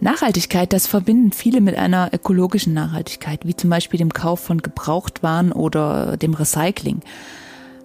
Nachhaltigkeit, 0.00 0.72
das 0.72 0.86
verbinden 0.86 1.32
viele 1.32 1.60
mit 1.60 1.76
einer 1.76 2.10
ökologischen 2.12 2.72
Nachhaltigkeit, 2.74 3.40
wie 3.44 3.54
zum 3.54 3.70
Beispiel 3.70 3.98
dem 3.98 4.12
Kauf 4.12 4.40
von 4.40 4.62
Gebrauchtwaren 4.62 5.52
oder 5.52 6.16
dem 6.16 6.34
Recycling. 6.34 7.00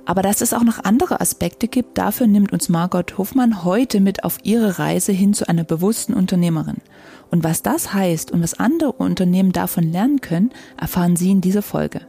Aber 0.06 0.22
dass 0.22 0.42
es 0.42 0.54
auch 0.54 0.64
noch 0.64 0.84
andere 0.84 1.20
Aspekte 1.20 1.68
gibt, 1.68 1.98
dafür 1.98 2.28
nimmt 2.28 2.54
uns 2.54 2.70
Margot 2.70 3.18
Hofmann 3.18 3.64
heute 3.64 4.00
mit 4.00 4.24
auf 4.24 4.38
ihre 4.44 4.78
Reise 4.78 5.12
hin 5.12 5.34
zu 5.34 5.50
einer 5.50 5.64
bewussten 5.64 6.14
Unternehmerin. 6.14 6.78
Und 7.32 7.44
was 7.44 7.64
das 7.64 7.94
heißt 7.94 8.32
und 8.32 8.44
was 8.44 8.60
andere 8.60 8.92
Unternehmen 8.92 9.52
davon 9.52 9.92
lernen 9.92 10.22
können, 10.22 10.52
erfahren 10.78 11.16
Sie 11.16 11.32
in 11.32 11.42
dieser 11.42 11.64
Folge. 11.64 12.02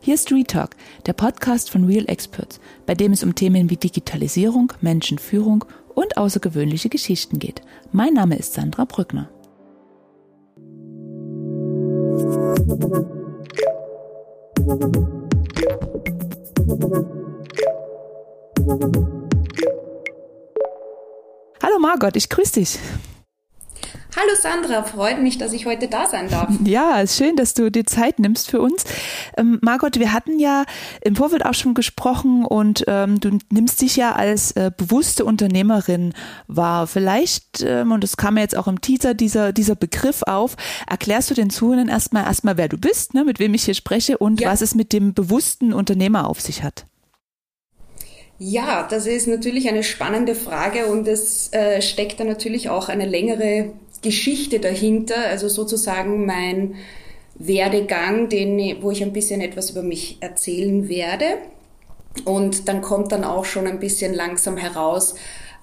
Hier 0.00 0.14
ist 0.14 0.30
Retalk, 0.30 0.76
der 1.06 1.14
Podcast 1.14 1.68
von 1.70 1.84
Real 1.84 2.04
Experts, 2.06 2.60
bei 2.86 2.94
dem 2.94 3.12
es 3.12 3.24
um 3.24 3.34
Themen 3.34 3.70
wie 3.70 3.76
Digitalisierung, 3.76 4.72
Menschenführung 4.80 5.64
und 5.94 6.16
außergewöhnliche 6.16 6.90
Geschichten 6.90 7.40
geht. 7.40 7.60
Mein 7.90 8.14
Name 8.14 8.36
ist 8.36 8.54
Sandra 8.54 8.84
Brückner. 8.84 9.28
Hallo 21.62 21.78
Margot, 21.80 22.16
ich 22.16 22.28
grüße 22.28 22.52
dich. 22.54 22.78
Hallo 24.16 24.32
Sandra, 24.40 24.82
freut 24.82 25.20
mich, 25.20 25.36
dass 25.36 25.52
ich 25.52 25.66
heute 25.66 25.88
da 25.88 26.06
sein 26.06 26.30
darf. 26.30 26.48
Ja, 26.64 27.00
ist 27.00 27.18
schön, 27.18 27.36
dass 27.36 27.52
du 27.52 27.70
dir 27.70 27.84
Zeit 27.84 28.18
nimmst 28.18 28.50
für 28.50 28.62
uns. 28.62 28.82
Ähm, 29.36 29.58
Margot, 29.60 29.98
wir 29.98 30.14
hatten 30.14 30.38
ja 30.38 30.64
im 31.02 31.16
Vorfeld 31.16 31.44
auch 31.44 31.52
schon 31.52 31.74
gesprochen 31.74 32.46
und 32.46 32.84
ähm, 32.86 33.20
du 33.20 33.38
nimmst 33.50 33.82
dich 33.82 33.96
ja 33.96 34.12
als 34.12 34.52
äh, 34.52 34.70
bewusste 34.74 35.26
Unternehmerin 35.26 36.14
wahr. 36.46 36.86
Vielleicht, 36.86 37.62
ähm, 37.62 37.92
und 37.92 38.02
das 38.02 38.16
kam 38.16 38.38
ja 38.38 38.42
jetzt 38.44 38.56
auch 38.56 38.68
im 38.68 38.80
Teaser, 38.80 39.12
dieser, 39.12 39.52
dieser 39.52 39.74
Begriff 39.74 40.22
auf, 40.22 40.56
erklärst 40.88 41.30
du 41.30 41.34
den 41.34 41.50
Zuhörern 41.50 41.88
erstmal, 41.88 42.24
erstmal, 42.24 42.56
wer 42.56 42.68
du 42.68 42.78
bist, 42.78 43.12
ne, 43.12 43.22
mit 43.22 43.38
wem 43.38 43.52
ich 43.52 43.64
hier 43.64 43.74
spreche 43.74 44.16
und 44.16 44.40
ja. 44.40 44.50
was 44.50 44.62
es 44.62 44.74
mit 44.74 44.94
dem 44.94 45.12
bewussten 45.12 45.74
Unternehmer 45.74 46.26
auf 46.26 46.40
sich 46.40 46.62
hat. 46.62 46.86
Ja, 48.38 48.86
das 48.88 49.06
ist 49.06 49.28
natürlich 49.28 49.68
eine 49.68 49.82
spannende 49.82 50.34
Frage 50.34 50.86
und 50.86 51.08
es 51.08 51.52
äh, 51.52 51.80
steckt 51.80 52.20
da 52.20 52.24
natürlich 52.24 52.68
auch 52.68 52.90
eine 52.90 53.06
längere 53.06 53.72
Geschichte 54.02 54.60
dahinter, 54.60 55.16
also 55.16 55.48
sozusagen 55.48 56.26
mein 56.26 56.74
Werdegang, 57.34 58.28
den, 58.28 58.82
wo 58.82 58.90
ich 58.90 59.02
ein 59.02 59.14
bisschen 59.14 59.40
etwas 59.40 59.70
über 59.70 59.82
mich 59.82 60.18
erzählen 60.20 60.88
werde. 60.88 61.24
Und 62.24 62.68
dann 62.68 62.82
kommt 62.82 63.12
dann 63.12 63.24
auch 63.24 63.44
schon 63.44 63.66
ein 63.66 63.78
bisschen 63.78 64.14
langsam 64.14 64.56
heraus, 64.56 65.14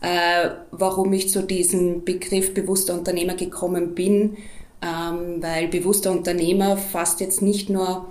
äh, 0.02 0.50
warum 0.72 1.14
ich 1.14 1.30
zu 1.30 1.44
diesem 1.44 2.04
Begriff 2.04 2.54
bewusster 2.54 2.94
Unternehmer 2.94 3.36
gekommen 3.36 3.96
bin, 3.96 4.38
ähm, 4.82 5.42
weil 5.42 5.68
bewusster 5.68 6.12
Unternehmer 6.12 6.78
fasst 6.78 7.22
jetzt 7.22 7.42
nicht 7.42 7.70
nur 7.70 8.08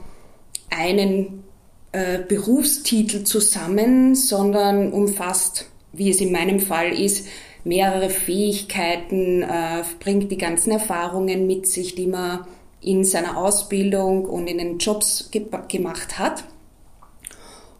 einen 0.70 1.44
äh, 1.92 2.18
Berufstitel 2.26 3.24
zusammen, 3.24 4.14
sondern 4.14 4.92
umfasst, 4.92 5.66
wie 5.92 6.10
es 6.10 6.20
in 6.20 6.32
meinem 6.32 6.58
Fall 6.58 6.92
ist, 6.92 7.26
mehrere 7.64 8.10
Fähigkeiten, 8.10 9.42
äh, 9.42 9.82
bringt 10.00 10.32
die 10.32 10.38
ganzen 10.38 10.72
Erfahrungen 10.72 11.46
mit 11.46 11.66
sich, 11.66 11.94
die 11.94 12.06
man 12.06 12.46
in 12.80 13.04
seiner 13.04 13.36
Ausbildung 13.36 14.24
und 14.24 14.48
in 14.48 14.58
den 14.58 14.78
Jobs 14.78 15.30
ge 15.30 15.46
gemacht 15.68 16.18
hat. 16.18 16.44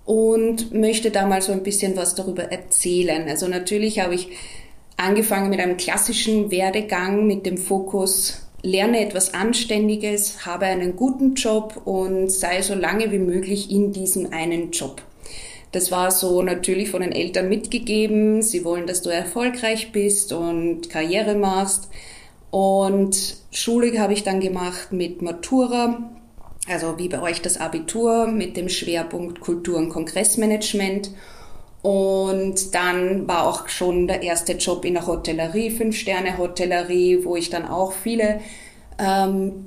Und 0.05 0.75
möchte 0.75 1.11
da 1.11 1.27
mal 1.27 1.43
so 1.43 1.53
ein 1.53 1.63
bisschen 1.63 1.97
was 1.97 2.15
darüber 2.15 2.45
erzählen. 2.45 3.29
Also 3.29 3.47
natürlich 3.47 4.01
habe 4.01 4.15
ich 4.15 4.29
angefangen 4.97 5.49
mit 5.49 5.61
einem 5.61 5.77
klassischen 5.77 6.51
Werdegang 6.51 7.27
mit 7.27 7.47
dem 7.47 7.57
Fokus, 7.57 8.43
lerne 8.63 9.01
etwas 9.01 9.35
Anständiges, 9.35 10.47
habe 10.47 10.67
einen 10.67 10.97
guten 10.97 11.35
Job 11.35 11.83
und 11.85 12.31
sei 12.31 12.63
so 12.63 12.75
lange 12.75 13.11
wie 13.11 13.19
möglich 13.19 13.71
in 13.71 13.93
diesem 13.93 14.33
einen 14.33 14.71
Job. 14.71 15.03
Das 15.73 15.91
war 15.91 16.11
so 16.11 16.43
natürlich 16.43 16.91
von 16.91 17.01
den 17.01 17.13
Eltern 17.13 17.49
mitgegeben. 17.49 18.43
Sie 18.43 18.65
wollen, 18.65 18.87
dass 18.87 19.03
du 19.03 19.11
erfolgreich 19.11 19.91
bist 19.91 20.33
und 20.33 20.91
Karriere 20.91 21.35
machst. 21.35 21.89
Und 22.51 23.37
Schule 23.51 23.99
habe 23.99 24.13
ich 24.13 24.23
dann 24.23 24.41
gemacht 24.41 24.93
mit 24.93 25.23
Matura, 25.23 26.11
also 26.69 26.99
wie 26.99 27.09
bei 27.09 27.23
euch 27.23 27.41
das 27.41 27.57
Abitur 27.57 28.27
mit 28.27 28.59
dem 28.59 28.69
Schwerpunkt 28.69 29.41
Kultur- 29.41 29.79
und 29.79 29.89
Kongressmanagement. 29.89 31.11
Und 31.83 32.75
dann 32.77 33.27
war 33.27 33.47
auch 33.47 33.69
schon 33.69 34.07
der 34.07 34.23
erste 34.23 34.53
Job 34.53 34.85
in 34.85 34.95
der 34.95 35.07
Hotellerie, 35.07 35.71
Fünf-Sterne-Hotellerie, 35.71 37.25
wo 37.25 37.35
ich 37.35 37.51
dann 37.51 37.67
auch 37.67 37.93
viele 37.93 38.41
ähm, 38.99 39.67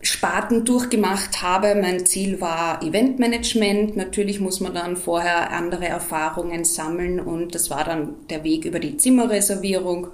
Sparten 0.00 0.64
durchgemacht 0.64 1.42
habe. 1.42 1.74
Mein 1.74 2.06
Ziel 2.06 2.40
war 2.40 2.82
Eventmanagement. 2.82 3.96
Natürlich 3.96 4.40
muss 4.40 4.60
man 4.60 4.74
dann 4.74 4.96
vorher 4.96 5.52
andere 5.52 5.86
Erfahrungen 5.86 6.64
sammeln 6.64 7.20
und 7.20 7.54
das 7.54 7.68
war 7.68 7.84
dann 7.84 8.14
der 8.30 8.42
Weg 8.42 8.64
über 8.64 8.78
die 8.78 8.96
Zimmerreservierung 8.96 10.08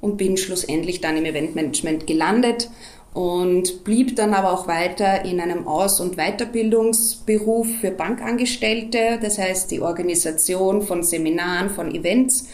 und 0.00 0.16
bin 0.16 0.36
schlussendlich 0.36 1.00
dann 1.00 1.16
im 1.16 1.24
Eventmanagement 1.24 2.08
gelandet 2.08 2.68
und 3.14 3.84
blieb 3.84 4.16
dann 4.16 4.32
aber 4.32 4.52
auch 4.52 4.66
weiter 4.66 5.24
in 5.24 5.40
einem 5.40 5.68
Aus- 5.68 6.00
und 6.00 6.16
Weiterbildungsberuf 6.16 7.66
für 7.80 7.90
Bankangestellte, 7.90 9.18
das 9.20 9.38
heißt 9.38 9.70
die 9.70 9.80
Organisation 9.80 10.82
von 10.82 11.02
Seminaren, 11.02 11.68
von 11.68 11.94
Events. 11.94 12.48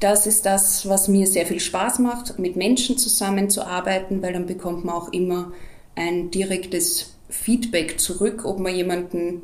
Das 0.00 0.26
ist 0.26 0.44
das, 0.44 0.86
was 0.88 1.08
mir 1.08 1.26
sehr 1.26 1.46
viel 1.46 1.60
Spaß 1.60 2.00
macht, 2.00 2.38
mit 2.38 2.56
Menschen 2.56 2.98
zusammenzuarbeiten, 2.98 4.22
weil 4.22 4.34
dann 4.34 4.46
bekommt 4.46 4.84
man 4.84 4.94
auch 4.94 5.12
immer 5.12 5.52
ein 5.94 6.30
direktes 6.30 7.14
Feedback 7.30 7.98
zurück, 7.98 8.44
ob 8.44 8.58
man 8.58 8.74
jemanden 8.74 9.42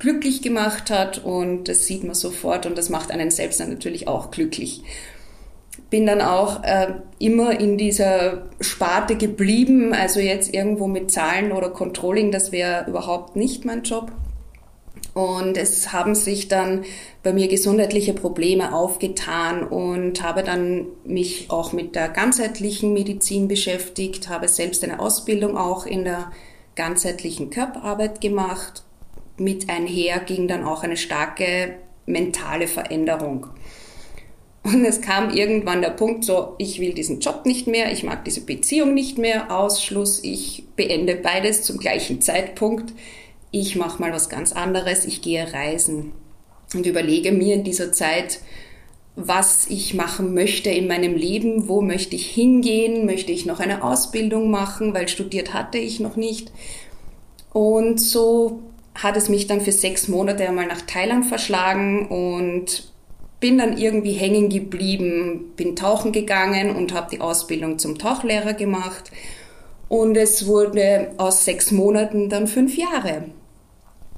glücklich 0.00 0.42
gemacht 0.42 0.90
hat 0.90 1.24
und 1.24 1.68
das 1.68 1.86
sieht 1.86 2.02
man 2.02 2.14
sofort 2.14 2.66
und 2.66 2.76
das 2.76 2.88
macht 2.88 3.10
einen 3.12 3.30
selbst 3.30 3.60
dann 3.60 3.70
natürlich 3.70 4.08
auch 4.08 4.32
glücklich. 4.32 4.82
Bin 5.94 6.06
dann 6.06 6.22
auch 6.22 6.64
äh, 6.64 6.88
immer 7.20 7.60
in 7.60 7.78
dieser 7.78 8.48
Sparte 8.60 9.14
geblieben, 9.14 9.94
also 9.94 10.18
jetzt 10.18 10.52
irgendwo 10.52 10.88
mit 10.88 11.12
Zahlen 11.12 11.52
oder 11.52 11.70
Controlling, 11.70 12.32
das 12.32 12.50
wäre 12.50 12.84
überhaupt 12.88 13.36
nicht 13.36 13.64
mein 13.64 13.84
Job. 13.84 14.10
Und 15.14 15.56
es 15.56 15.92
haben 15.92 16.16
sich 16.16 16.48
dann 16.48 16.84
bei 17.22 17.32
mir 17.32 17.46
gesundheitliche 17.46 18.12
Probleme 18.12 18.74
aufgetan 18.74 19.62
und 19.62 20.20
habe 20.20 20.42
dann 20.42 20.86
mich 21.04 21.46
auch 21.48 21.72
mit 21.72 21.94
der 21.94 22.08
ganzheitlichen 22.08 22.92
Medizin 22.92 23.46
beschäftigt, 23.46 24.28
habe 24.28 24.48
selbst 24.48 24.82
eine 24.82 24.98
Ausbildung 24.98 25.56
auch 25.56 25.86
in 25.86 26.02
der 26.02 26.32
ganzheitlichen 26.74 27.50
Körperarbeit 27.50 28.20
gemacht. 28.20 28.82
Mit 29.38 29.70
einher 29.70 30.18
ging 30.18 30.48
dann 30.48 30.64
auch 30.64 30.82
eine 30.82 30.96
starke 30.96 31.76
mentale 32.04 32.66
Veränderung. 32.66 33.46
Und 34.64 34.84
es 34.84 35.00
kam 35.00 35.30
irgendwann 35.30 35.82
der 35.82 35.90
Punkt 35.90 36.24
so, 36.24 36.54
ich 36.58 36.80
will 36.80 36.94
diesen 36.94 37.20
Job 37.20 37.44
nicht 37.44 37.66
mehr, 37.66 37.92
ich 37.92 38.02
mag 38.02 38.24
diese 38.24 38.40
Beziehung 38.40 38.94
nicht 38.94 39.18
mehr, 39.18 39.56
Ausschluss, 39.56 40.24
ich 40.24 40.64
beende 40.74 41.14
beides 41.16 41.62
zum 41.62 41.78
gleichen 41.78 42.20
Zeitpunkt 42.20 42.92
ich 43.54 43.76
mache 43.76 44.00
mal 44.00 44.12
was 44.12 44.28
ganz 44.28 44.52
anderes, 44.52 45.04
ich 45.04 45.22
gehe 45.22 45.52
reisen 45.52 46.12
und 46.74 46.86
überlege 46.86 47.30
mir 47.30 47.54
in 47.54 47.62
dieser 47.62 47.92
Zeit, 47.92 48.40
was 49.14 49.68
ich 49.68 49.94
machen 49.94 50.34
möchte 50.34 50.70
in 50.70 50.88
meinem 50.88 51.14
Leben, 51.14 51.68
wo 51.68 51.80
möchte 51.80 52.16
ich 52.16 52.26
hingehen, 52.26 53.06
möchte 53.06 53.30
ich 53.30 53.46
noch 53.46 53.60
eine 53.60 53.84
Ausbildung 53.84 54.50
machen, 54.50 54.92
weil 54.92 55.06
studiert 55.06 55.54
hatte 55.54 55.78
ich 55.78 56.00
noch 56.00 56.16
nicht. 56.16 56.50
Und 57.52 58.00
so 58.00 58.58
hat 58.96 59.16
es 59.16 59.28
mich 59.28 59.46
dann 59.46 59.60
für 59.60 59.70
sechs 59.70 60.08
Monate 60.08 60.48
einmal 60.48 60.66
nach 60.66 60.82
Thailand 60.82 61.24
verschlagen 61.24 62.08
und 62.08 62.92
bin 63.44 63.58
dann 63.58 63.76
irgendwie 63.76 64.12
hängen 64.12 64.48
geblieben, 64.48 65.52
bin 65.54 65.76
tauchen 65.76 66.12
gegangen 66.12 66.74
und 66.74 66.94
habe 66.94 67.08
die 67.12 67.20
Ausbildung 67.20 67.78
zum 67.78 67.98
Tauchlehrer 67.98 68.54
gemacht. 68.54 69.10
Und 69.90 70.16
es 70.16 70.46
wurde 70.46 71.10
aus 71.18 71.44
sechs 71.44 71.70
Monaten 71.70 72.30
dann 72.30 72.46
fünf 72.46 72.74
Jahre. 72.74 73.26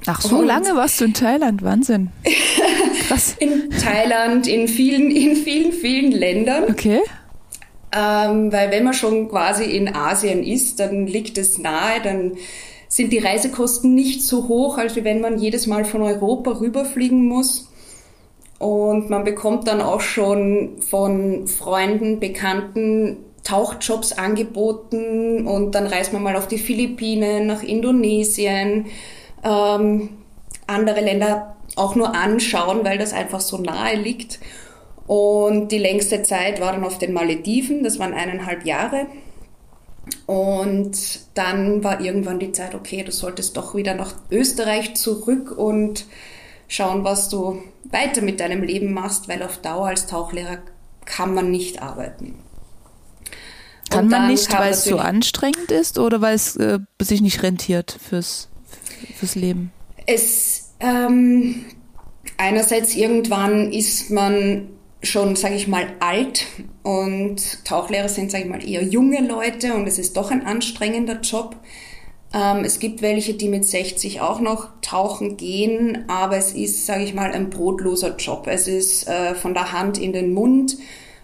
Ach, 0.07 0.21
so 0.21 0.37
und 0.37 0.47
lange 0.47 0.77
warst 0.77 1.01
du 1.01 1.07
in 1.07 1.13
Thailand, 1.13 1.65
Wahnsinn. 1.65 2.11
Krass. 3.09 3.35
in 3.41 3.69
Thailand, 3.71 4.47
in 4.47 4.69
vielen, 4.69 5.11
in 5.11 5.35
vielen, 5.35 5.73
vielen 5.73 6.13
Ländern. 6.13 6.63
Okay. 6.71 7.01
Ähm, 7.91 8.53
weil 8.53 8.71
wenn 8.71 8.85
man 8.85 8.95
schon 8.95 9.29
quasi 9.29 9.65
in 9.65 9.93
Asien 9.93 10.45
ist, 10.45 10.79
dann 10.79 11.09
liegt 11.09 11.37
es 11.37 11.59
nahe, 11.59 12.01
dann 12.01 12.37
sind 12.87 13.13
die 13.13 13.19
Reisekosten 13.19 13.93
nicht 13.93 14.23
so 14.23 14.47
hoch, 14.47 14.79
als 14.79 14.95
wenn 14.95 15.21
man 15.21 15.41
jedes 15.41 15.67
Mal 15.67 15.85
von 15.85 16.03
Europa 16.03 16.61
rüberfliegen 16.61 17.25
muss. 17.25 17.67
Und 18.59 19.11
man 19.11 19.25
bekommt 19.25 19.69
dann 19.69 19.81
auch 19.83 20.01
schon 20.01 20.81
von 20.81 21.47
Freunden, 21.47 22.21
Bekannten 22.21 23.19
Tauchjobs 23.47 24.13
angeboten 24.13 25.47
und 25.47 25.75
dann 25.75 25.87
reist 25.87 26.13
man 26.13 26.23
mal 26.23 26.35
auf 26.35 26.49
die 26.49 26.59
Philippinen, 26.59 27.47
nach 27.47 27.63
Indonesien, 27.63 28.87
ähm, 29.45 30.09
andere 30.67 31.01
Länder 31.01 31.57
auch 31.77 31.95
nur 31.95 32.15
anschauen, 32.15 32.85
weil 32.85 32.99
das 32.99 33.13
einfach 33.13 33.41
so 33.41 33.59
nahe 33.59 33.97
liegt. 33.97 34.41
Und 35.07 35.71
die 35.71 35.79
längste 35.79 36.25
Zeit 36.25 36.61
war 36.61 36.73
dann 36.73 36.83
auf 36.83 36.99
den 36.99 37.13
Malediven, 37.13 37.85
das 37.85 38.01
waren 38.01 38.15
eineinhalb 38.15 38.67
Jahre. 38.67 39.07
Und 40.27 41.21
dann 41.35 41.85
war 41.85 42.01
irgendwann 42.01 42.41
die 42.41 42.51
Zeit, 42.51 42.75
okay, 42.75 43.05
du 43.05 43.13
solltest 43.13 43.57
doch 43.57 43.77
wieder 43.77 43.95
nach 43.95 44.15
Österreich 44.31 44.95
zurück 44.95 45.57
und 45.57 46.07
schauen, 46.69 47.05
was 47.05 47.29
du 47.29 47.63
weiter 47.85 48.23
mit 48.23 48.41
deinem 48.41 48.63
Leben 48.63 48.93
machst, 48.93 49.29
weil 49.29 49.43
auf 49.43 49.59
Dauer 49.59 49.89
als 49.89 50.07
Tauchlehrer 50.07 50.59
kann 51.05 51.35
man 51.35 51.51
nicht 51.51 51.83
arbeiten. 51.83 52.35
Kann 53.91 54.09
man 54.09 54.29
nicht, 54.29 54.53
weil 54.53 54.73
es 54.73 54.85
so 54.85 54.99
anstrengend 54.99 55.71
ist 55.71 55.99
oder 55.99 56.21
weil 56.21 56.35
es 56.35 56.57
äh, 56.57 56.81
sich 57.01 57.21
nicht 57.21 57.43
rentiert 57.43 57.97
fürs, 58.09 58.49
fürs 59.17 59.37
Leben? 59.37 59.71
Es 60.07 60.73
ähm, 60.81 61.65
einerseits 62.37 62.95
irgendwann 62.95 63.73
ist 63.73 64.11
man 64.11 64.69
schon, 65.03 65.37
sage 65.37 65.55
ich 65.55 65.69
mal, 65.69 65.87
alt 66.01 66.47
und 66.83 67.65
Tauchlehrer 67.65 68.09
sind, 68.09 68.31
sage 68.31 68.45
ich 68.45 68.51
mal, 68.51 68.67
eher 68.67 68.83
junge 68.83 69.21
Leute 69.27 69.75
und 69.75 69.87
es 69.87 69.99
ist 69.99 70.17
doch 70.17 70.31
ein 70.31 70.45
anstrengender 70.45 71.21
Job. 71.21 71.57
Ähm, 72.37 72.65
es 72.65 72.79
gibt 72.79 73.01
welche, 73.01 73.33
die 73.33 73.49
mit 73.49 73.65
60 73.65 74.21
auch 74.21 74.41
noch 74.41 74.69
tauchen 74.83 75.39
gehen, 75.39 76.05
aber 76.09 76.37
es 76.37 76.53
ist, 76.53 76.85
sage 76.85 77.03
ich 77.03 77.15
mal, 77.15 77.33
ein 77.33 77.49
brotloser 77.49 78.15
Job. 78.17 78.47
Es 78.47 78.69
ist 78.69 79.09
äh, 79.09 79.35
von 79.35 79.55
der 79.55 79.73
Hand 79.73 79.97
in 79.97 80.13
den 80.13 80.35
Mund. 80.35 80.77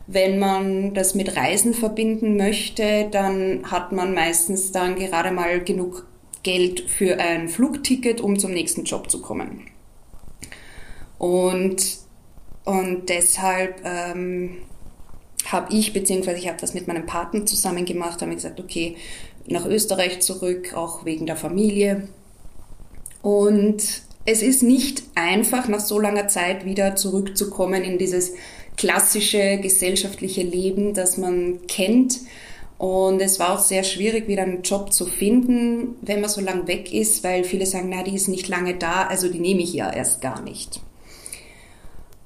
Wenn 0.06 0.38
man 0.38 0.94
das 0.94 1.14
mit 1.14 1.37
Reisen 1.37 1.75
verbinden 1.75 2.37
möchte, 2.37 3.09
dann 3.11 3.70
hat 3.70 3.93
man 3.93 4.14
meistens 4.14 4.73
dann 4.73 4.97
gerade 4.97 5.31
mal 5.31 5.62
genug 5.62 6.06
Geld 6.43 6.81
für 6.88 7.20
ein 7.20 7.49
Flugticket, 7.49 8.20
um 8.20 8.38
zum 8.38 8.53
nächsten 8.53 8.85
Job 8.85 9.11
zu 9.11 9.20
kommen. 9.20 9.69
Und 11.19 12.00
und 12.65 13.08
deshalb 13.08 13.82
ähm, 13.85 14.58
habe 15.47 15.75
ich, 15.75 15.93
beziehungsweise 15.93 16.38
ich 16.38 16.49
habe 16.49 16.58
das 16.61 16.75
mit 16.75 16.87
meinem 16.87 17.06
Partner 17.06 17.44
zusammen 17.44 17.85
gemacht, 17.85 18.23
haben 18.23 18.35
gesagt, 18.35 18.61
okay, 18.61 18.97
nach 19.47 19.67
Österreich 19.67 20.21
zurück, 20.21 20.75
auch 20.75 21.05
wegen 21.05 21.27
der 21.27 21.37
Familie. 21.37 22.09
Und 23.23 23.83
es 24.25 24.43
ist 24.43 24.62
nicht 24.62 25.03
einfach, 25.15 25.69
nach 25.69 25.81
so 25.81 25.99
langer 25.99 26.29
Zeit 26.29 26.65
wieder 26.65 26.97
zurückzukommen 26.97 27.83
in 27.83 27.99
dieses 27.99 28.33
klassische 28.77 29.59
gesellschaftliche 29.59 30.43
Leben, 30.43 30.94
das 30.94 31.19
man 31.19 31.67
kennt. 31.67 32.21
Und 32.79 33.21
es 33.21 33.39
war 33.39 33.55
auch 33.55 33.61
sehr 33.61 33.85
schwierig, 33.85 34.27
wieder 34.27 34.43
einen 34.43 34.62
Job 34.62 34.93
zu 34.93 35.06
finden, 35.06 35.97
wenn 36.03 36.21
man 36.21 36.31
so 36.31 36.41
lang 36.41 36.67
weg 36.67 36.93
ist, 36.93 37.23
weil 37.23 37.44
viele 37.44 37.67
sagen, 37.67 37.91
na, 37.91 38.03
die 38.03 38.17
ist 38.17 38.29
nicht 38.29 38.49
lange 38.49 38.75
da, 38.75 39.06
also 39.06 39.29
die 39.29 39.39
nehme 39.39 39.62
ich 39.62 39.73
ja 39.73 39.93
erst 39.93 40.21
gar 40.21 40.43
nicht. 40.43 40.81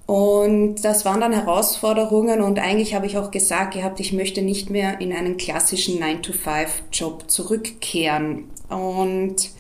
Und 0.07 0.77
das 0.85 1.05
waren 1.05 1.21
dann 1.21 1.33
Herausforderungen 1.33 2.41
und 2.41 2.61
eigentlich 2.61 2.95
habe 2.95 3.07
ich 3.07 3.19
auch 3.19 3.33
gesagt 3.33 3.75
gehabt, 3.75 3.99
ich 3.99 4.13
möchte 4.13 4.41
nicht 4.41 4.71
mehr 4.71 5.01
in 5.01 5.13
einen 5.13 5.37
klassischen 5.37 6.01
9-to-5-Job 6.01 7.29
zurückkehren. 7.29 8.45
Und 8.69 9.51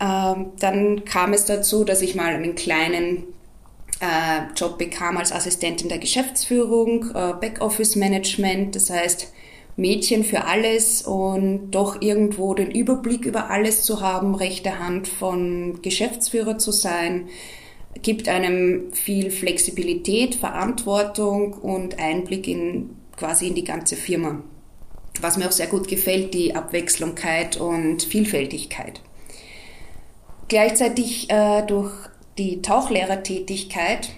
ähm, 0.00 0.46
dann 0.60 1.04
kam 1.04 1.32
es 1.32 1.46
dazu, 1.46 1.82
dass 1.82 2.00
ich 2.00 2.14
mal 2.14 2.32
einen 2.32 2.54
kleinen 2.54 3.24
äh, 4.00 4.52
Job 4.54 4.78
bekam 4.78 5.16
als 5.16 5.32
Assistentin 5.32 5.88
der 5.88 5.98
Geschäftsführung, 5.98 7.10
äh, 7.10 7.32
Backoffice-Management, 7.40 8.76
das 8.76 8.90
heißt 8.90 9.32
Mädchen 9.76 10.22
für 10.22 10.44
alles 10.44 11.02
und 11.02 11.72
doch 11.72 12.00
irgendwo 12.00 12.54
den 12.54 12.70
Überblick 12.70 13.24
über 13.24 13.50
alles 13.50 13.82
zu 13.82 14.00
haben, 14.00 14.36
rechte 14.36 14.78
Hand 14.78 15.08
von 15.08 15.82
Geschäftsführer 15.82 16.58
zu 16.58 16.70
sein 16.70 17.28
gibt 18.02 18.28
einem 18.28 18.92
viel 18.92 19.30
Flexibilität, 19.30 20.34
Verantwortung 20.34 21.54
und 21.54 21.98
Einblick 21.98 22.48
in 22.48 22.90
quasi 23.16 23.48
in 23.48 23.54
die 23.54 23.64
ganze 23.64 23.96
Firma. 23.96 24.42
Was 25.20 25.36
mir 25.36 25.46
auch 25.46 25.52
sehr 25.52 25.68
gut 25.68 25.88
gefällt, 25.88 26.34
die 26.34 26.56
Abwechslungkeit 26.56 27.56
und 27.56 28.02
Vielfältigkeit. 28.02 29.00
Gleichzeitig 30.48 31.30
äh, 31.30 31.62
durch 31.62 31.92
die 32.36 32.60
Tauchlehrertätigkeit, 32.62 34.10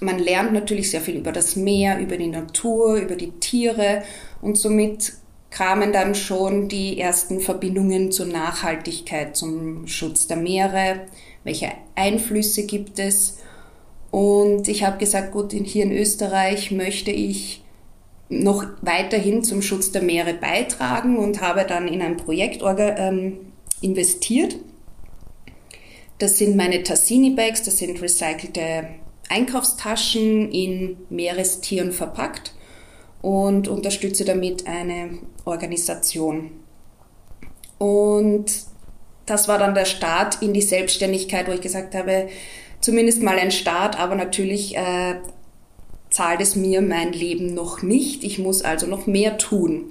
man 0.00 0.18
lernt 0.18 0.52
natürlich 0.52 0.90
sehr 0.90 1.00
viel 1.00 1.16
über 1.16 1.32
das 1.32 1.56
Meer, 1.56 1.98
über 1.98 2.18
die 2.18 2.26
Natur, 2.26 2.96
über 2.96 3.16
die 3.16 3.32
Tiere 3.40 4.02
und 4.42 4.58
somit 4.58 5.14
kamen 5.50 5.92
dann 5.92 6.14
schon 6.14 6.68
die 6.68 7.00
ersten 7.00 7.40
Verbindungen 7.40 8.12
zur 8.12 8.26
Nachhaltigkeit, 8.26 9.34
zum 9.36 9.86
Schutz 9.86 10.26
der 10.26 10.36
Meere, 10.36 11.06
welche 11.46 11.70
Einflüsse 11.94 12.66
gibt 12.66 12.98
es. 12.98 13.38
Und 14.10 14.68
ich 14.68 14.84
habe 14.84 14.98
gesagt, 14.98 15.32
gut, 15.32 15.52
hier 15.52 15.84
in 15.84 15.92
Österreich 15.92 16.70
möchte 16.72 17.10
ich 17.10 17.62
noch 18.28 18.64
weiterhin 18.82 19.44
zum 19.44 19.62
Schutz 19.62 19.92
der 19.92 20.02
Meere 20.02 20.34
beitragen 20.34 21.16
und 21.16 21.40
habe 21.40 21.64
dann 21.64 21.86
in 21.86 22.02
ein 22.02 22.16
Projekt 22.16 22.62
ähm, 22.64 23.52
investiert. 23.80 24.56
Das 26.18 26.38
sind 26.38 26.56
meine 26.56 26.82
Tassini-Bags, 26.82 27.62
das 27.62 27.78
sind 27.78 28.02
recycelte 28.02 28.88
Einkaufstaschen 29.28 30.50
in 30.50 30.96
Meerestieren 31.10 31.92
verpackt 31.92 32.54
und 33.22 33.68
unterstütze 33.68 34.24
damit 34.24 34.66
eine 34.66 35.18
Organisation. 35.44 36.50
Und 37.78 38.50
das 39.26 39.48
war 39.48 39.58
dann 39.58 39.74
der 39.74 39.84
Start 39.84 40.40
in 40.40 40.54
die 40.54 40.62
Selbstständigkeit, 40.62 41.48
wo 41.48 41.52
ich 41.52 41.60
gesagt 41.60 41.94
habe, 41.94 42.28
zumindest 42.80 43.22
mal 43.22 43.38
ein 43.38 43.50
Start, 43.50 43.98
aber 43.98 44.14
natürlich 44.14 44.76
äh, 44.76 45.16
zahlt 46.10 46.40
es 46.40 46.56
mir 46.56 46.80
mein 46.80 47.12
Leben 47.12 47.52
noch 47.52 47.82
nicht. 47.82 48.24
Ich 48.24 48.38
muss 48.38 48.62
also 48.62 48.86
noch 48.86 49.06
mehr 49.06 49.38
tun. 49.38 49.90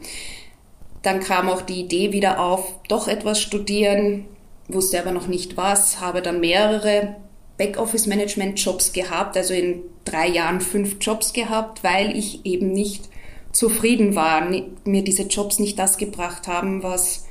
Dann 1.02 1.20
kam 1.20 1.50
auch 1.50 1.62
die 1.62 1.82
Idee 1.82 2.14
wieder 2.14 2.40
auf, 2.40 2.74
doch 2.88 3.08
etwas 3.08 3.40
studieren, 3.42 4.26
wusste 4.68 5.00
aber 5.00 5.12
noch 5.12 5.28
nicht 5.28 5.58
was, 5.58 6.00
habe 6.00 6.22
dann 6.22 6.40
mehrere 6.40 7.18
Backoffice-Management-Jobs 7.58 8.94
gehabt, 8.94 9.38
also 9.38 9.54
in 9.54 9.84
drei 10.04 10.28
Jahren 10.28 10.62
fünf 10.62 10.98
Jobs 11.00 11.34
gehabt, 11.34 11.84
weil 11.84 12.18
ich 12.18 12.46
eben 12.46 12.72
nicht 12.72 13.10
zufrieden 13.51 14.15
war, 14.15 14.50
mir 14.84 15.04
diese 15.04 15.24
Jobs 15.24 15.60
nicht 15.60 15.77
das 15.80 15.98
gebracht 15.98 16.48
haben, 16.48 16.84
was 16.84 17.25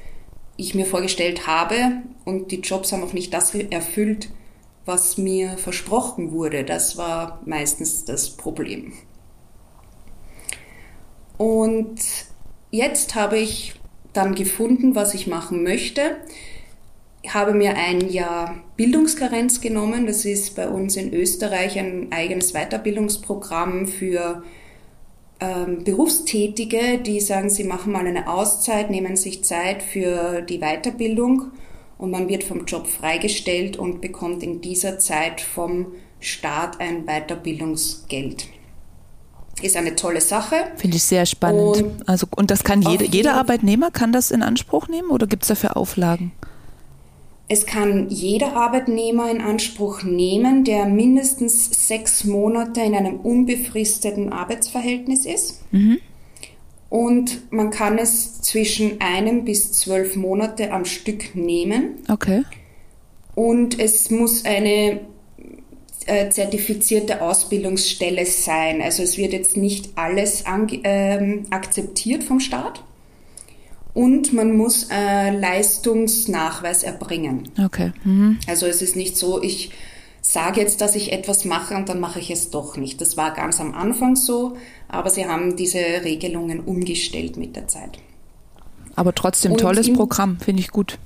ich 0.57 0.75
mir 0.75 0.87
vorgestellt 0.87 1.47
habe 1.47 2.03
und 2.25 2.51
die 2.53 2.61
Jobs 2.61 2.93
haben 2.93 3.03
auch 3.03 3.13
nicht 3.13 3.35
das 3.35 3.55
erfüllt, 3.55 4.29
was 4.85 5.19
mir 5.19 5.57
versprochen 5.59 6.33
wurde. 6.33 6.65
Das 6.65 6.97
war 6.97 7.41
meistens 7.45 8.05
das 8.05 8.31
Problem. 8.31 8.93
Und 11.39 12.01
jetzt 12.71 13.15
habe 13.15 13.39
ich 13.39 13.75
dann 14.13 14.35
gefunden, 14.35 14.95
was 14.95 15.15
ich 15.15 15.27
machen 15.27 15.63
möchte. 15.63 16.17
Ich 17.23 17.35
habe 17.35 17.55
mir 17.55 17.77
ein 17.77 18.09
Jahr 18.11 18.63
Bildungskarenz 18.77 19.61
genommen. 19.61 20.07
Das 20.07 20.25
ist 20.25 20.55
bei 20.55 20.69
uns 20.69 20.97
in 20.97 21.13
Österreich 21.13 21.79
ein 21.79 22.13
eigenes 22.13 22.53
Weiterbildungsprogramm 22.53 23.89
für 23.89 24.45
ähm, 25.45 25.85
Berufstätige, 25.85 26.99
die 26.99 27.21
sagen, 27.21 27.51
sie 27.51 27.65
machen 27.65 27.93
mal 27.93 28.07
eine 28.07 28.29
Auszeit, 28.29 28.91
nehmen 28.91 29.17
sich 29.17 29.45
Zeit 29.45 29.83
für 29.83 30.43
die 30.43 30.59
Weiterbildung 30.59 31.53
und 31.99 32.11
man 32.11 32.29
wird 32.29 32.45
vom 32.45 32.65
Job 32.65 32.87
freigestellt 32.87 33.77
und 33.77 34.01
bekommt 34.01 34.43
in 34.43 34.61
dieser 34.61 34.99
Zeit 34.99 35.41
vom 35.41 35.93
Staat 36.21 36.81
ein 36.81 37.05
Weiterbildungsgeld. 37.05 38.47
Ist 39.63 39.77
eine 39.77 39.95
tolle 39.95 40.21
Sache. 40.21 40.57
Finde 40.77 40.97
ich 40.97 41.05
sehr 41.05 41.27
spannend. 41.27 41.83
Und 41.83 42.09
also, 42.09 42.27
und 42.35 42.51
das 42.51 42.65
kann 42.65 42.83
jede, 42.83 43.05
jeder 43.05 43.35
Arbeitnehmer 43.35 43.91
kann 43.91 44.13
das 44.13 44.31
in 44.31 44.43
Anspruch 44.43 44.89
nehmen 44.89 45.11
oder 45.11 45.27
gibt 45.27 45.45
es 45.45 45.49
dafür 45.49 45.77
Auflagen? 45.77 46.33
Es 47.49 47.67
kann 47.67 48.09
jeder 48.09 48.57
Arbeitnehmer 48.57 49.31
in 49.31 49.41
Anspruch 49.41 50.03
nehmen, 50.03 50.65
der 50.65 50.87
mindestens 50.87 51.89
sechs 51.89 52.25
Monate 52.25 52.81
in 52.81 52.95
einem 52.95 53.21
unbefristeten 53.21 54.33
Arbeitsverhältnis 54.33 55.27
ist. 55.27 55.61
Mhm. 55.71 55.99
Und 56.89 57.53
man 57.53 57.71
kann 57.71 57.99
es 57.99 58.41
zwischen 58.41 59.01
einem 59.01 59.45
bis 59.45 59.73
zwölf 59.73 60.17
Monate 60.17 60.73
am 60.73 60.85
Stück 60.85 61.35
nehmen. 61.35 61.97
Okay. 62.09 62.45
Und 63.35 63.79
es 63.79 64.11
muss 64.11 64.45
eine 64.45 65.01
äh, 66.07 66.31
zertifizierte 66.31 67.21
Ausbildungsstelle 67.21 68.25
sein. 68.25 68.81
Also 68.81 69.03
es 69.03 69.19
wird 69.19 69.33
jetzt 69.33 69.57
nicht 69.57 69.91
alles 69.97 70.45
äh, 70.47 71.39
akzeptiert 71.51 72.23
vom 72.23 72.41
Staat 72.41 72.83
und 73.95 74.33
man 74.33 74.57
muss 74.57 74.89
äh, 74.91 75.31
Leistungsnachweis 75.31 76.83
erbringen. 76.83 77.49
Okay. 77.65 77.93
Mhm. 78.03 78.39
Also 78.49 78.67
es 78.67 78.83
ist 78.83 78.97
nicht 78.97 79.17
so, 79.17 79.41
ich 79.41 79.71
sage 80.21 80.61
jetzt, 80.61 80.81
dass 80.81 80.97
ich 80.97 81.13
etwas 81.13 81.45
mache 81.45 81.77
und 81.77 81.89
dann 81.89 82.01
mache 82.01 82.19
ich 82.19 82.31
es 82.31 82.51
doch 82.51 82.77
nicht. 82.77 83.01
Das 83.01 83.17
war 83.17 83.33
ganz 83.33 83.61
am 83.61 83.73
Anfang 83.73 84.17
so, 84.17 84.57
aber 84.89 85.11
sie 85.11 85.27
haben 85.27 85.57
diese 85.57 85.79
Regelungen 85.79 86.61
umgestellt 86.61 87.37
mit 87.37 87.55
der 87.55 87.69
Zeit. 87.69 87.99
Aber 88.97 89.15
trotzdem 89.15 89.53
und 89.53 89.59
tolles 89.59 89.93
Programm, 89.93 90.39
finde 90.41 90.61
ich 90.61 90.71
gut. 90.71 90.99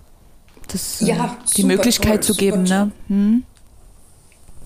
Das, 0.68 1.02
äh, 1.02 1.08
ja, 1.08 1.36
die 1.56 1.62
super 1.62 1.74
Möglichkeit 1.74 2.22
toll, 2.22 2.22
zu 2.22 2.34
geben, 2.34 2.62
ne? 2.62 2.90
Hm? 3.08 3.44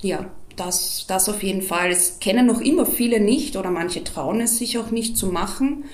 Ja, 0.00 0.26
das, 0.57 1.07
das 1.09 1.29
auf 1.29 1.43
jeden 1.43 1.62
Fall. 1.62 1.91
Es 1.91 2.19
kennen 2.21 2.47
noch 2.47 2.61
immer 2.61 2.87
viele 2.87 3.21
nicht 3.21 3.57
oder 3.57 3.71
manche 3.71 4.05
trauen 4.05 4.41
es 4.41 4.59
sich 4.59 4.79
auch 4.79 4.91
nicht 4.91 5.17
zu 5.17 5.29
machen 5.29 5.85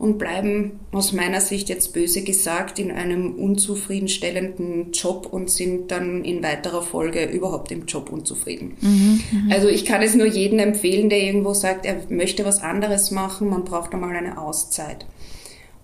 und 0.00 0.16
bleiben 0.16 0.80
aus 0.92 1.12
meiner 1.12 1.42
Sicht 1.42 1.68
jetzt 1.68 1.92
böse 1.92 2.22
gesagt 2.22 2.78
in 2.78 2.90
einem 2.90 3.34
unzufriedenstellenden 3.34 4.92
Job 4.92 5.28
und 5.30 5.50
sind 5.50 5.90
dann 5.90 6.24
in 6.24 6.42
weiterer 6.42 6.80
Folge 6.80 7.24
überhaupt 7.24 7.70
im 7.70 7.84
Job 7.84 8.10
unzufrieden. 8.10 8.78
Mhm, 8.80 9.20
mhm, 9.30 9.52
also 9.52 9.68
ich 9.68 9.84
kann 9.84 10.00
es 10.00 10.14
nur 10.14 10.26
jedem 10.26 10.58
empfehlen, 10.58 11.10
der 11.10 11.20
irgendwo 11.20 11.52
sagt, 11.52 11.84
er 11.84 12.00
möchte 12.08 12.46
was 12.46 12.62
anderes 12.62 13.10
machen, 13.10 13.50
man 13.50 13.64
braucht 13.64 13.92
einmal 13.92 14.16
eine 14.16 14.40
Auszeit. 14.40 15.04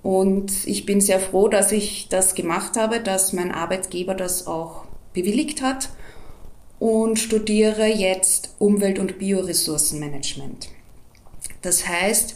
Und 0.02 0.50
ich 0.66 0.86
bin 0.86 1.02
sehr 1.02 1.20
froh, 1.20 1.48
dass 1.48 1.70
ich 1.70 2.08
das 2.08 2.34
gemacht 2.34 2.78
habe, 2.78 3.00
dass 3.00 3.34
mein 3.34 3.52
Arbeitgeber 3.52 4.14
das 4.14 4.46
auch 4.46 4.86
bewilligt 5.12 5.60
hat 5.60 5.90
und 6.78 7.18
studiere 7.18 7.84
jetzt 7.84 8.54
Umwelt- 8.58 8.98
und 8.98 9.18
Bioressourcenmanagement. 9.18 10.70
Das 11.60 11.86
heißt, 11.86 12.35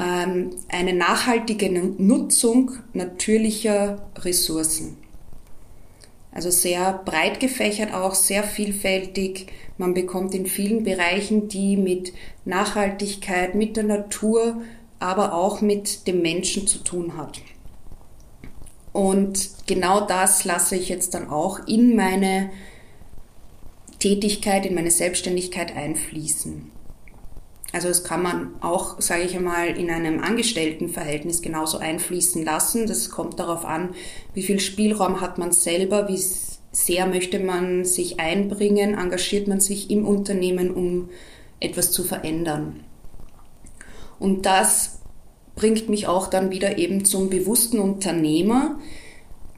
ähm, 0.00 0.50
eine 0.68 0.94
nachhaltige 0.94 1.70
Nutzung 1.70 2.72
natürlicher 2.94 4.08
Ressourcen. 4.16 4.96
Also 6.32 6.50
sehr 6.50 7.00
breit 7.04 7.40
gefächert 7.40 7.92
auch, 7.92 8.14
sehr 8.14 8.44
vielfältig. 8.44 9.48
Man 9.78 9.94
bekommt 9.94 10.34
in 10.34 10.46
vielen 10.46 10.84
Bereichen, 10.84 11.48
die 11.48 11.76
mit 11.76 12.12
Nachhaltigkeit, 12.44 13.54
mit 13.54 13.76
der 13.76 13.84
Natur, 13.84 14.62
aber 15.00 15.34
auch 15.34 15.60
mit 15.60 16.06
dem 16.06 16.22
Menschen 16.22 16.66
zu 16.66 16.78
tun 16.78 17.16
hat. 17.16 17.40
Und 18.92 19.50
genau 19.66 20.00
das 20.00 20.44
lasse 20.44 20.76
ich 20.76 20.88
jetzt 20.88 21.14
dann 21.14 21.28
auch 21.28 21.66
in 21.66 21.96
meine 21.96 22.50
Tätigkeit, 23.98 24.66
in 24.66 24.74
meine 24.74 24.90
Selbstständigkeit 24.90 25.76
einfließen. 25.76 26.69
Also 27.72 27.88
das 27.88 28.02
kann 28.02 28.22
man 28.22 28.54
auch, 28.60 29.00
sage 29.00 29.22
ich 29.22 29.36
einmal, 29.36 29.68
in 29.68 29.90
einem 29.90 30.20
Angestelltenverhältnis 30.20 31.40
genauso 31.40 31.78
einfließen 31.78 32.44
lassen. 32.44 32.86
Das 32.86 33.10
kommt 33.10 33.38
darauf 33.38 33.64
an, 33.64 33.90
wie 34.34 34.42
viel 34.42 34.58
Spielraum 34.58 35.20
hat 35.20 35.38
man 35.38 35.52
selber, 35.52 36.08
wie 36.08 36.20
sehr 36.72 37.06
möchte 37.06 37.38
man 37.38 37.84
sich 37.84 38.18
einbringen, 38.18 38.94
engagiert 38.94 39.48
man 39.48 39.60
sich 39.60 39.90
im 39.90 40.06
Unternehmen, 40.06 40.72
um 40.72 41.10
etwas 41.60 41.92
zu 41.92 42.02
verändern. 42.02 42.80
Und 44.18 44.46
das 44.46 45.00
bringt 45.54 45.88
mich 45.88 46.06
auch 46.06 46.28
dann 46.28 46.50
wieder 46.50 46.78
eben 46.78 47.04
zum 47.04 47.30
bewussten 47.30 47.78
Unternehmer. 47.78 48.78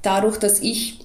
Dadurch, 0.03 0.37
dass 0.37 0.61
ich 0.61 0.99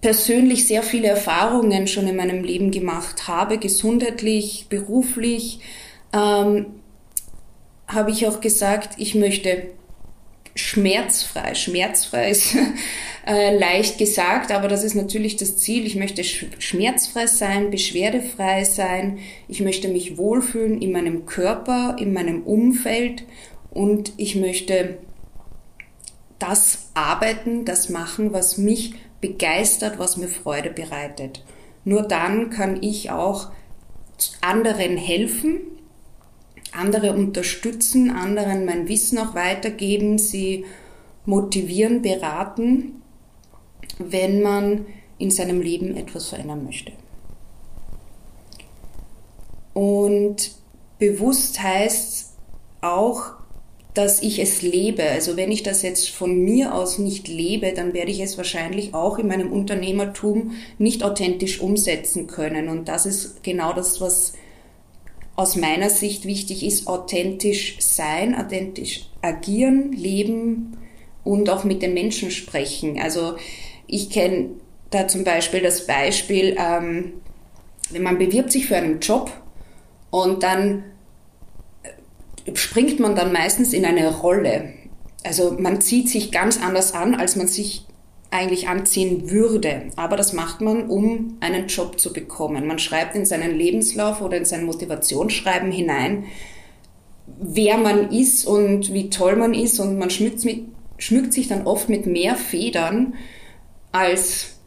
persönlich 0.00 0.66
sehr 0.66 0.82
viele 0.82 1.08
Erfahrungen 1.08 1.86
schon 1.86 2.06
in 2.06 2.16
meinem 2.16 2.44
Leben 2.44 2.70
gemacht 2.70 3.28
habe, 3.28 3.58
gesundheitlich, 3.58 4.66
beruflich, 4.68 5.60
ähm, 6.12 6.66
habe 7.86 8.10
ich 8.10 8.26
auch 8.26 8.40
gesagt, 8.40 8.94
ich 8.98 9.14
möchte 9.14 9.68
schmerzfrei. 10.54 11.54
Schmerzfrei 11.54 12.30
ist 12.30 12.56
äh, 13.26 13.56
leicht 13.56 13.98
gesagt, 13.98 14.50
aber 14.50 14.68
das 14.68 14.84
ist 14.84 14.94
natürlich 14.94 15.36
das 15.36 15.56
Ziel. 15.56 15.86
Ich 15.86 15.96
möchte 15.96 16.24
schmerzfrei 16.24 17.26
sein, 17.26 17.70
beschwerdefrei 17.70 18.64
sein. 18.64 19.18
Ich 19.46 19.60
möchte 19.60 19.88
mich 19.88 20.18
wohlfühlen 20.18 20.82
in 20.82 20.92
meinem 20.92 21.26
Körper, 21.26 21.96
in 21.98 22.12
meinem 22.12 22.42
Umfeld 22.42 23.24
und 23.70 24.12
ich 24.16 24.34
möchte 24.34 24.98
das 26.38 26.90
arbeiten, 26.94 27.64
das 27.64 27.88
machen, 27.88 28.32
was 28.32 28.58
mich 28.58 28.94
begeistert, 29.20 29.98
was 29.98 30.16
mir 30.16 30.28
Freude 30.28 30.70
bereitet. 30.70 31.44
Nur 31.84 32.02
dann 32.02 32.50
kann 32.50 32.82
ich 32.82 33.10
auch 33.10 33.50
anderen 34.40 34.96
helfen, 34.96 35.60
andere 36.74 37.12
unterstützen, 37.12 38.10
anderen 38.10 38.64
mein 38.64 38.88
Wissen 38.88 39.18
auch 39.18 39.34
weitergeben, 39.34 40.18
sie 40.18 40.64
motivieren, 41.24 42.02
beraten, 42.02 43.02
wenn 43.98 44.42
man 44.42 44.86
in 45.18 45.30
seinem 45.30 45.60
Leben 45.60 45.96
etwas 45.96 46.28
verändern 46.28 46.64
möchte. 46.64 46.92
Und 49.74 50.52
bewusst 50.98 51.62
heißt 51.62 52.32
auch, 52.80 53.38
dass 53.94 54.22
ich 54.22 54.38
es 54.38 54.62
lebe. 54.62 55.02
Also 55.02 55.36
wenn 55.36 55.50
ich 55.50 55.64
das 55.64 55.82
jetzt 55.82 56.10
von 56.10 56.44
mir 56.44 56.74
aus 56.74 56.98
nicht 56.98 57.26
lebe, 57.26 57.72
dann 57.72 57.94
werde 57.94 58.12
ich 58.12 58.20
es 58.20 58.36
wahrscheinlich 58.36 58.94
auch 58.94 59.18
in 59.18 59.26
meinem 59.26 59.52
Unternehmertum 59.52 60.52
nicht 60.78 61.02
authentisch 61.02 61.60
umsetzen 61.60 62.28
können. 62.28 62.68
Und 62.68 62.88
das 62.88 63.06
ist 63.06 63.42
genau 63.42 63.72
das, 63.72 64.00
was 64.00 64.34
aus 65.38 65.54
meiner 65.54 65.88
Sicht 65.88 66.24
wichtig 66.24 66.66
ist, 66.66 66.88
authentisch 66.88 67.76
sein, 67.78 68.34
authentisch 68.34 69.08
agieren, 69.22 69.92
leben 69.92 70.76
und 71.22 71.48
auch 71.48 71.62
mit 71.62 71.80
den 71.80 71.94
Menschen 71.94 72.32
sprechen. 72.32 72.98
Also 73.00 73.36
ich 73.86 74.10
kenne 74.10 74.50
da 74.90 75.06
zum 75.06 75.22
Beispiel 75.22 75.60
das 75.60 75.86
Beispiel, 75.86 76.56
ähm, 76.58 77.12
wenn 77.90 78.02
man 78.02 78.18
bewirbt 78.18 78.50
sich 78.50 78.66
für 78.66 78.78
einen 78.78 78.98
Job 78.98 79.30
und 80.10 80.42
dann 80.42 80.82
äh, 81.84 82.56
springt 82.56 82.98
man 82.98 83.14
dann 83.14 83.32
meistens 83.32 83.72
in 83.72 83.84
eine 83.84 84.12
Rolle. 84.12 84.74
Also 85.22 85.52
man 85.52 85.80
zieht 85.80 86.08
sich 86.08 86.32
ganz 86.32 86.60
anders 86.60 86.94
an, 86.94 87.14
als 87.14 87.36
man 87.36 87.46
sich 87.46 87.86
eigentlich 88.30 88.68
anziehen 88.68 89.30
würde. 89.30 89.84
Aber 89.96 90.16
das 90.16 90.32
macht 90.32 90.60
man, 90.60 90.88
um 90.88 91.38
einen 91.40 91.66
Job 91.66 91.98
zu 91.98 92.12
bekommen. 92.12 92.66
Man 92.66 92.78
schreibt 92.78 93.14
in 93.14 93.24
seinen 93.24 93.56
Lebenslauf 93.56 94.20
oder 94.20 94.36
in 94.36 94.44
sein 94.44 94.64
Motivationsschreiben 94.64 95.72
hinein, 95.72 96.24
wer 97.40 97.78
man 97.78 98.10
ist 98.10 98.46
und 98.46 98.92
wie 98.92 99.10
toll 99.10 99.36
man 99.36 99.54
ist 99.54 99.80
und 99.80 99.98
man 99.98 100.10
schmückt, 100.10 100.44
mit, 100.44 100.64
schmückt 100.98 101.32
sich 101.32 101.48
dann 101.48 101.66
oft 101.66 101.88
mit 101.88 102.06
mehr 102.06 102.36
Federn, 102.36 103.14
als 103.92 104.58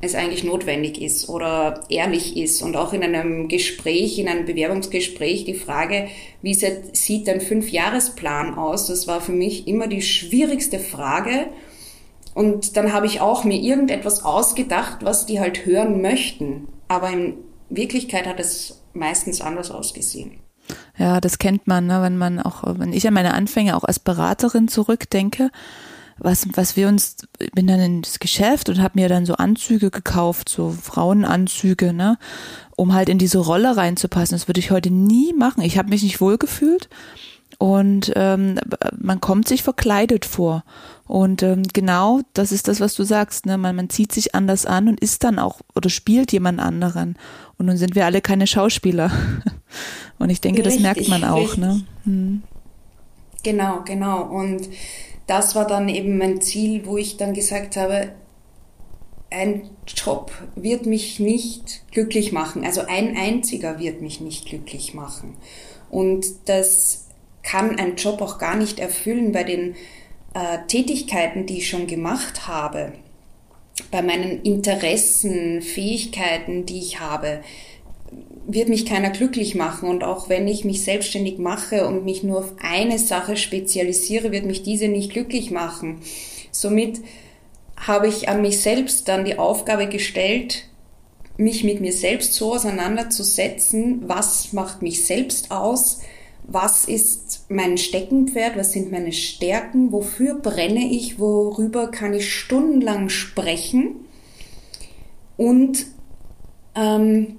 es 0.00 0.14
eigentlich 0.14 0.44
notwendig 0.44 1.00
ist 1.00 1.28
oder 1.28 1.84
ehrlich 1.88 2.36
ist. 2.36 2.62
Und 2.62 2.76
auch 2.76 2.92
in 2.92 3.02
einem 3.02 3.48
Gespräch, 3.48 4.18
in 4.18 4.28
einem 4.28 4.44
Bewerbungsgespräch, 4.44 5.44
die 5.44 5.54
Frage, 5.54 6.08
wie 6.42 6.54
sieht 6.54 7.26
dein 7.26 7.40
Fünfjahresplan 7.40 8.54
aus? 8.56 8.86
Das 8.86 9.06
war 9.06 9.20
für 9.20 9.32
mich 9.32 9.66
immer 9.66 9.88
die 9.88 10.02
schwierigste 10.02 10.78
Frage 10.78 11.46
und 12.38 12.76
dann 12.76 12.92
habe 12.92 13.06
ich 13.06 13.20
auch 13.20 13.42
mir 13.42 13.58
irgendetwas 13.60 14.24
ausgedacht, 14.24 14.98
was 15.02 15.26
die 15.26 15.40
halt 15.40 15.66
hören 15.66 16.00
möchten. 16.00 16.68
Aber 16.86 17.10
in 17.10 17.34
Wirklichkeit 17.68 18.28
hat 18.28 18.38
es 18.38 18.80
meistens 18.94 19.40
anders 19.40 19.72
ausgesehen. 19.72 20.38
Ja, 20.96 21.20
das 21.20 21.38
kennt 21.38 21.66
man, 21.66 21.88
ne? 21.88 22.00
wenn 22.00 22.16
man 22.16 22.38
auch, 22.38 22.62
wenn 22.64 22.92
ich 22.92 23.08
an 23.08 23.14
meine 23.14 23.34
Anfänge 23.34 23.76
auch 23.76 23.82
als 23.82 23.98
Beraterin 23.98 24.68
zurückdenke, 24.68 25.50
was, 26.16 26.46
was 26.54 26.76
wir 26.76 26.86
uns, 26.86 27.16
ich 27.40 27.50
bin 27.50 27.66
dann 27.66 27.80
ins 27.80 28.20
Geschäft 28.20 28.68
und 28.68 28.80
habe 28.80 29.00
mir 29.00 29.08
dann 29.08 29.26
so 29.26 29.34
Anzüge 29.34 29.90
gekauft, 29.90 30.48
so 30.48 30.70
Frauenanzüge, 30.70 31.92
ne, 31.92 32.18
um 32.76 32.94
halt 32.94 33.08
in 33.08 33.18
diese 33.18 33.38
Rolle 33.38 33.76
reinzupassen. 33.76 34.36
Das 34.36 34.46
würde 34.46 34.60
ich 34.60 34.70
heute 34.70 34.92
nie 34.92 35.32
machen. 35.32 35.62
Ich 35.62 35.76
habe 35.76 35.88
mich 35.88 36.04
nicht 36.04 36.20
wohlgefühlt 36.20 36.88
und 37.58 38.12
ähm, 38.14 38.60
man 38.96 39.20
kommt 39.20 39.48
sich 39.48 39.64
verkleidet 39.64 40.24
vor. 40.24 40.64
Und 41.06 41.42
ähm, 41.42 41.64
genau 41.72 42.20
das 42.32 42.52
ist 42.52 42.68
das, 42.68 42.78
was 42.80 42.94
du 42.94 43.02
sagst. 43.02 43.46
Ne? 43.46 43.58
Man, 43.58 43.74
man 43.74 43.90
zieht 43.90 44.12
sich 44.12 44.34
anders 44.36 44.64
an 44.64 44.88
und 44.88 45.00
ist 45.00 45.24
dann 45.24 45.40
auch 45.40 45.60
oder 45.74 45.90
spielt 45.90 46.30
jemand 46.32 46.60
anderen. 46.60 47.18
Und 47.58 47.66
nun 47.66 47.76
sind 47.76 47.96
wir 47.96 48.04
alle 48.04 48.20
keine 48.20 48.46
Schauspieler. 48.46 49.10
Und 50.20 50.30
ich 50.30 50.40
denke, 50.40 50.64
richtig, 50.64 50.82
das 50.82 50.82
merkt 50.82 51.08
man 51.08 51.24
auch. 51.24 51.56
Ne? 51.56 51.84
Hm. 52.04 52.42
Genau, 53.44 53.82
genau. 53.84 54.22
Und 54.22 54.68
das 55.26 55.54
war 55.54 55.66
dann 55.66 55.88
eben 55.88 56.18
mein 56.18 56.40
Ziel, 56.40 56.86
wo 56.86 56.96
ich 56.96 57.16
dann 57.16 57.34
gesagt 57.34 57.76
habe, 57.76 58.10
ein 59.30 59.70
Job 59.86 60.32
wird 60.56 60.86
mich 60.86 61.20
nicht 61.20 61.82
glücklich 61.92 62.32
machen. 62.32 62.64
Also 62.64 62.82
ein 62.88 63.16
einziger 63.16 63.78
wird 63.78 64.00
mich 64.00 64.20
nicht 64.20 64.46
glücklich 64.46 64.94
machen. 64.94 65.36
Und 65.90 66.26
das 66.46 67.07
kann 67.48 67.78
ein 67.78 67.96
Job 67.96 68.20
auch 68.20 68.38
gar 68.38 68.56
nicht 68.56 68.78
erfüllen 68.78 69.32
bei 69.32 69.42
den 69.42 69.74
äh, 70.34 70.58
Tätigkeiten, 70.66 71.46
die 71.46 71.58
ich 71.58 71.68
schon 71.68 71.86
gemacht 71.86 72.46
habe, 72.46 72.92
bei 73.90 74.02
meinen 74.02 74.42
Interessen, 74.42 75.62
Fähigkeiten, 75.62 76.66
die 76.66 76.78
ich 76.78 77.00
habe, 77.00 77.40
wird 78.46 78.68
mich 78.68 78.84
keiner 78.84 79.10
glücklich 79.10 79.54
machen. 79.54 79.88
Und 79.88 80.04
auch 80.04 80.28
wenn 80.28 80.46
ich 80.46 80.64
mich 80.66 80.84
selbstständig 80.84 81.38
mache 81.38 81.86
und 81.86 82.04
mich 82.04 82.22
nur 82.22 82.40
auf 82.40 82.52
eine 82.60 82.98
Sache 82.98 83.36
spezialisiere, 83.36 84.30
wird 84.30 84.44
mich 84.44 84.62
diese 84.62 84.88
nicht 84.88 85.12
glücklich 85.12 85.50
machen. 85.50 86.00
Somit 86.50 87.00
habe 87.76 88.08
ich 88.08 88.28
an 88.28 88.42
mich 88.42 88.60
selbst 88.60 89.08
dann 89.08 89.24
die 89.24 89.38
Aufgabe 89.38 89.86
gestellt, 89.86 90.64
mich 91.38 91.64
mit 91.64 91.80
mir 91.80 91.92
selbst 91.92 92.34
so 92.34 92.52
auseinanderzusetzen, 92.54 94.02
was 94.06 94.52
macht 94.52 94.82
mich 94.82 95.06
selbst 95.06 95.50
aus, 95.50 96.00
was 96.48 96.86
ist 96.86 97.27
mein 97.48 97.78
Steckenpferd, 97.78 98.56
was 98.56 98.72
sind 98.72 98.92
meine 98.92 99.12
Stärken, 99.12 99.90
wofür 99.90 100.34
brenne 100.34 100.90
ich, 100.90 101.18
worüber 101.18 101.90
kann 101.90 102.12
ich 102.12 102.32
stundenlang 102.32 103.08
sprechen? 103.08 103.96
Und 105.36 105.86
ähm, 106.74 107.38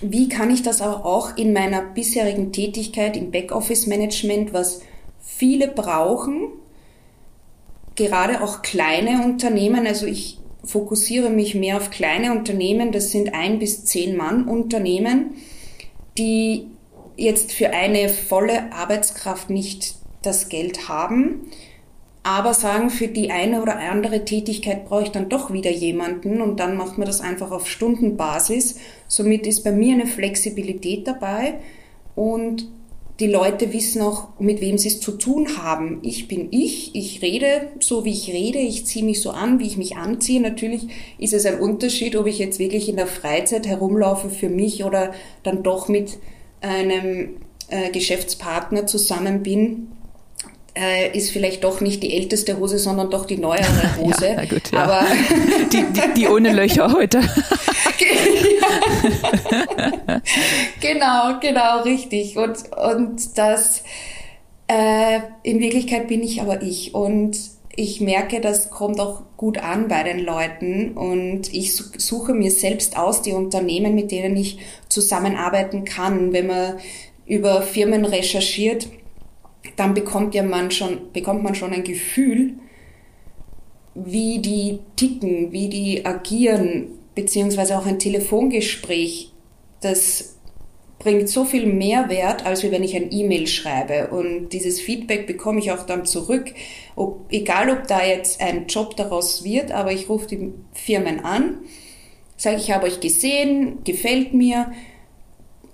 wie 0.00 0.28
kann 0.28 0.50
ich 0.50 0.62
das 0.62 0.82
auch 0.82 1.36
in 1.36 1.52
meiner 1.52 1.82
bisherigen 1.82 2.52
Tätigkeit 2.52 3.16
im 3.16 3.30
Backoffice-Management, 3.30 4.52
was 4.52 4.82
viele 5.20 5.68
brauchen, 5.68 6.48
gerade 7.96 8.42
auch 8.42 8.62
kleine 8.62 9.24
Unternehmen, 9.24 9.86
also 9.86 10.06
ich 10.06 10.38
fokussiere 10.64 11.30
mich 11.30 11.54
mehr 11.54 11.78
auf 11.78 11.90
kleine 11.90 12.32
Unternehmen, 12.32 12.92
das 12.92 13.10
sind 13.10 13.34
ein 13.34 13.58
bis 13.58 13.84
zehn 13.86 14.16
Mann 14.16 14.46
Unternehmen, 14.46 15.34
die 16.16 16.66
jetzt 17.18 17.52
für 17.52 17.70
eine 17.70 18.08
volle 18.08 18.72
Arbeitskraft 18.72 19.50
nicht 19.50 19.96
das 20.22 20.48
Geld 20.48 20.88
haben, 20.88 21.50
aber 22.22 22.54
sagen, 22.54 22.90
für 22.90 23.08
die 23.08 23.30
eine 23.30 23.62
oder 23.62 23.78
andere 23.78 24.24
Tätigkeit 24.24 24.86
brauche 24.86 25.04
ich 25.04 25.10
dann 25.10 25.28
doch 25.28 25.52
wieder 25.52 25.70
jemanden 25.70 26.40
und 26.40 26.60
dann 26.60 26.76
macht 26.76 26.96
man 26.96 27.06
das 27.06 27.20
einfach 27.20 27.50
auf 27.50 27.68
Stundenbasis. 27.68 28.76
Somit 29.08 29.46
ist 29.46 29.64
bei 29.64 29.72
mir 29.72 29.94
eine 29.94 30.06
Flexibilität 30.06 31.06
dabei 31.06 31.54
und 32.14 32.68
die 33.18 33.26
Leute 33.26 33.72
wissen 33.72 34.00
auch, 34.00 34.28
mit 34.38 34.60
wem 34.60 34.78
sie 34.78 34.88
es 34.88 35.00
zu 35.00 35.12
tun 35.12 35.58
haben. 35.60 35.98
Ich 36.02 36.28
bin 36.28 36.48
ich, 36.52 36.94
ich 36.94 37.20
rede 37.20 37.68
so, 37.80 38.04
wie 38.04 38.12
ich 38.12 38.32
rede, 38.32 38.58
ich 38.58 38.86
ziehe 38.86 39.04
mich 39.04 39.20
so 39.20 39.30
an, 39.30 39.58
wie 39.58 39.66
ich 39.66 39.76
mich 39.76 39.96
anziehe. 39.96 40.40
Natürlich 40.40 40.86
ist 41.18 41.34
es 41.34 41.44
ein 41.44 41.58
Unterschied, 41.58 42.14
ob 42.14 42.26
ich 42.26 42.38
jetzt 42.38 42.60
wirklich 42.60 42.88
in 42.88 42.96
der 42.96 43.08
Freizeit 43.08 43.66
herumlaufe 43.66 44.30
für 44.30 44.48
mich 44.48 44.84
oder 44.84 45.12
dann 45.42 45.64
doch 45.64 45.88
mit 45.88 46.18
einem 46.60 47.40
äh, 47.68 47.90
Geschäftspartner 47.90 48.86
zusammen 48.86 49.42
bin, 49.42 49.88
äh, 50.78 51.16
ist 51.16 51.30
vielleicht 51.30 51.64
doch 51.64 51.80
nicht 51.80 52.02
die 52.02 52.14
älteste 52.14 52.58
Hose, 52.58 52.78
sondern 52.78 53.10
doch 53.10 53.26
die 53.26 53.38
neuere 53.38 53.96
Hose. 53.98 54.28
ja, 54.28 54.44
gut, 54.44 54.70
ja. 54.72 54.84
Aber 54.84 55.06
die, 55.72 55.84
die, 55.92 56.14
die 56.16 56.28
ohne 56.28 56.52
Löcher 56.52 56.92
heute. 56.92 57.20
genau, 60.80 61.38
genau, 61.40 61.82
richtig. 61.82 62.36
Und, 62.36 62.58
und 62.76 63.36
das, 63.36 63.82
äh, 64.68 65.20
in 65.42 65.60
Wirklichkeit 65.60 66.08
bin 66.08 66.22
ich 66.22 66.40
aber 66.40 66.62
ich. 66.62 66.94
Und 66.94 67.36
ich 67.78 68.00
merke, 68.00 68.40
das 68.40 68.70
kommt 68.70 68.98
auch 68.98 69.22
gut 69.36 69.58
an 69.58 69.86
bei 69.86 70.02
den 70.02 70.18
Leuten 70.18 70.94
und 70.94 71.54
ich 71.54 71.76
suche 71.76 72.34
mir 72.34 72.50
selbst 72.50 72.98
aus 72.98 73.22
die 73.22 73.32
Unternehmen, 73.32 73.94
mit 73.94 74.10
denen 74.10 74.36
ich 74.36 74.58
zusammenarbeiten 74.88 75.84
kann. 75.84 76.32
Wenn 76.32 76.48
man 76.48 76.78
über 77.24 77.62
Firmen 77.62 78.04
recherchiert, 78.04 78.88
dann 79.76 79.94
bekommt 79.94 80.34
ja 80.34 80.42
man 80.42 80.72
schon, 80.72 81.12
bekommt 81.12 81.44
man 81.44 81.54
schon 81.54 81.72
ein 81.72 81.84
Gefühl, 81.84 82.54
wie 83.94 84.40
die 84.40 84.80
ticken, 84.96 85.52
wie 85.52 85.68
die 85.68 86.04
agieren, 86.04 86.88
beziehungsweise 87.14 87.78
auch 87.78 87.86
ein 87.86 88.00
Telefongespräch, 88.00 89.32
das 89.80 90.37
bringt 91.08 91.30
so 91.30 91.46
viel 91.46 91.64
Mehrwert, 91.64 92.44
als 92.44 92.62
wenn 92.70 92.82
ich 92.82 92.94
ein 92.94 93.10
E-Mail 93.10 93.46
schreibe. 93.46 94.08
Und 94.08 94.50
dieses 94.50 94.78
Feedback 94.78 95.26
bekomme 95.26 95.58
ich 95.58 95.72
auch 95.72 95.86
dann 95.86 96.04
zurück. 96.04 96.52
Ob, 96.96 97.32
egal, 97.32 97.70
ob 97.70 97.86
da 97.86 98.04
jetzt 98.04 98.42
ein 98.42 98.66
Job 98.66 98.94
daraus 98.94 99.42
wird, 99.42 99.72
aber 99.72 99.90
ich 99.90 100.10
rufe 100.10 100.26
die 100.26 100.52
Firmen 100.74 101.24
an, 101.24 101.60
sage, 102.36 102.58
ich 102.58 102.72
habe 102.72 102.86
euch 102.86 103.00
gesehen, 103.00 103.78
gefällt 103.84 104.34
mir, 104.34 104.70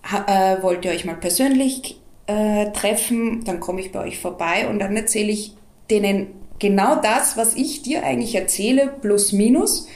ha, 0.05 0.55
äh, 0.55 0.63
wollt 0.63 0.85
ihr 0.85 0.93
euch 0.93 1.05
mal 1.05 1.17
persönlich 1.17 1.99
äh, 2.29 2.71
treffen, 2.71 3.43
dann 3.43 3.59
komme 3.59 3.81
ich 3.81 3.91
bei 3.91 4.05
euch 4.05 4.21
vorbei 4.21 4.69
und 4.69 4.79
dann 4.79 4.97
erzähle 4.97 5.33
ich 5.33 5.55
denen 5.91 6.29
genau 6.61 6.95
das, 6.95 7.37
was 7.37 7.57
ich 7.57 7.83
dir 7.83 8.05
eigentlich 8.05 8.37
erzähle, 8.37 8.95
plus 9.01 9.33
minus. 9.33 9.89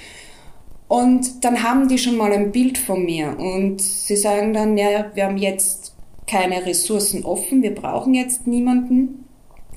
Und 0.88 1.44
dann 1.44 1.62
haben 1.62 1.88
die 1.88 1.98
schon 1.98 2.16
mal 2.16 2.32
ein 2.32 2.50
Bild 2.50 2.78
von 2.78 3.04
mir 3.04 3.38
und 3.38 3.80
sie 3.80 4.16
sagen 4.16 4.54
dann, 4.54 4.78
ja, 4.78 5.10
wir 5.14 5.26
haben 5.26 5.36
jetzt 5.36 5.94
keine 6.26 6.64
Ressourcen 6.64 7.24
offen, 7.24 7.62
wir 7.62 7.74
brauchen 7.74 8.14
jetzt 8.14 8.46
niemanden, 8.46 9.26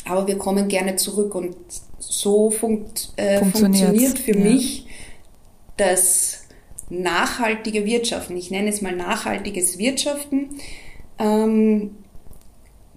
aber 0.05 0.25
wir 0.27 0.37
kommen 0.37 0.69
gerne 0.69 0.95
zurück 0.95 1.35
und 1.35 1.55
so 1.99 2.49
funkt, 2.49 3.11
äh, 3.17 3.39
funktioniert 3.39 4.19
für 4.19 4.37
ja. 4.37 4.43
mich 4.43 4.87
das 5.75 6.45
nachhaltige 6.89 7.85
Wirtschaften. 7.85 8.37
Ich 8.37 8.49
nenne 8.49 8.69
es 8.69 8.81
mal 8.81 8.95
nachhaltiges 8.95 9.77
Wirtschaften. 9.77 10.49
Ähm, 11.19 11.91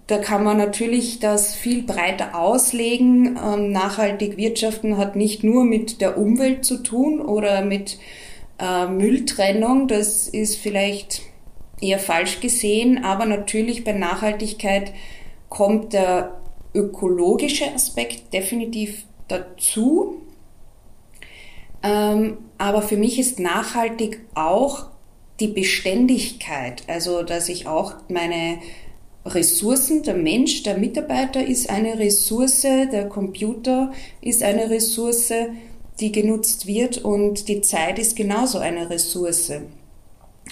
da 0.07 0.19
kann 0.19 0.45
man 0.45 0.59
natürlich 0.59 1.19
das 1.19 1.55
viel 1.55 1.83
breiter 1.83 2.39
auslegen. 2.39 3.39
Ähm, 3.43 3.73
nachhaltig 3.73 4.37
wirtschaften 4.37 4.99
hat 4.99 5.17
nicht 5.17 5.45
nur 5.45 5.65
mit 5.65 6.01
der 6.01 6.19
Umwelt 6.19 6.65
zu 6.65 6.83
tun 6.83 7.21
oder 7.21 7.65
mit 7.65 7.99
äh, 8.59 8.87
Mülltrennung. 8.87 9.89
Das 9.89 10.29
ist 10.29 10.57
vielleicht 10.57 11.23
eher 11.81 11.99
falsch 11.99 12.41
gesehen, 12.41 13.03
aber 13.03 13.25
natürlich 13.25 13.85
bei 13.85 13.93
Nachhaltigkeit 13.93 14.93
kommt 15.49 15.93
der 15.95 16.41
ökologische 16.75 17.73
Aspekt 17.73 18.33
definitiv 18.35 19.05
dazu. 19.29 20.21
Ähm, 21.83 22.39
aber 22.59 22.83
für 22.83 22.97
mich 22.97 23.19
ist 23.19 23.41
nachhaltig 23.41 24.21
auch 24.35 24.87
die 25.41 25.49
Beständigkeit, 25.49 26.83
also 26.89 27.23
dass 27.23 27.49
ich 27.49 27.67
auch 27.67 27.95
meine 28.09 28.59
Ressourcen. 29.25 30.03
Der 30.03 30.15
Mensch, 30.15 30.63
der 30.63 30.77
Mitarbeiter 30.79 31.45
ist 31.45 31.71
eine 31.71 31.99
Ressource, 31.99 32.63
der 32.63 33.09
Computer 33.09 33.93
ist 34.21 34.43
eine 34.43 34.71
Ressource, 34.71 35.33
die 36.01 36.13
genutzt 36.13 36.67
wird 36.67 36.99
und 36.99 37.49
die 37.49 37.61
Zeit 37.61 37.99
ist 37.99 38.17
genauso 38.17 38.59
eine 38.59 38.91
Ressource. 38.91 39.53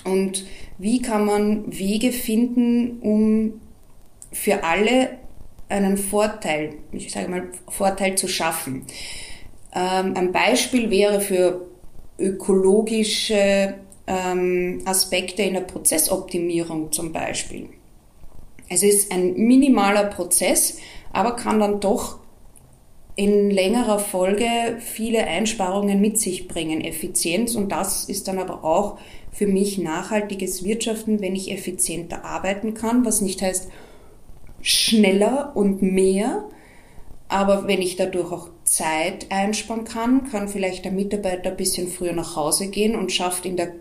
Und 0.05 0.47
wie 0.79 1.03
kann 1.03 1.25
man 1.25 1.79
Wege 1.79 2.13
finden, 2.13 2.99
um 3.01 3.61
für 4.33 4.65
alle 4.65 5.11
einen 5.69 5.97
Vorteil, 5.97 6.75
ich 6.93 7.13
sage 7.13 7.29
mal, 7.29 7.49
Vorteil 7.69 8.17
zu 8.17 8.29
schaffen? 8.29 8.87
Ähm, 9.75 10.15
ein 10.17 10.33
Beispiel 10.33 10.91
wäre 10.91 11.21
für 11.21 11.67
ökologische 12.19 13.75
ähm, 14.07 14.83
Aspekte 14.85 15.43
in 15.43 15.55
der 15.55 15.63
Prozessoptimierung 15.63 16.93
zum 16.93 17.13
Beispiel. 17.13 17.69
Es 18.73 18.83
ist 18.83 19.13
ein 19.13 19.35
minimaler 19.35 20.05
Prozess, 20.05 20.79
aber 21.13 21.37
kann 21.37 21.61
dann 21.61 21.81
doch 21.81 22.21
in 23.17 23.51
längerer 23.51 23.99
Folge 23.99 24.79
viele 24.81 25.27
Einsparungen 25.27 26.01
mit 26.01 26.19
sich 26.19 26.49
bringen, 26.49 26.81
Effizienz. 26.81 27.55
Und 27.55 27.71
das 27.71 28.09
ist 28.09 28.29
dann 28.29 28.39
aber 28.39 28.65
auch 28.65 28.99
für 29.31 29.47
mich 29.47 29.77
nachhaltiges 29.77 30.65
Wirtschaften, 30.65 31.21
wenn 31.21 31.37
ich 31.37 31.51
effizienter 31.51 32.25
arbeiten 32.25 32.73
kann, 32.73 33.05
was 33.05 33.21
nicht 33.21 33.43
heißt 33.43 33.69
schneller 34.63 35.53
und 35.55 35.83
mehr, 35.83 36.45
aber 37.29 37.67
wenn 37.67 37.83
ich 37.83 37.97
dadurch 37.97 38.33
auch 38.33 38.49
Zeit 38.65 39.27
einsparen 39.31 39.85
kann, 39.85 40.31
kann 40.31 40.49
vielleicht 40.49 40.85
der 40.85 40.93
Mitarbeiter 40.93 41.51
ein 41.51 41.57
bisschen 41.57 41.89
früher 41.89 42.13
nach 42.13 42.37
Hause 42.37 42.69
gehen 42.69 42.95
und 42.95 43.13
schafft 43.13 43.45
in 43.45 43.57
der 43.57 43.73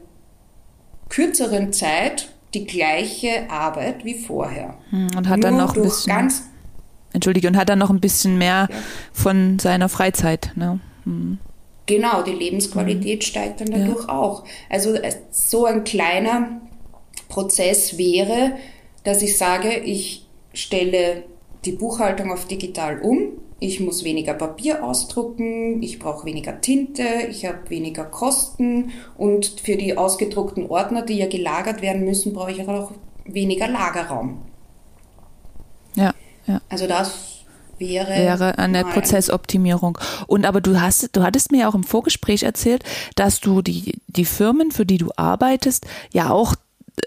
kürzeren 1.08 1.72
Zeit 1.72 2.34
die 2.54 2.66
gleiche 2.66 3.50
Arbeit 3.50 4.04
wie 4.04 4.16
vorher. 4.16 4.76
Hm, 4.90 5.08
und 5.18 5.30
hat 5.30 5.40
Nur 5.40 5.50
dann 5.50 5.58
noch 5.58 5.76
ein 5.76 5.82
bisschen, 5.82 6.14
ganz 6.14 6.44
Entschuldige, 7.14 7.48
und 7.48 7.58
hat 7.58 7.70
dann 7.70 7.80
noch 7.80 7.90
ein 7.90 8.00
bisschen 8.00 8.38
mehr 8.38 8.68
ja. 8.70 8.78
von 9.12 9.60
seiner 9.60 9.90
Freizeit. 9.90 10.52
Ne? 10.56 10.80
Hm. 11.06 11.40
Genau, 11.86 12.22
die 12.22 12.32
Lebensqualität 12.32 13.22
hm. 13.24 13.28
steigt 13.28 13.62
dann 13.62 13.72
dadurch 13.72 14.08
ja. 14.08 14.10
auch. 14.10 14.44
Also 14.70 14.94
äh, 14.94 15.14
so 15.32 15.66
ein 15.66 15.84
kleiner 15.84 16.62
Prozess 17.28 17.98
wäre, 17.98 18.54
dass 19.04 19.22
ich 19.22 19.38
sage, 19.38 19.78
ich 19.78 20.26
stelle 20.54 21.24
die 21.66 21.72
Buchhaltung 21.72 22.32
auf 22.32 22.46
digital 22.46 23.00
um, 23.00 23.34
ich 23.62 23.80
muss 23.80 24.04
weniger 24.04 24.34
Papier 24.34 24.84
ausdrucken, 24.84 25.84
ich 25.84 26.00
brauche 26.00 26.26
weniger 26.26 26.60
Tinte, 26.62 27.04
ich 27.30 27.46
habe 27.46 27.70
weniger 27.70 28.04
Kosten 28.04 28.92
und 29.16 29.62
für 29.64 29.78
die 29.78 29.96
ausgedruckten 29.96 30.68
Ordner, 30.68 31.04
die 31.04 31.20
ja 31.20 31.28
gelagert 31.28 31.84
werden 31.84 32.04
müssen, 32.04 32.34
brauche 32.34 32.52
ich 32.52 32.68
auch 32.68 32.92
weniger 33.24 33.68
Lagerraum. 33.68 34.42
Ja, 35.96 36.16
ja. 36.48 36.60
Also 36.70 36.88
das 36.88 37.44
wäre, 37.78 38.10
wäre 38.10 38.58
eine 38.58 38.84
Prozessoptimierung. 38.84 40.00
Und 40.26 40.46
aber 40.48 40.60
du 40.60 40.82
hast, 40.82 41.16
du 41.16 41.22
hattest 41.22 41.52
mir 41.52 41.70
auch 41.70 41.76
im 41.76 41.84
Vorgespräch 41.84 42.42
erzählt, 42.42 42.84
dass 43.16 43.42
du 43.42 43.62
die, 43.62 44.02
die 44.08 44.26
Firmen, 44.26 44.72
für 44.72 44.88
die 44.88 44.98
du 44.98 45.12
arbeitest, 45.18 45.86
ja 46.12 46.32
auch 46.32 46.56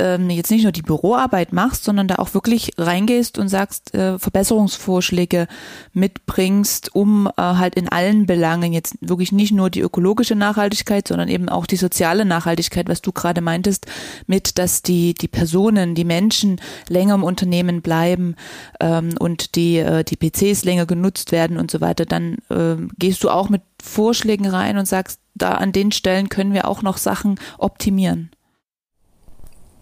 ähm, 0.01 0.31
jetzt 0.31 0.51
nicht 0.51 0.62
nur 0.62 0.73
die 0.73 0.83
Büroarbeit 0.83 1.53
machst, 1.53 1.85
sondern 1.85 2.09
da 2.09 2.16
auch 2.16 2.35
wirklich 2.35 2.73
reingehst 2.79 3.38
und 3.38 3.49
sagst, 3.49 3.94
äh, 3.94 4.18
Verbesserungsvorschläge 4.18 5.47
mitbringst, 5.92 6.94
um 6.94 7.27
äh, 7.27 7.42
halt 7.42 7.75
in 7.75 7.88
allen 7.88 8.27
Belangen 8.27 8.73
jetzt 8.73 8.97
wirklich 9.01 9.33
nicht 9.33 9.53
nur 9.53 9.70
die 9.70 9.81
ökologische 9.81 10.35
Nachhaltigkeit, 10.35 11.09
sondern 11.09 11.29
eben 11.29 11.49
auch 11.49 11.66
die 11.66 11.77
soziale 11.77 12.25
Nachhaltigkeit, 12.25 12.88
was 12.88 13.03
du 13.03 13.12
gerade 13.12 13.40
meintest, 13.40 13.87
mit, 14.27 14.59
dass 14.59 14.83
die, 14.83 15.14
die 15.14 15.29
Personen, 15.29 15.94
die 15.94 16.05
Menschen 16.05 16.61
länger 16.88 17.14
im 17.14 17.25
Unternehmen 17.25 17.83
bleiben 17.83 18.37
ähm, 18.81 19.14
und 19.18 19.55
die, 19.55 19.79
äh, 19.79 20.05
die 20.05 20.16
PCs 20.16 20.64
länger 20.64 20.87
genutzt 20.87 21.33
werden 21.33 21.57
und 21.57 21.70
so 21.70 21.81
weiter, 21.81 22.07
dann 22.07 22.38
äh, 22.51 22.77
gehst 22.99 23.23
du 23.23 23.31
auch 23.31 23.49
mit 23.49 23.62
Vorschlägen 23.83 24.47
rein 24.47 24.79
und 24.79 24.87
sagst, 24.87 25.20
da 25.35 25.53
an 25.53 25.73
den 25.73 25.92
Stellen 25.92 26.29
können 26.29 26.53
wir 26.53 26.68
auch 26.68 26.83
noch 26.83 26.97
Sachen 26.97 27.38
optimieren. 27.59 28.31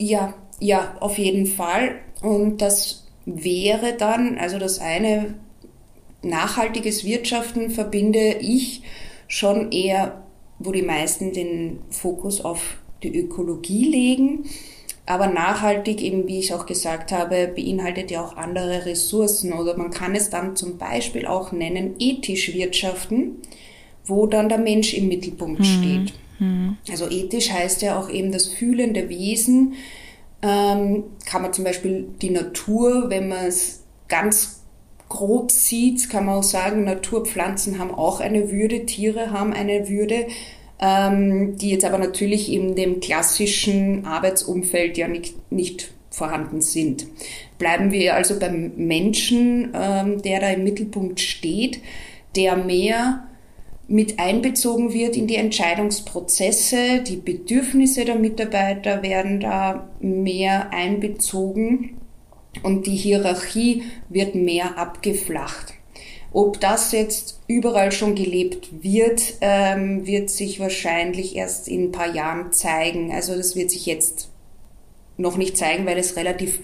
Ja, 0.02 0.34
ja, 0.58 0.96
auf 0.98 1.16
jeden 1.16 1.46
Fall. 1.46 2.00
Und 2.22 2.60
das 2.60 3.06
wäre 3.24 3.94
dann, 3.96 4.36
also 4.36 4.58
das 4.58 4.80
eine, 4.80 5.34
nachhaltiges 6.22 7.04
Wirtschaften 7.04 7.70
verbinde 7.70 8.36
ich 8.40 8.82
schon 9.28 9.70
eher, 9.70 10.24
wo 10.58 10.72
die 10.72 10.82
meisten 10.82 11.32
den 11.32 11.78
Fokus 11.90 12.44
auf 12.44 12.78
die 13.04 13.16
Ökologie 13.16 13.84
legen. 13.84 14.44
Aber 15.06 15.28
nachhaltig, 15.28 16.00
eben 16.00 16.26
wie 16.26 16.40
ich 16.40 16.52
auch 16.52 16.66
gesagt 16.66 17.12
habe, 17.12 17.52
beinhaltet 17.54 18.10
ja 18.10 18.24
auch 18.24 18.36
andere 18.36 18.86
Ressourcen 18.86 19.52
oder 19.52 19.76
man 19.76 19.90
kann 19.90 20.16
es 20.16 20.30
dann 20.30 20.56
zum 20.56 20.78
Beispiel 20.78 21.26
auch 21.26 21.52
nennen 21.52 21.94
ethisch 22.00 22.54
wirtschaften, 22.54 23.36
wo 24.04 24.26
dann 24.26 24.48
der 24.48 24.58
Mensch 24.58 24.94
im 24.94 25.06
Mittelpunkt 25.06 25.60
mhm. 25.60 25.64
steht. 25.64 26.12
Mhm. 26.42 26.76
Also 26.90 27.08
ethisch 27.08 27.50
heißt 27.50 27.82
ja 27.82 27.98
auch 27.98 28.10
eben 28.10 28.32
das 28.32 28.48
fühlende 28.48 29.08
Wesen. 29.08 29.74
Ähm, 30.42 31.04
kann 31.24 31.42
man 31.42 31.52
zum 31.52 31.64
Beispiel 31.64 32.08
die 32.20 32.30
Natur, 32.30 33.10
wenn 33.10 33.28
man 33.28 33.46
es 33.46 33.84
ganz 34.08 34.62
grob 35.08 35.52
sieht, 35.52 36.10
kann 36.10 36.26
man 36.26 36.36
auch 36.36 36.42
sagen, 36.42 36.84
Naturpflanzen 36.84 37.78
haben 37.78 37.94
auch 37.94 38.20
eine 38.20 38.50
Würde, 38.50 38.86
Tiere 38.86 39.30
haben 39.30 39.52
eine 39.52 39.88
Würde, 39.88 40.26
ähm, 40.80 41.56
die 41.58 41.70
jetzt 41.70 41.84
aber 41.84 41.98
natürlich 41.98 42.50
in 42.50 42.74
dem 42.74 42.98
klassischen 42.98 44.04
Arbeitsumfeld 44.04 44.98
ja 44.98 45.06
nicht, 45.06 45.52
nicht 45.52 45.92
vorhanden 46.10 46.60
sind. 46.60 47.06
Bleiben 47.58 47.92
wir 47.92 48.16
also 48.16 48.38
beim 48.38 48.72
Menschen, 48.76 49.72
ähm, 49.74 50.20
der 50.22 50.40
da 50.40 50.48
im 50.50 50.64
Mittelpunkt 50.64 51.20
steht, 51.20 51.80
der 52.34 52.56
mehr 52.56 53.28
mit 53.88 54.18
einbezogen 54.18 54.92
wird 54.92 55.16
in 55.16 55.26
die 55.26 55.36
Entscheidungsprozesse. 55.36 57.02
Die 57.06 57.16
Bedürfnisse 57.16 58.04
der 58.04 58.16
Mitarbeiter 58.16 59.02
werden 59.02 59.40
da 59.40 59.88
mehr 60.00 60.72
einbezogen 60.72 62.00
und 62.62 62.86
die 62.86 62.96
Hierarchie 62.96 63.82
wird 64.08 64.34
mehr 64.34 64.78
abgeflacht. 64.78 65.74
Ob 66.32 66.60
das 66.60 66.92
jetzt 66.92 67.40
überall 67.46 67.92
schon 67.92 68.14
gelebt 68.14 68.82
wird, 68.82 69.34
ähm, 69.42 70.06
wird 70.06 70.30
sich 70.30 70.60
wahrscheinlich 70.60 71.36
erst 71.36 71.68
in 71.68 71.84
ein 71.84 71.92
paar 71.92 72.14
Jahren 72.14 72.52
zeigen. 72.52 73.12
Also 73.12 73.36
das 73.36 73.54
wird 73.54 73.70
sich 73.70 73.84
jetzt 73.84 74.30
noch 75.18 75.36
nicht 75.36 75.58
zeigen, 75.58 75.84
weil 75.84 75.98
es 75.98 76.16
relativ 76.16 76.60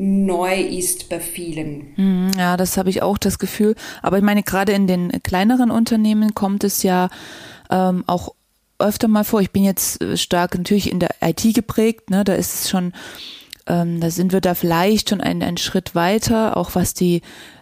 neu 0.00 0.60
ist 0.60 1.08
bei 1.10 1.20
vielen. 1.20 1.92
Mhm, 1.96 2.30
ja, 2.38 2.56
das 2.56 2.76
habe 2.76 2.88
ich 2.88 3.02
auch 3.02 3.18
das 3.18 3.38
Gefühl. 3.38 3.74
Aber 4.02 4.16
ich 4.16 4.24
meine, 4.24 4.42
gerade 4.42 4.72
in 4.72 4.86
den 4.86 5.10
kleineren 5.22 5.70
Unternehmen 5.70 6.34
kommt 6.34 6.64
es 6.64 6.82
ja 6.82 7.10
ähm, 7.68 8.04
auch 8.06 8.34
öfter 8.78 9.08
mal 9.08 9.24
vor. 9.24 9.42
Ich 9.42 9.50
bin 9.50 9.62
jetzt 9.62 10.00
äh, 10.00 10.16
stark 10.16 10.56
natürlich 10.56 10.90
in 10.90 11.00
der 11.00 11.10
IT 11.20 11.54
geprägt, 11.54 12.08
ne? 12.08 12.24
Da 12.24 12.32
ist 12.32 12.54
es 12.54 12.70
schon, 12.70 12.92
ähm, 13.66 14.00
da 14.00 14.10
sind 14.10 14.32
wir 14.32 14.40
da 14.40 14.54
vielleicht 14.54 15.10
schon 15.10 15.20
einen, 15.20 15.42
einen 15.42 15.58
Schritt 15.58 15.94
weiter, 15.94 16.56
auch 16.56 16.74
was 16.74 16.94
die 16.94 17.20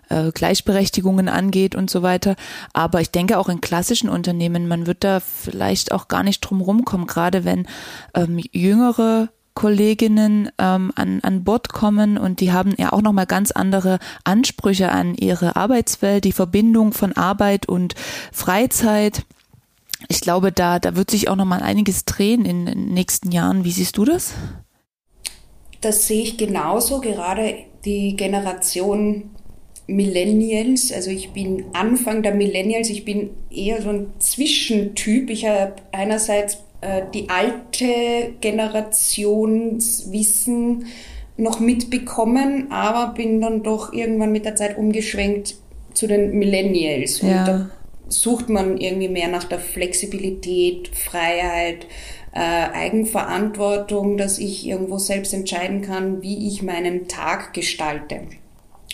äh, 0.08 0.30
Gleichberechtigungen 0.30 1.28
angeht 1.28 1.74
und 1.74 1.90
so 1.90 2.02
weiter. 2.02 2.36
Aber 2.72 3.00
ich 3.00 3.10
denke 3.10 3.38
auch 3.38 3.48
in 3.48 3.60
klassischen 3.60 4.08
Unternehmen, 4.08 4.68
man 4.68 4.86
wird 4.86 5.02
da 5.02 5.18
vielleicht 5.18 5.90
auch 5.90 6.06
gar 6.06 6.22
nicht 6.22 6.40
drum 6.40 6.60
rumkommen, 6.60 7.08
gerade 7.08 7.44
wenn 7.44 7.66
ähm, 8.14 8.40
jüngere 8.52 9.28
Kolleginnen 9.58 10.52
ähm, 10.58 10.92
an, 10.94 11.18
an 11.22 11.42
Bord 11.42 11.70
kommen 11.70 12.16
und 12.16 12.38
die 12.38 12.52
haben 12.52 12.76
ja 12.78 12.92
auch 12.92 13.02
nochmal 13.02 13.26
ganz 13.26 13.50
andere 13.50 13.98
Ansprüche 14.22 14.92
an 14.92 15.16
ihre 15.16 15.56
Arbeitswelt, 15.56 16.24
die 16.24 16.30
Verbindung 16.30 16.92
von 16.92 17.16
Arbeit 17.16 17.68
und 17.68 17.96
Freizeit. 18.30 19.24
Ich 20.06 20.20
glaube, 20.20 20.52
da, 20.52 20.78
da 20.78 20.94
wird 20.94 21.10
sich 21.10 21.28
auch 21.28 21.34
nochmal 21.34 21.60
einiges 21.60 22.04
drehen 22.04 22.44
in 22.44 22.66
den 22.66 22.94
nächsten 22.94 23.32
Jahren. 23.32 23.64
Wie 23.64 23.72
siehst 23.72 23.96
du 23.96 24.04
das? 24.04 24.32
Das 25.80 26.06
sehe 26.06 26.22
ich 26.22 26.36
genauso, 26.36 27.00
gerade 27.00 27.56
die 27.84 28.14
Generation 28.14 29.30
Millennials, 29.88 30.92
also 30.92 31.10
ich 31.10 31.32
bin 31.32 31.64
Anfang 31.72 32.22
der 32.22 32.34
Millennials, 32.34 32.90
ich 32.90 33.04
bin 33.04 33.30
eher 33.50 33.82
so 33.82 33.88
ein 33.88 34.12
Zwischentyp. 34.20 35.30
Ich 35.30 35.46
habe 35.46 35.74
einerseits 35.90 36.58
die 37.12 37.28
alte 37.28 38.34
Generationswissen 38.40 40.86
noch 41.36 41.60
mitbekommen, 41.60 42.70
aber 42.70 43.14
bin 43.14 43.40
dann 43.40 43.62
doch 43.62 43.92
irgendwann 43.92 44.32
mit 44.32 44.44
der 44.44 44.56
Zeit 44.56 44.76
umgeschwenkt 44.76 45.54
zu 45.94 46.06
den 46.06 46.38
Millennials. 46.38 47.22
Ja. 47.22 47.40
Und 47.40 47.48
da 47.48 47.70
sucht 48.08 48.48
man 48.48 48.78
irgendwie 48.78 49.08
mehr 49.08 49.28
nach 49.28 49.44
der 49.44 49.58
Flexibilität, 49.58 50.88
Freiheit, 50.88 51.86
äh, 52.32 52.38
Eigenverantwortung, 52.38 54.16
dass 54.16 54.38
ich 54.38 54.66
irgendwo 54.66 54.98
selbst 54.98 55.32
entscheiden 55.32 55.82
kann, 55.82 56.22
wie 56.22 56.48
ich 56.48 56.62
meinen 56.62 57.08
Tag 57.08 57.54
gestalte. 57.54 58.22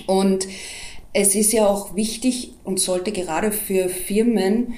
Und 0.06 0.46
es 1.12 1.34
ist 1.34 1.52
ja 1.52 1.66
auch 1.66 1.94
wichtig 1.94 2.52
und 2.64 2.80
sollte 2.80 3.12
gerade 3.12 3.52
für 3.52 3.88
Firmen 3.88 4.74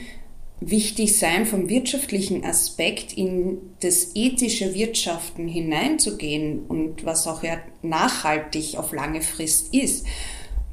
wichtig 0.60 1.18
sein, 1.18 1.44
vom 1.44 1.68
wirtschaftlichen 1.68 2.44
Aspekt 2.44 3.12
in 3.16 3.58
das 3.80 4.12
ethische 4.14 4.74
Wirtschaften 4.74 5.48
hineinzugehen 5.48 6.64
und 6.66 7.04
was 7.04 7.26
auch 7.26 7.42
ja 7.42 7.58
nachhaltig 7.82 8.76
auf 8.78 8.92
lange 8.92 9.20
Frist 9.20 9.74
ist. 9.74 10.06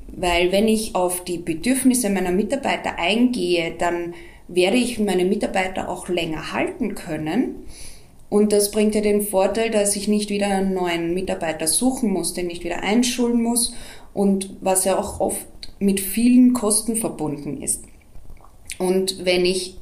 Weil 0.08 0.52
wenn 0.52 0.67
ich 0.67 0.96
auf 0.96 1.24
die 1.24 1.38
Bedürfnisse 1.38 2.10
meiner 2.10 2.32
Mitarbeiter 2.32 2.98
eingehe, 2.98 3.74
dann 3.78 4.13
werde 4.48 4.78
ich 4.78 5.00
meine 5.00 5.26
Mitarbeiter 5.26 5.89
auch 5.89 6.08
länger 6.08 6.54
halten 6.54 6.96
können. 6.96 7.65
Und 8.30 8.52
das 8.52 8.72
bringt 8.72 8.96
ja 8.96 9.02
den 9.02 9.22
Vorteil, 9.22 9.69
dass 9.69 9.96
ich 9.96 10.08
nicht 10.08 10.30
wieder 10.30 10.48
einen 10.48 10.74
neuen 10.74 11.13
Mitarbeiter 11.13 11.67
suchen 11.67 12.12
muss, 12.12 12.34
den 12.34 12.48
nicht 12.48 12.63
wieder 12.63 12.82
einschulen 12.82 13.41
muss 13.41 13.74
und 14.13 14.58
was 14.62 14.86
ja 14.86 14.98
auch 14.98 15.19
oft 15.19 15.46
mit 15.80 16.00
vielen 16.00 16.54
Kosten 16.54 16.96
verbunden 16.96 17.62
ist. 17.62 17.84
Und 18.84 19.24
wenn 19.24 19.46
ich 19.46 19.78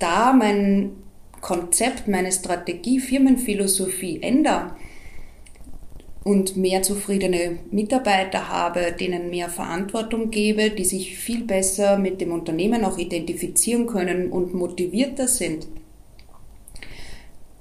da 0.00 0.32
mein 0.32 0.90
Konzept, 1.40 2.08
meine 2.08 2.32
Strategie, 2.32 2.98
Firmenphilosophie 2.98 4.20
ändere 4.20 4.74
und 6.24 6.56
mehr 6.56 6.82
zufriedene 6.82 7.58
Mitarbeiter 7.70 8.48
habe, 8.48 8.90
denen 8.98 9.30
mehr 9.30 9.48
Verantwortung 9.48 10.30
gebe, 10.30 10.70
die 10.70 10.84
sich 10.84 11.16
viel 11.16 11.44
besser 11.44 11.98
mit 11.98 12.20
dem 12.20 12.32
Unternehmen 12.32 12.84
auch 12.84 12.98
identifizieren 12.98 13.86
können 13.86 14.32
und 14.32 14.54
motivierter 14.54 15.28
sind, 15.28 15.68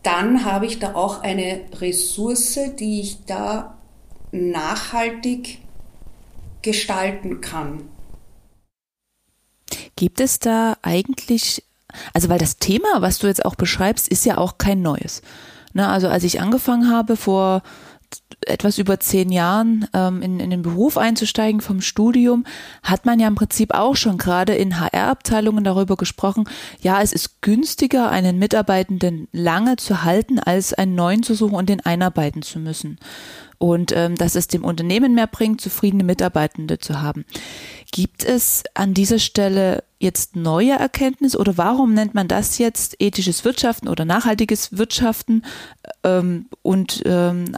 dann 0.01 0.45
habe 0.45 0.65
ich 0.65 0.79
da 0.79 0.95
auch 0.95 1.21
eine 1.21 1.61
Ressource, 1.79 2.59
die 2.79 3.01
ich 3.01 3.23
da 3.27 3.77
nachhaltig 4.31 5.59
gestalten 6.63 7.39
kann. 7.39 7.83
Gibt 9.95 10.19
es 10.19 10.39
da 10.39 10.77
eigentlich, 10.81 11.63
also 12.13 12.29
weil 12.29 12.39
das 12.39 12.57
Thema, 12.57 13.01
was 13.01 13.19
du 13.19 13.27
jetzt 13.27 13.45
auch 13.45 13.55
beschreibst, 13.55 14.07
ist 14.07 14.25
ja 14.25 14.37
auch 14.37 14.57
kein 14.57 14.81
neues. 14.81 15.21
Ne, 15.73 15.87
also 15.87 16.07
als 16.07 16.23
ich 16.23 16.39
angefangen 16.39 16.89
habe 16.89 17.17
vor 17.17 17.61
etwas 18.45 18.77
über 18.77 18.99
zehn 18.99 19.31
Jahren 19.31 19.87
ähm, 19.93 20.21
in, 20.21 20.39
in 20.39 20.49
den 20.49 20.61
Beruf 20.61 20.97
einzusteigen 20.97 21.61
vom 21.61 21.81
Studium, 21.81 22.45
hat 22.83 23.05
man 23.05 23.19
ja 23.19 23.27
im 23.27 23.35
Prinzip 23.35 23.73
auch 23.73 23.95
schon 23.95 24.17
gerade 24.17 24.53
in 24.55 24.79
HR-Abteilungen 24.79 25.63
darüber 25.63 25.95
gesprochen, 25.95 26.47
ja, 26.81 27.01
es 27.01 27.11
ist 27.11 27.41
günstiger, 27.41 28.09
einen 28.09 28.37
Mitarbeitenden 28.37 29.27
lange 29.31 29.77
zu 29.77 30.03
halten, 30.03 30.39
als 30.39 30.73
einen 30.73 30.95
neuen 30.95 31.23
zu 31.23 31.33
suchen 31.33 31.55
und 31.55 31.69
den 31.69 31.85
einarbeiten 31.85 32.41
zu 32.41 32.59
müssen 32.59 32.99
und 33.57 33.91
ähm, 33.95 34.15
dass 34.15 34.35
es 34.35 34.47
dem 34.47 34.63
Unternehmen 34.63 35.15
mehr 35.15 35.27
bringt, 35.27 35.61
zufriedene 35.61 36.03
Mitarbeitende 36.03 36.77
zu 36.77 37.01
haben. 37.01 37.25
Gibt 37.95 38.25
es 38.25 38.63
an 38.73 38.93
dieser 38.93 39.19
Stelle 39.19 39.85
jetzt 39.99 40.35
neue 40.35 40.73
Erkenntnisse 40.73 41.37
oder 41.37 41.57
warum 41.57 41.93
nennt 41.93 42.13
man 42.13 42.27
das 42.27 42.57
jetzt 42.57 42.97
ethisches 42.99 43.45
Wirtschaften 43.45 43.87
oder 43.87 44.03
nachhaltiges 44.03 44.77
Wirtschaften? 44.77 45.45
Ähm, 46.03 46.47
und 46.61 47.03
ähm, 47.05 47.55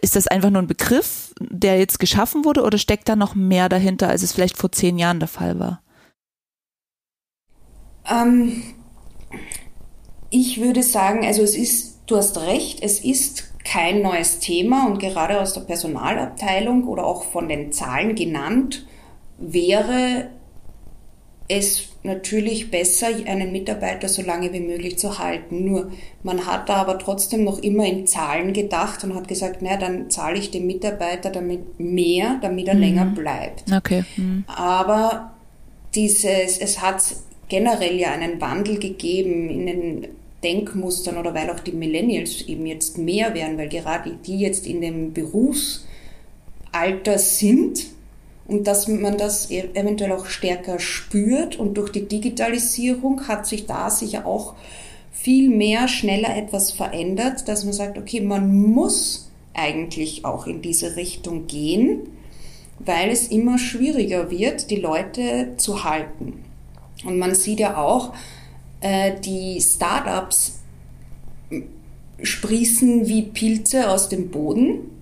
ist 0.00 0.16
das 0.16 0.28
einfach 0.28 0.48
nur 0.48 0.62
ein 0.62 0.66
Begriff, 0.66 1.34
der 1.40 1.78
jetzt 1.78 2.00
geschaffen 2.00 2.46
wurde 2.46 2.62
oder 2.62 2.78
steckt 2.78 3.06
da 3.06 3.16
noch 3.16 3.34
mehr 3.34 3.68
dahinter, 3.68 4.08
als 4.08 4.22
es 4.22 4.32
vielleicht 4.32 4.56
vor 4.56 4.72
zehn 4.72 4.96
Jahren 4.96 5.20
der 5.20 5.28
Fall 5.28 5.58
war? 5.58 5.82
Ähm, 8.10 8.62
ich 10.30 10.58
würde 10.58 10.82
sagen, 10.82 11.26
also 11.26 11.42
es 11.42 11.54
ist, 11.54 11.98
du 12.06 12.16
hast 12.16 12.38
recht, 12.38 12.82
es 12.82 13.04
ist 13.04 13.52
kein 13.62 14.00
neues 14.00 14.38
Thema 14.38 14.86
und 14.86 15.00
gerade 15.00 15.38
aus 15.38 15.52
der 15.52 15.60
Personalabteilung 15.60 16.88
oder 16.88 17.04
auch 17.04 17.24
von 17.24 17.46
den 17.46 17.72
Zahlen 17.72 18.14
genannt, 18.14 18.86
wäre 19.40 20.28
es 21.48 21.88
natürlich 22.04 22.70
besser, 22.70 23.08
einen 23.26 23.50
Mitarbeiter 23.50 24.08
so 24.08 24.22
lange 24.22 24.52
wie 24.52 24.60
möglich 24.60 24.98
zu 24.98 25.18
halten. 25.18 25.64
Nur 25.64 25.90
man 26.22 26.46
hat 26.46 26.68
da 26.68 26.76
aber 26.76 26.98
trotzdem 26.98 27.44
noch 27.44 27.58
immer 27.58 27.84
in 27.84 28.06
Zahlen 28.06 28.52
gedacht 28.52 29.02
und 29.02 29.16
hat 29.16 29.26
gesagt, 29.26 29.60
naja, 29.60 29.76
dann 29.76 30.10
zahle 30.10 30.38
ich 30.38 30.52
dem 30.52 30.66
Mitarbeiter 30.66 31.30
damit 31.30 31.80
mehr, 31.80 32.38
damit 32.40 32.68
er 32.68 32.74
mhm. 32.74 32.80
länger 32.80 33.06
bleibt. 33.06 33.64
Okay. 33.72 34.04
Mhm. 34.16 34.44
Aber 34.46 35.32
dieses, 35.94 36.58
es 36.58 36.80
hat 36.80 37.02
generell 37.48 37.98
ja 37.98 38.12
einen 38.12 38.40
Wandel 38.40 38.78
gegeben 38.78 39.50
in 39.50 39.66
den 39.66 40.08
Denkmustern 40.44 41.18
oder 41.18 41.34
weil 41.34 41.50
auch 41.50 41.60
die 41.60 41.72
Millennials 41.72 42.42
eben 42.42 42.64
jetzt 42.64 42.96
mehr 42.96 43.34
werden, 43.34 43.58
weil 43.58 43.68
gerade 43.68 44.16
die 44.24 44.38
jetzt 44.38 44.66
in 44.66 44.80
dem 44.80 45.12
Berufsalter 45.12 47.18
sind, 47.18 47.86
und 48.50 48.66
dass 48.66 48.88
man 48.88 49.16
das 49.16 49.48
e- 49.50 49.70
eventuell 49.74 50.10
auch 50.10 50.26
stärker 50.26 50.80
spürt. 50.80 51.56
Und 51.56 51.74
durch 51.74 51.92
die 51.92 52.08
Digitalisierung 52.08 53.28
hat 53.28 53.46
sich 53.46 53.66
da 53.66 53.90
sicher 53.90 54.26
auch 54.26 54.54
viel 55.12 55.48
mehr 55.48 55.86
schneller 55.86 56.36
etwas 56.36 56.72
verändert, 56.72 57.46
dass 57.46 57.64
man 57.64 57.72
sagt, 57.72 57.96
okay, 57.96 58.20
man 58.20 58.52
muss 58.52 59.30
eigentlich 59.54 60.24
auch 60.24 60.48
in 60.48 60.62
diese 60.62 60.96
Richtung 60.96 61.46
gehen, 61.46 62.08
weil 62.80 63.10
es 63.10 63.28
immer 63.28 63.56
schwieriger 63.56 64.30
wird, 64.30 64.70
die 64.70 64.76
Leute 64.76 65.52
zu 65.56 65.84
halten. 65.84 66.44
Und 67.04 67.18
man 67.18 67.36
sieht 67.36 67.60
ja 67.60 67.76
auch, 67.76 68.14
äh, 68.80 69.12
die 69.20 69.60
Startups 69.60 70.58
sprießen 72.20 73.06
wie 73.06 73.22
Pilze 73.22 73.90
aus 73.90 74.08
dem 74.08 74.30
Boden 74.30 74.99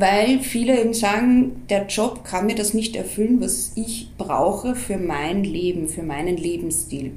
weil 0.00 0.40
viele 0.40 0.80
eben 0.80 0.94
sagen, 0.94 1.62
der 1.68 1.86
Job 1.86 2.24
kann 2.24 2.46
mir 2.46 2.54
das 2.54 2.74
nicht 2.74 2.94
erfüllen, 2.96 3.40
was 3.40 3.72
ich 3.74 4.10
brauche 4.16 4.74
für 4.74 4.96
mein 4.96 5.44
Leben, 5.44 5.88
für 5.88 6.02
meinen 6.02 6.36
Lebensstil. 6.36 7.12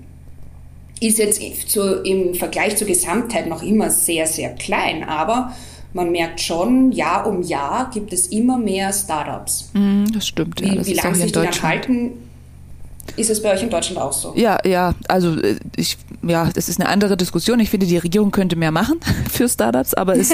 Ist 1.00 1.18
jetzt 1.18 1.42
zu, 1.70 2.02
im 2.04 2.36
Vergleich 2.36 2.78
zur 2.78 2.88
Gesamtheit 2.88 3.48
noch 3.48 3.64
immer 3.64 3.90
sehr, 3.90 4.28
sehr 4.28 4.54
klein, 4.54 5.04
aber 5.04 5.54
man 5.94 6.12
merkt 6.12 6.40
schon, 6.40 6.92
Jahr 6.92 7.28
um 7.28 7.42
Jahr 7.42 7.90
gibt 7.92 8.14
es 8.14 8.28
immer 8.28 8.58
mehr 8.58 8.94
Startups. 8.94 9.70
Mm, 9.74 10.06
das 10.14 10.28
stimmt. 10.28 10.62
Ja, 10.62 10.76
das 10.76 10.88
wie 10.88 10.94
lange 10.94 11.16
sich 11.16 11.26
die 11.26 11.32
dann 11.32 11.62
halten, 11.62 12.12
ist 13.18 13.30
es 13.30 13.42
bei 13.42 13.54
euch 13.54 13.64
in 13.64 13.70
Deutschland 13.70 14.00
auch 14.00 14.14
so? 14.14 14.34
Ja, 14.36 14.58
ja, 14.66 14.94
also 15.08 15.38
äh, 15.40 15.58
ich, 15.76 15.98
ja, 16.24 16.50
das 16.54 16.70
ist 16.70 16.80
eine 16.80 16.90
andere 16.90 17.18
Diskussion. 17.18 17.60
Ich 17.60 17.70
finde, 17.70 17.86
die 17.86 17.98
Regierung 17.98 18.32
könnte 18.32 18.56
mehr 18.56 18.72
machen 18.72 19.00
für 19.32 19.50
Startups, 19.50 19.94
aber 19.94 20.16
es, 20.18 20.32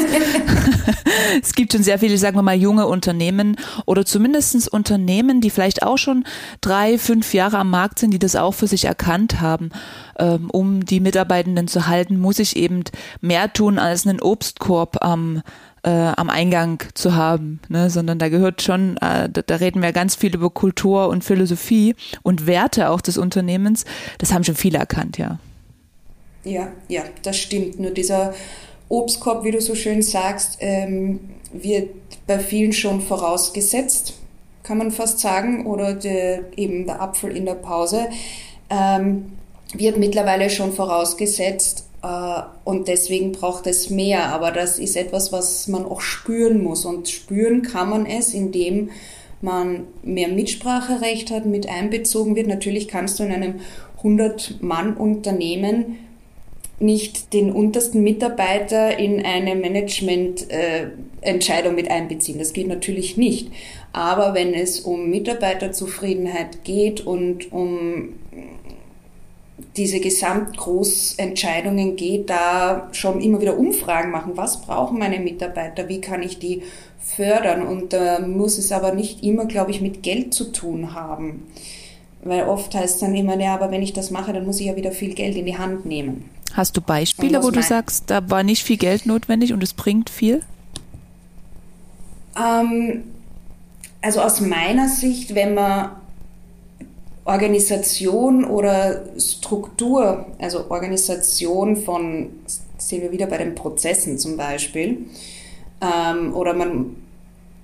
es 1.42 1.54
gibt 1.54 1.74
schon 1.74 1.84
sehr 1.84 2.00
viele, 2.00 2.18
sagen 2.18 2.38
wir 2.38 2.44
mal, 2.44 2.56
junge 2.56 2.88
Unternehmen 2.88 3.58
oder 3.86 4.06
zumindest 4.06 4.72
Unternehmen, 4.72 5.42
die 5.42 5.50
vielleicht 5.50 5.84
auch 5.84 5.98
schon 5.98 6.24
drei, 6.62 6.98
fünf 6.98 7.34
Jahre 7.34 7.58
am 7.58 7.70
Markt 7.70 8.00
sind, 8.00 8.12
die 8.12 8.20
das 8.20 8.36
auch 8.36 8.54
für 8.54 8.68
sich 8.68 8.86
erkannt 8.86 9.42
haben. 9.42 9.72
Ähm, 10.20 10.50
um 10.52 10.86
die 10.86 11.00
Mitarbeitenden 11.00 11.68
zu 11.68 11.88
halten, 11.88 12.18
muss 12.18 12.40
ich 12.40 12.56
eben 12.56 12.84
mehr 13.22 13.52
tun 13.54 13.80
als 13.80 14.08
einen 14.08 14.22
Obstkorb 14.22 15.04
am 15.04 15.42
äh, 15.84 15.90
am 15.90 16.30
Eingang 16.30 16.84
zu 16.94 17.16
haben, 17.16 17.60
ne? 17.70 17.90
sondern 17.90 18.20
da 18.20 18.30
gehört 18.30 18.62
schon, 18.62 18.98
äh, 18.98 19.30
da, 19.30 19.42
da, 19.42 19.56
reden 19.56 19.82
wir 19.82 19.92
ganz 19.92 20.16
viel 20.16 20.34
über 20.34 20.50
Kultur 20.50 21.10
und 21.10 21.24
Philosophie 21.24 21.96
und 22.24 22.48
Werte 22.48 22.90
auch 22.90 23.02
des 23.02 23.18
Unternehmens. 23.18 23.86
Das 24.18 24.34
haben 24.34 24.44
schon 24.44 24.56
viele 24.56 24.78
erkannt, 24.78 25.18
ja. 25.18 25.40
Ja, 26.44 26.70
ja, 26.88 27.04
das 27.24 27.38
stimmt. 27.38 27.80
Nur 27.80 27.92
dieser 27.92 28.34
Obstkorb, 28.90 29.44
wie 29.44 29.52
du 29.52 29.62
so 29.62 29.76
schön 29.76 30.02
sagst, 30.02 30.58
ähm, 30.62 31.20
wird 31.52 31.90
bei 32.26 32.40
vielen 32.40 32.74
schon 32.74 33.02
vorausgesetzt, 33.02 34.14
kann 34.64 34.78
man 34.78 34.92
fast 34.92 35.20
sagen, 35.20 35.66
oder 35.66 35.94
der, 35.94 36.58
eben 36.58 36.86
der 36.86 37.02
Apfel 37.02 37.36
in 37.36 37.46
der 37.46 37.56
Pause 37.56 38.10
ähm, 38.70 39.34
wird 39.74 39.98
mittlerweile 39.98 40.50
schon 40.50 40.74
vorausgesetzt 40.74 41.87
und 42.64 42.88
deswegen 42.88 43.32
braucht 43.32 43.68
es 43.68 43.90
mehr. 43.90 44.30
Aber 44.30 44.52
das 44.52 44.80
ist 44.80 44.96
etwas, 44.96 45.32
was 45.32 45.68
man 45.68 45.86
auch 45.86 46.02
spüren 46.02 46.64
muss. 46.64 46.86
Und 46.86 47.10
spüren 47.10 47.62
kann 47.62 47.90
man 47.90 48.06
es, 48.06 48.34
indem 48.34 48.90
man 49.42 49.86
mehr 50.04 50.30
Mitspracherecht 50.30 51.32
hat, 51.32 51.46
mit 51.46 51.70
einbezogen 51.70 52.36
wird. 52.36 52.48
Natürlich 52.48 52.88
kannst 52.88 53.20
du 53.20 53.24
in 53.24 53.32
einem 53.32 53.56
100-Mann-Unternehmen 54.02 56.00
nicht 56.80 57.34
den 57.34 57.52
untersten 57.52 58.04
Mitarbeiter 58.04 59.00
in 59.00 59.26
eine 59.26 59.56
Managemententscheidung 59.56 61.74
äh, 61.74 61.76
mit 61.76 61.90
einbeziehen. 61.90 62.38
Das 62.38 62.54
geht 62.54 62.68
natürlich 62.68 63.18
nicht. 63.18 63.50
Aber 63.94 64.36
wenn 64.36 64.54
es 64.54 64.82
um 64.82 65.10
Mitarbeiterzufriedenheit 65.10 66.64
geht 66.64 67.02
und 67.02 67.52
um 67.52 68.10
diese 69.76 70.00
Gesamtgroßentscheidungen 70.00 71.96
geht, 71.96 72.30
da 72.30 72.90
schon 72.92 73.22
immer 73.22 73.42
wieder 73.42 73.58
Umfragen 73.58 74.12
machen. 74.12 74.34
Was 74.36 74.62
brauchen 74.62 75.00
meine 75.00 75.20
Mitarbeiter? 75.20 75.90
Wie 75.90 76.02
kann 76.02 76.22
ich 76.22 76.38
die 76.40 76.64
fördern? 77.00 77.66
Und 77.66 77.94
da 77.94 78.18
äh, 78.18 78.28
muss 78.28 78.58
es 78.58 78.72
aber 78.72 78.94
nicht 78.94 79.24
immer, 79.24 79.46
glaube 79.46 79.72
ich, 79.72 79.82
mit 79.82 80.04
Geld 80.04 80.34
zu 80.34 80.52
tun 80.52 80.94
haben. 80.94 81.48
Weil 82.24 82.48
oft 82.48 82.76
heißt 82.76 82.96
es 82.96 83.02
dann 83.02 83.16
immer, 83.16 83.40
ja, 83.40 83.54
aber 83.54 83.72
wenn 83.72 83.82
ich 83.82 83.94
das 83.94 84.12
mache, 84.12 84.34
dann 84.34 84.46
muss 84.46 84.60
ich 84.60 84.68
ja 84.68 84.76
wieder 84.76 84.92
viel 84.92 85.14
Geld 85.14 85.36
in 85.36 85.46
die 85.46 85.58
Hand 85.58 85.86
nehmen. 85.86 86.30
Hast 86.54 86.76
du 86.76 86.82
Beispiele, 86.82 87.44
wo 87.44 87.52
du 87.52 87.62
sagst, 87.62 88.06
da 88.08 88.30
war 88.30 88.44
nicht 88.44 88.64
viel 88.64 88.78
Geld 88.78 89.06
notwendig 89.06 89.54
und 89.54 89.62
es 89.64 89.74
bringt 89.74 90.10
viel? 90.10 90.42
Ähm, 92.36 93.04
also 94.02 94.22
aus 94.22 94.42
meiner 94.42 94.90
Sicht, 94.90 95.36
wenn 95.36 95.54
man 95.54 95.92
Organisation 97.28 98.46
oder 98.46 99.04
Struktur, 99.20 100.28
also 100.40 100.72
Organisation 100.72 101.76
von, 101.76 102.30
sehen 102.78 103.02
wir 103.02 103.12
wieder 103.12 103.28
bei 103.28 103.38
den 103.38 103.54
Prozessen 103.54 104.18
zum 104.18 104.38
Beispiel, 104.38 105.06
ähm, 105.82 106.34
oder 106.34 106.54
man 106.54 106.96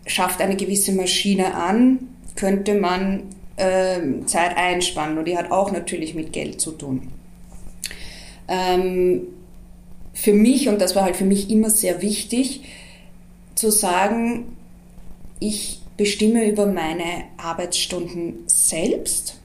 schafft 0.06 0.41
eine 0.41 0.58
gewisse 0.58 0.91
Maschine 0.91 1.56
an, 1.56 1.99
könnte 2.36 2.73
man 2.76 3.23
ähm, 3.58 4.28
Zeit 4.28 4.58
einsparen 4.58 5.17
und 5.17 5.26
die 5.26 5.38
hat 5.38 5.49
auch 5.49 5.71
natürlich 5.71 6.13
mit 6.13 6.34
Geld 6.34 6.60
zu 6.60 6.71
tun. 6.71 7.08
Ähm, 8.49 9.21
für 10.13 10.34
mich, 10.34 10.67
und 10.67 10.82
das 10.82 10.93
war 10.93 11.04
halt 11.04 11.15
für 11.15 11.23
mich 11.23 11.49
immer 11.49 11.69
sehr 11.69 12.02
wichtig, 12.02 12.63
zu 13.56 13.71
sagen, 13.71 14.58
ich 15.39 15.80
bestimme 15.95 16.49
über 16.49 16.65
meine 16.65 17.23
Arbeitsstunden 17.38 18.39
selbst 18.47 19.38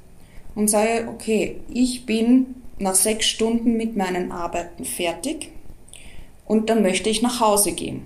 und 0.58 0.66
sage, 0.66 1.06
okay, 1.08 1.54
ich 1.72 2.04
bin 2.04 2.56
nach 2.80 2.96
sechs 2.96 3.26
Stunden 3.26 3.76
mit 3.76 3.96
meinen 3.96 4.32
Arbeiten 4.32 4.84
fertig 4.84 5.52
und 6.46 6.68
dann 6.68 6.82
möchte 6.82 7.08
ich 7.08 7.22
nach 7.22 7.38
Hause 7.38 7.70
gehen. 7.70 8.02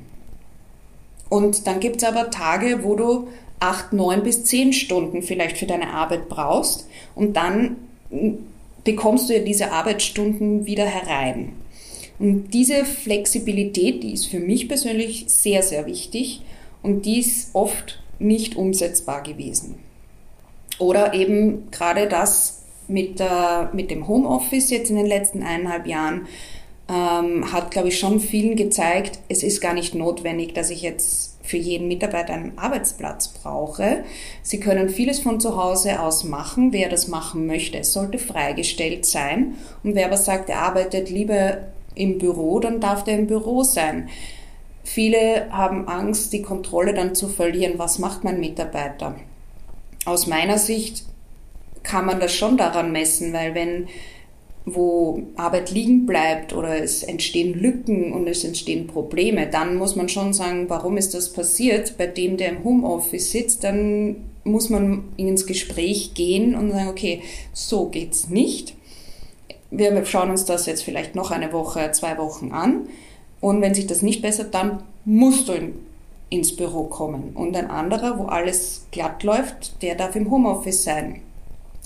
Und 1.31 1.67
dann 1.67 1.81
gibt 1.81 2.03
es 2.03 2.05
aber 2.05 2.31
Tage, 2.31 2.85
wo 2.85 2.95
du 2.95 3.29
acht, 3.59 3.95
neun 3.95 4.23
bis 4.23 4.45
zehn 4.45 4.75
Stunden 4.75 5.23
vielleicht 5.23 5.57
für 5.57 5.65
deine 5.65 5.95
Arbeit 5.95 6.29
brauchst 6.29 6.87
und 7.15 7.39
dann 7.39 7.77
bekommst 8.85 9.31
du 9.31 9.35
ja 9.35 9.43
diese 9.43 9.73
Arbeitsstunden 9.73 10.67
wieder 10.67 10.85
herein. 10.85 11.55
Und 12.19 12.51
diese 12.53 12.85
Flexibilität, 12.85 14.03
die 14.03 14.13
ist 14.13 14.27
für 14.27 14.41
mich 14.41 14.69
persönlich 14.69 15.25
sehr, 15.29 15.63
sehr 15.63 15.87
wichtig 15.87 16.43
und 16.83 17.07
die 17.07 17.21
ist 17.21 17.55
oft 17.55 18.03
nicht 18.19 18.57
umsetzbar 18.57 19.23
gewesen. 19.23 19.77
Oder 20.79 21.15
eben 21.15 21.71
gerade 21.71 22.09
das 22.09 22.63
mit, 22.89 23.21
der, 23.21 23.71
mit 23.73 23.91
dem 23.91 24.09
Homeoffice 24.09 24.71
jetzt 24.71 24.91
in 24.91 24.97
den 24.97 25.07
letzten 25.07 25.43
eineinhalb 25.43 25.87
Jahren 25.87 26.27
ähm, 26.89 27.53
hat, 27.53 27.71
glaube 27.71 27.89
ich, 27.89 27.99
schon 27.99 28.21
vielen 28.21 28.57
gezeigt, 28.57 29.21
es 29.29 29.43
ist 29.43 29.61
gar 29.61 29.75
nicht 29.75 29.95
notwendig, 29.95 30.55
dass 30.55 30.71
ich 30.71 30.83
jetzt 30.83 31.39
für 31.43 31.57
jeden 31.57 31.89
Mitarbeiter 31.89 32.35
einen 32.35 32.57
Arbeitsplatz 32.57 33.29
brauche. 33.29 34.05
Sie 34.43 34.61
können 34.61 34.89
vieles 34.89 35.21
von 35.21 35.41
zu 35.41 35.57
Hause 35.63 36.01
aus 36.01 36.25
machen, 36.25 36.73
wer 36.73 36.89
das 36.89 37.09
machen 37.09 37.47
möchte. 37.47 37.79
Es 37.79 37.93
sollte 37.93 38.19
freigestellt 38.19 39.07
sein. 39.07 39.55
Und 39.83 39.95
wer 39.95 40.07
aber 40.07 40.17
sagt, 40.17 40.51
er 40.51 40.61
arbeitet 40.61 41.11
lieber 41.11 41.59
im 41.95 42.19
Büro, 42.19 42.61
dann 42.61 42.81
darf 42.81 43.05
der 43.05 43.19
im 43.19 43.27
Büro 43.27 43.65
sein. 43.65 44.09
Viele 44.85 45.49
haben 45.51 45.89
Angst, 45.89 46.33
die 46.33 46.43
Kontrolle 46.43 46.95
dann 46.95 47.15
zu 47.15 47.29
verlieren. 47.29 47.75
Was 47.77 47.99
macht 47.99 48.25
mein 48.25 48.41
Mitarbeiter? 48.41 49.17
Aus 50.05 50.27
meiner 50.27 50.59
Sicht 50.59 51.05
kann 51.83 52.07
man 52.07 52.21
das 52.21 52.35
schon 52.35 52.57
daran 52.57 52.93
messen, 52.93 53.33
weil 53.33 53.55
wenn 53.55 53.89
wo 54.65 55.23
Arbeit 55.37 55.71
liegen 55.71 56.07
bleibt 56.07 56.53
oder 56.53 56.81
es 56.81 57.03
entstehen 57.03 57.55
Lücken 57.59 58.13
und 58.13 58.29
es 58.29 58.45
entstehen 58.45 58.87
Probleme, 58.87 59.49
dann 59.49 59.77
muss 59.77 59.97
man 59.97 60.09
schon 60.09 60.33
sagen, 60.33 60.67
warum 60.69 60.97
ist 60.97 61.15
das 61.15 61.33
passiert? 61.33 61.99
Bei 61.99 62.07
dem, 62.07 62.37
der 62.37 62.51
im 62.51 62.65
Homeoffice 62.65 63.33
sitzt, 63.33 63.65
dann 63.65 64.17
muss 64.45 64.71
man 64.71 65.05
ins 65.17 65.47
Gespräch 65.47 66.15
gehen 66.15 66.55
und 66.55 66.71
sagen, 66.71 66.89
okay, 66.89 67.23
so 67.53 67.87
geht's 67.87 68.29
nicht. 68.29 68.75
Wir 69.71 70.05
schauen 70.05 70.31
uns 70.31 70.45
das 70.45 70.67
jetzt 70.67 70.83
vielleicht 70.83 71.15
noch 71.15 71.31
eine 71.31 71.53
Woche, 71.53 71.91
zwei 71.93 72.19
Wochen 72.19 72.53
an. 72.53 72.89
Und 73.41 73.63
wenn 73.63 73.75
sich 73.75 73.87
das 73.87 74.03
nicht 74.03 74.23
bessert, 74.23 74.55
dann 74.55 74.83
musst 75.05 75.49
du 75.49 75.53
in, 75.53 75.75
ins 76.33 76.57
Büro 76.57 76.85
kommen. 76.85 77.33
Und 77.35 77.55
ein 77.57 77.71
anderer, 77.71 78.19
wo 78.19 78.25
alles 78.25 78.87
glatt 78.91 79.23
läuft, 79.23 79.83
der 79.83 79.95
darf 79.95 80.17
im 80.17 80.31
Homeoffice 80.31 80.83
sein. 80.83 81.21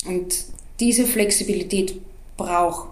Und 0.06 0.44
diese 0.78 1.04
Flexibilität 1.04 2.00
braucht 2.36 2.88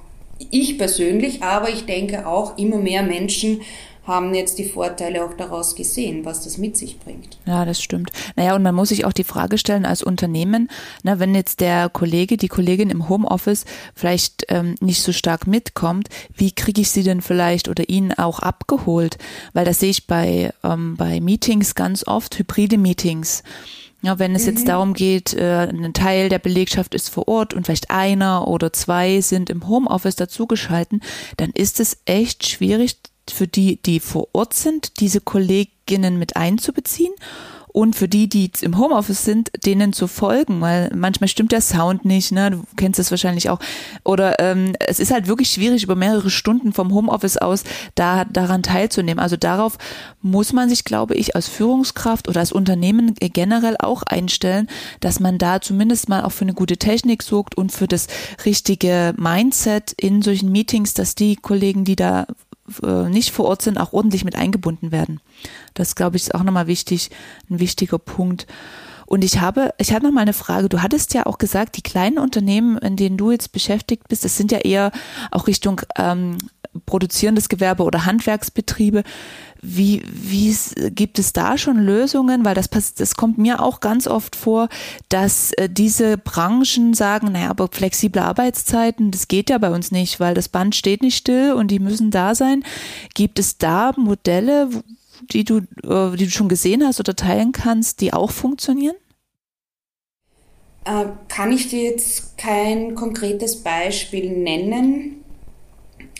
ich 0.50 0.76
persönlich, 0.78 1.42
aber 1.42 1.70
ich 1.70 1.86
denke 1.86 2.26
auch 2.26 2.58
immer 2.58 2.78
mehr 2.78 3.02
Menschen 3.02 3.60
haben 4.06 4.34
jetzt 4.34 4.58
die 4.58 4.68
Vorteile 4.68 5.24
auch 5.24 5.34
daraus 5.34 5.74
gesehen, 5.74 6.24
was 6.24 6.44
das 6.44 6.58
mit 6.58 6.76
sich 6.76 6.98
bringt. 6.98 7.38
Ja, 7.46 7.64
das 7.64 7.82
stimmt. 7.82 8.10
Naja, 8.36 8.54
und 8.54 8.62
man 8.62 8.74
muss 8.74 8.90
sich 8.90 9.04
auch 9.04 9.12
die 9.12 9.24
Frage 9.24 9.58
stellen 9.58 9.86
als 9.86 10.02
Unternehmen, 10.02 10.70
na, 11.02 11.18
wenn 11.18 11.34
jetzt 11.34 11.60
der 11.60 11.88
Kollege, 11.88 12.36
die 12.36 12.48
Kollegin 12.48 12.90
im 12.90 13.08
Homeoffice 13.08 13.64
vielleicht 13.94 14.46
ähm, 14.48 14.74
nicht 14.80 15.02
so 15.02 15.12
stark 15.12 15.46
mitkommt, 15.46 16.08
wie 16.34 16.52
kriege 16.52 16.82
ich 16.82 16.90
sie 16.90 17.02
denn 17.02 17.22
vielleicht 17.22 17.68
oder 17.68 17.88
ihn 17.88 18.12
auch 18.12 18.40
abgeholt? 18.40 19.16
Weil 19.54 19.64
das 19.64 19.80
sehe 19.80 19.90
ich 19.90 20.06
bei, 20.06 20.52
ähm, 20.62 20.96
bei 20.96 21.20
Meetings 21.20 21.74
ganz 21.74 22.06
oft, 22.06 22.38
hybride 22.38 22.78
Meetings. 22.78 23.42
Ja, 24.02 24.18
wenn 24.18 24.34
es 24.34 24.42
mhm. 24.42 24.48
jetzt 24.50 24.68
darum 24.68 24.92
geht, 24.92 25.32
äh, 25.32 25.66
ein 25.66 25.94
Teil 25.94 26.28
der 26.28 26.38
Belegschaft 26.38 26.94
ist 26.94 27.08
vor 27.08 27.26
Ort 27.26 27.54
und 27.54 27.64
vielleicht 27.64 27.90
einer 27.90 28.46
oder 28.46 28.70
zwei 28.70 29.22
sind 29.22 29.48
im 29.48 29.66
Homeoffice 29.66 30.16
dazugeschalten, 30.16 31.00
dann 31.38 31.50
ist 31.54 31.80
es 31.80 31.96
echt 32.04 32.46
schwierig 32.46 32.98
für 33.30 33.46
die, 33.46 33.80
die 33.82 34.00
vor 34.00 34.28
Ort 34.32 34.54
sind, 34.54 35.00
diese 35.00 35.20
Kolleginnen 35.20 36.18
mit 36.18 36.36
einzubeziehen 36.36 37.14
und 37.74 37.96
für 37.96 38.06
die, 38.06 38.28
die 38.28 38.52
im 38.60 38.78
Homeoffice 38.78 39.24
sind, 39.24 39.50
denen 39.66 39.92
zu 39.92 40.06
folgen, 40.06 40.60
weil 40.60 40.92
manchmal 40.94 41.26
stimmt 41.26 41.50
der 41.50 41.60
Sound 41.60 42.04
nicht, 42.04 42.30
ne? 42.30 42.52
Du 42.52 42.62
kennst 42.76 43.00
das 43.00 43.10
wahrscheinlich 43.10 43.50
auch. 43.50 43.58
Oder 44.04 44.38
ähm, 44.38 44.76
es 44.78 45.00
ist 45.00 45.10
halt 45.10 45.26
wirklich 45.26 45.50
schwierig, 45.50 45.82
über 45.82 45.96
mehrere 45.96 46.30
Stunden 46.30 46.72
vom 46.72 46.94
Homeoffice 46.94 47.36
aus 47.36 47.64
da 47.96 48.26
daran 48.26 48.62
teilzunehmen. 48.62 49.18
Also 49.18 49.36
darauf 49.36 49.76
muss 50.22 50.52
man 50.52 50.68
sich, 50.68 50.84
glaube 50.84 51.16
ich, 51.16 51.34
als 51.34 51.48
Führungskraft 51.48 52.28
oder 52.28 52.38
als 52.38 52.52
Unternehmen 52.52 53.16
generell 53.18 53.76
auch 53.80 54.04
einstellen, 54.04 54.68
dass 55.00 55.18
man 55.18 55.38
da 55.38 55.60
zumindest 55.60 56.08
mal 56.08 56.22
auch 56.22 56.32
für 56.32 56.44
eine 56.44 56.54
gute 56.54 56.76
Technik 56.76 57.24
sorgt 57.24 57.56
und 57.56 57.72
für 57.72 57.88
das 57.88 58.06
richtige 58.44 59.14
Mindset 59.16 59.94
in 59.96 60.22
solchen 60.22 60.52
Meetings, 60.52 60.94
dass 60.94 61.16
die 61.16 61.34
Kollegen, 61.34 61.84
die 61.84 61.96
da 61.96 62.28
äh, 62.82 63.08
nicht 63.08 63.30
vor 63.30 63.46
Ort 63.46 63.62
sind, 63.62 63.78
auch 63.78 63.92
ordentlich 63.92 64.24
mit 64.24 64.36
eingebunden 64.36 64.92
werden. 64.92 65.20
Das, 65.74 65.94
glaube 65.94 66.16
ich, 66.16 66.24
ist 66.24 66.34
auch 66.34 66.42
nochmal 66.42 66.66
wichtig, 66.66 67.10
ein 67.50 67.60
wichtiger 67.60 67.98
Punkt. 67.98 68.46
Und 69.14 69.22
ich 69.22 69.38
habe, 69.38 69.72
ich 69.78 69.92
hatte 69.92 70.06
noch 70.06 70.12
mal 70.12 70.22
eine 70.22 70.32
Frage. 70.32 70.68
Du 70.68 70.82
hattest 70.82 71.14
ja 71.14 71.24
auch 71.26 71.38
gesagt, 71.38 71.76
die 71.76 71.82
kleinen 71.82 72.18
Unternehmen, 72.18 72.78
in 72.78 72.96
denen 72.96 73.16
du 73.16 73.30
jetzt 73.30 73.52
beschäftigt 73.52 74.08
bist, 74.08 74.24
das 74.24 74.36
sind 74.36 74.50
ja 74.50 74.58
eher 74.58 74.90
auch 75.30 75.46
Richtung 75.46 75.82
ähm, 75.96 76.36
produzierendes 76.84 77.48
Gewerbe 77.48 77.84
oder 77.84 78.06
Handwerksbetriebe. 78.06 79.04
Wie, 79.62 80.02
wie 80.04 80.52
gibt 80.90 81.20
es 81.20 81.32
da 81.32 81.56
schon 81.56 81.76
Lösungen? 81.78 82.44
Weil 82.44 82.56
das, 82.56 82.68
das 82.96 83.14
kommt 83.14 83.38
mir 83.38 83.62
auch 83.62 83.78
ganz 83.78 84.08
oft 84.08 84.34
vor, 84.34 84.68
dass 85.10 85.52
äh, 85.52 85.68
diese 85.70 86.18
Branchen 86.18 86.92
sagen, 86.92 87.30
naja, 87.30 87.50
aber 87.50 87.68
flexible 87.70 88.20
Arbeitszeiten, 88.20 89.12
das 89.12 89.28
geht 89.28 89.48
ja 89.48 89.58
bei 89.58 89.70
uns 89.70 89.92
nicht, 89.92 90.18
weil 90.18 90.34
das 90.34 90.48
Band 90.48 90.74
steht 90.74 91.02
nicht 91.02 91.16
still 91.16 91.52
und 91.52 91.70
die 91.70 91.78
müssen 91.78 92.10
da 92.10 92.34
sein. 92.34 92.64
Gibt 93.14 93.38
es 93.38 93.58
da 93.58 93.92
Modelle, 93.96 94.70
die 95.30 95.44
du, 95.44 95.58
äh, 95.58 96.16
die 96.16 96.24
du 96.24 96.30
schon 96.32 96.48
gesehen 96.48 96.82
hast 96.84 96.98
oder 96.98 97.14
teilen 97.14 97.52
kannst, 97.52 98.00
die 98.00 98.12
auch 98.12 98.32
funktionieren? 98.32 98.96
Äh, 100.84 101.06
kann 101.28 101.52
ich 101.52 101.68
dir 101.68 101.82
jetzt 101.82 102.36
kein 102.36 102.94
konkretes 102.94 103.56
Beispiel 103.56 104.30
nennen. 104.30 105.24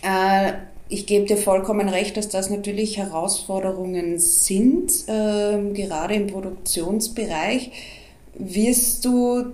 Äh, 0.03 0.53
ich 0.89 1.07
gebe 1.07 1.27
dir 1.27 1.37
vollkommen 1.37 1.89
recht, 1.89 2.17
dass 2.17 2.29
das 2.29 2.51
natürlich 2.51 2.99
Herausforderungen 2.99 4.19
sind, 4.19 4.91
äh, 5.07 5.73
gerade 5.73 6.15
im 6.15 6.27
Produktionsbereich. 6.27 7.73
Wirst 8.35 9.05
du 9.05 9.53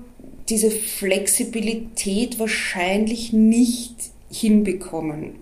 diese 0.49 0.71
Flexibilität 0.71 2.39
wahrscheinlich 2.39 3.33
nicht 3.33 3.95
hinbekommen. 4.31 5.35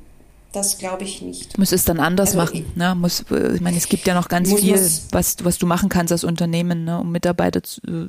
Das 0.52 0.78
glaube 0.78 1.04
ich 1.04 1.20
nicht. 1.20 1.58
Muss 1.58 1.72
es 1.72 1.84
dann 1.84 2.00
anders 2.00 2.34
also 2.34 2.38
machen. 2.38 2.72
Ne? 2.74 2.94
Muss, 2.94 3.24
äh, 3.30 3.54
ich 3.54 3.60
meine, 3.60 3.76
es 3.76 3.88
gibt 3.88 4.06
ja 4.06 4.14
noch 4.14 4.28
ganz 4.28 4.52
viel, 4.52 4.80
was, 5.10 5.36
was 5.42 5.58
du 5.58 5.66
machen 5.66 5.88
kannst 5.88 6.10
als 6.10 6.24
Unternehmen, 6.24 6.84
ne? 6.84 7.00
um 7.00 7.12
Mitarbeiter, 7.12 7.62
zu, 7.62 7.80
äh, 7.82 8.08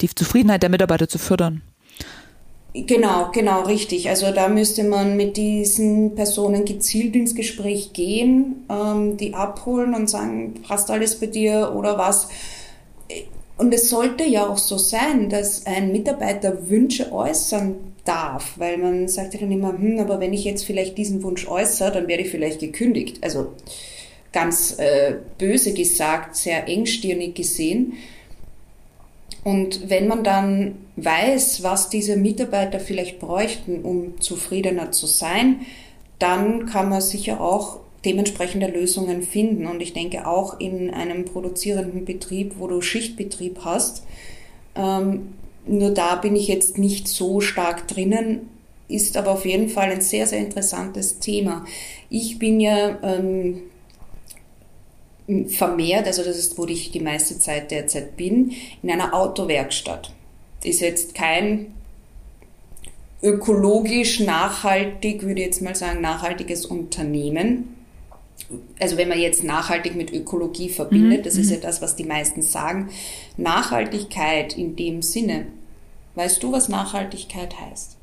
die 0.00 0.08
Zufriedenheit 0.14 0.62
der 0.62 0.70
Mitarbeiter 0.70 1.08
zu 1.08 1.18
fördern. 1.18 1.62
Genau, 2.74 3.30
genau, 3.32 3.62
richtig. 3.62 4.10
Also 4.10 4.30
da 4.30 4.48
müsste 4.48 4.84
man 4.84 5.16
mit 5.16 5.38
diesen 5.38 6.14
Personen 6.14 6.66
gezielt 6.66 7.16
ins 7.16 7.34
Gespräch 7.34 7.94
gehen, 7.94 8.66
ähm, 8.68 9.16
die 9.16 9.34
abholen 9.34 9.94
und 9.94 10.10
sagen, 10.10 10.54
passt 10.62 10.90
alles 10.90 11.18
bei 11.18 11.26
dir 11.26 11.72
oder 11.74 11.96
was. 11.96 12.28
Und 13.56 13.72
es 13.72 13.88
sollte 13.88 14.24
ja 14.24 14.46
auch 14.46 14.58
so 14.58 14.76
sein, 14.76 15.30
dass 15.30 15.66
ein 15.66 15.90
Mitarbeiter 15.90 16.68
Wünsche 16.68 17.10
äußern 17.10 17.74
darf, 18.08 18.54
weil 18.56 18.78
man 18.78 19.08
sagt 19.08 19.34
ja 19.34 19.40
dann 19.40 19.52
immer, 19.52 19.72
hm, 19.72 20.00
aber 20.00 20.18
wenn 20.20 20.32
ich 20.32 20.44
jetzt 20.44 20.64
vielleicht 20.64 20.96
diesen 20.96 21.22
Wunsch 21.22 21.46
äußere, 21.46 21.92
dann 21.92 22.08
werde 22.08 22.22
ich 22.22 22.30
vielleicht 22.30 22.60
gekündigt. 22.60 23.18
Also 23.22 23.52
ganz 24.32 24.78
äh, 24.78 25.16
böse 25.38 25.74
gesagt, 25.74 26.36
sehr 26.36 26.68
engstirnig 26.68 27.34
gesehen. 27.34 27.94
Und 29.44 29.88
wenn 29.88 30.08
man 30.08 30.24
dann 30.24 30.76
weiß, 30.96 31.62
was 31.62 31.88
diese 31.88 32.16
Mitarbeiter 32.16 32.80
vielleicht 32.80 33.18
bräuchten, 33.18 33.82
um 33.82 34.20
zufriedener 34.20 34.90
zu 34.90 35.06
sein, 35.06 35.60
dann 36.18 36.66
kann 36.66 36.88
man 36.88 37.00
sicher 37.00 37.40
auch 37.40 37.78
dementsprechende 38.04 38.66
Lösungen 38.66 39.22
finden. 39.22 39.66
Und 39.66 39.80
ich 39.80 39.92
denke 39.92 40.26
auch 40.26 40.60
in 40.60 40.90
einem 40.90 41.24
produzierenden 41.24 42.04
Betrieb, 42.04 42.54
wo 42.58 42.66
du 42.66 42.80
Schichtbetrieb 42.80 43.60
hast, 43.64 44.04
ähm, 44.74 45.34
nur 45.68 45.90
da 45.90 46.16
bin 46.16 46.36
ich 46.36 46.48
jetzt 46.48 46.78
nicht 46.78 47.08
so 47.08 47.40
stark 47.40 47.86
drinnen, 47.88 48.48
ist 48.88 49.16
aber 49.16 49.32
auf 49.32 49.44
jeden 49.44 49.68
Fall 49.68 49.90
ein 49.90 50.00
sehr, 50.00 50.26
sehr 50.26 50.38
interessantes 50.38 51.18
Thema. 51.18 51.64
Ich 52.08 52.38
bin 52.38 52.58
ja 52.58 52.98
ähm, 53.02 53.62
vermehrt, 55.48 56.06
also 56.06 56.24
das 56.24 56.38
ist, 56.38 56.56
wo 56.56 56.66
ich 56.66 56.90
die 56.90 57.00
meiste 57.00 57.38
Zeit 57.38 57.70
derzeit 57.70 58.16
bin, 58.16 58.52
in 58.82 58.90
einer 58.90 59.12
Autowerkstatt. 59.12 60.10
Ist 60.64 60.80
jetzt 60.80 61.14
kein 61.14 61.74
ökologisch 63.22 64.20
nachhaltig, 64.20 65.22
würde 65.22 65.40
ich 65.40 65.46
jetzt 65.46 65.62
mal 65.62 65.74
sagen, 65.74 66.00
nachhaltiges 66.00 66.64
Unternehmen. 66.64 67.74
Also 68.80 68.96
wenn 68.96 69.08
man 69.08 69.20
jetzt 69.20 69.44
nachhaltig 69.44 69.96
mit 69.96 70.12
Ökologie 70.12 70.70
verbindet, 70.70 71.20
mhm. 71.20 71.24
das 71.24 71.36
ist 71.36 71.50
ja 71.50 71.58
mhm. 71.58 71.62
das, 71.62 71.82
was 71.82 71.96
die 71.96 72.04
meisten 72.04 72.40
sagen. 72.40 72.88
Nachhaltigkeit 73.36 74.56
in 74.56 74.76
dem 74.76 75.02
Sinne. 75.02 75.46
Weißt 76.18 76.42
du, 76.42 76.50
was 76.50 76.68
Nachhaltigkeit 76.68 77.54
heißt? 77.60 77.96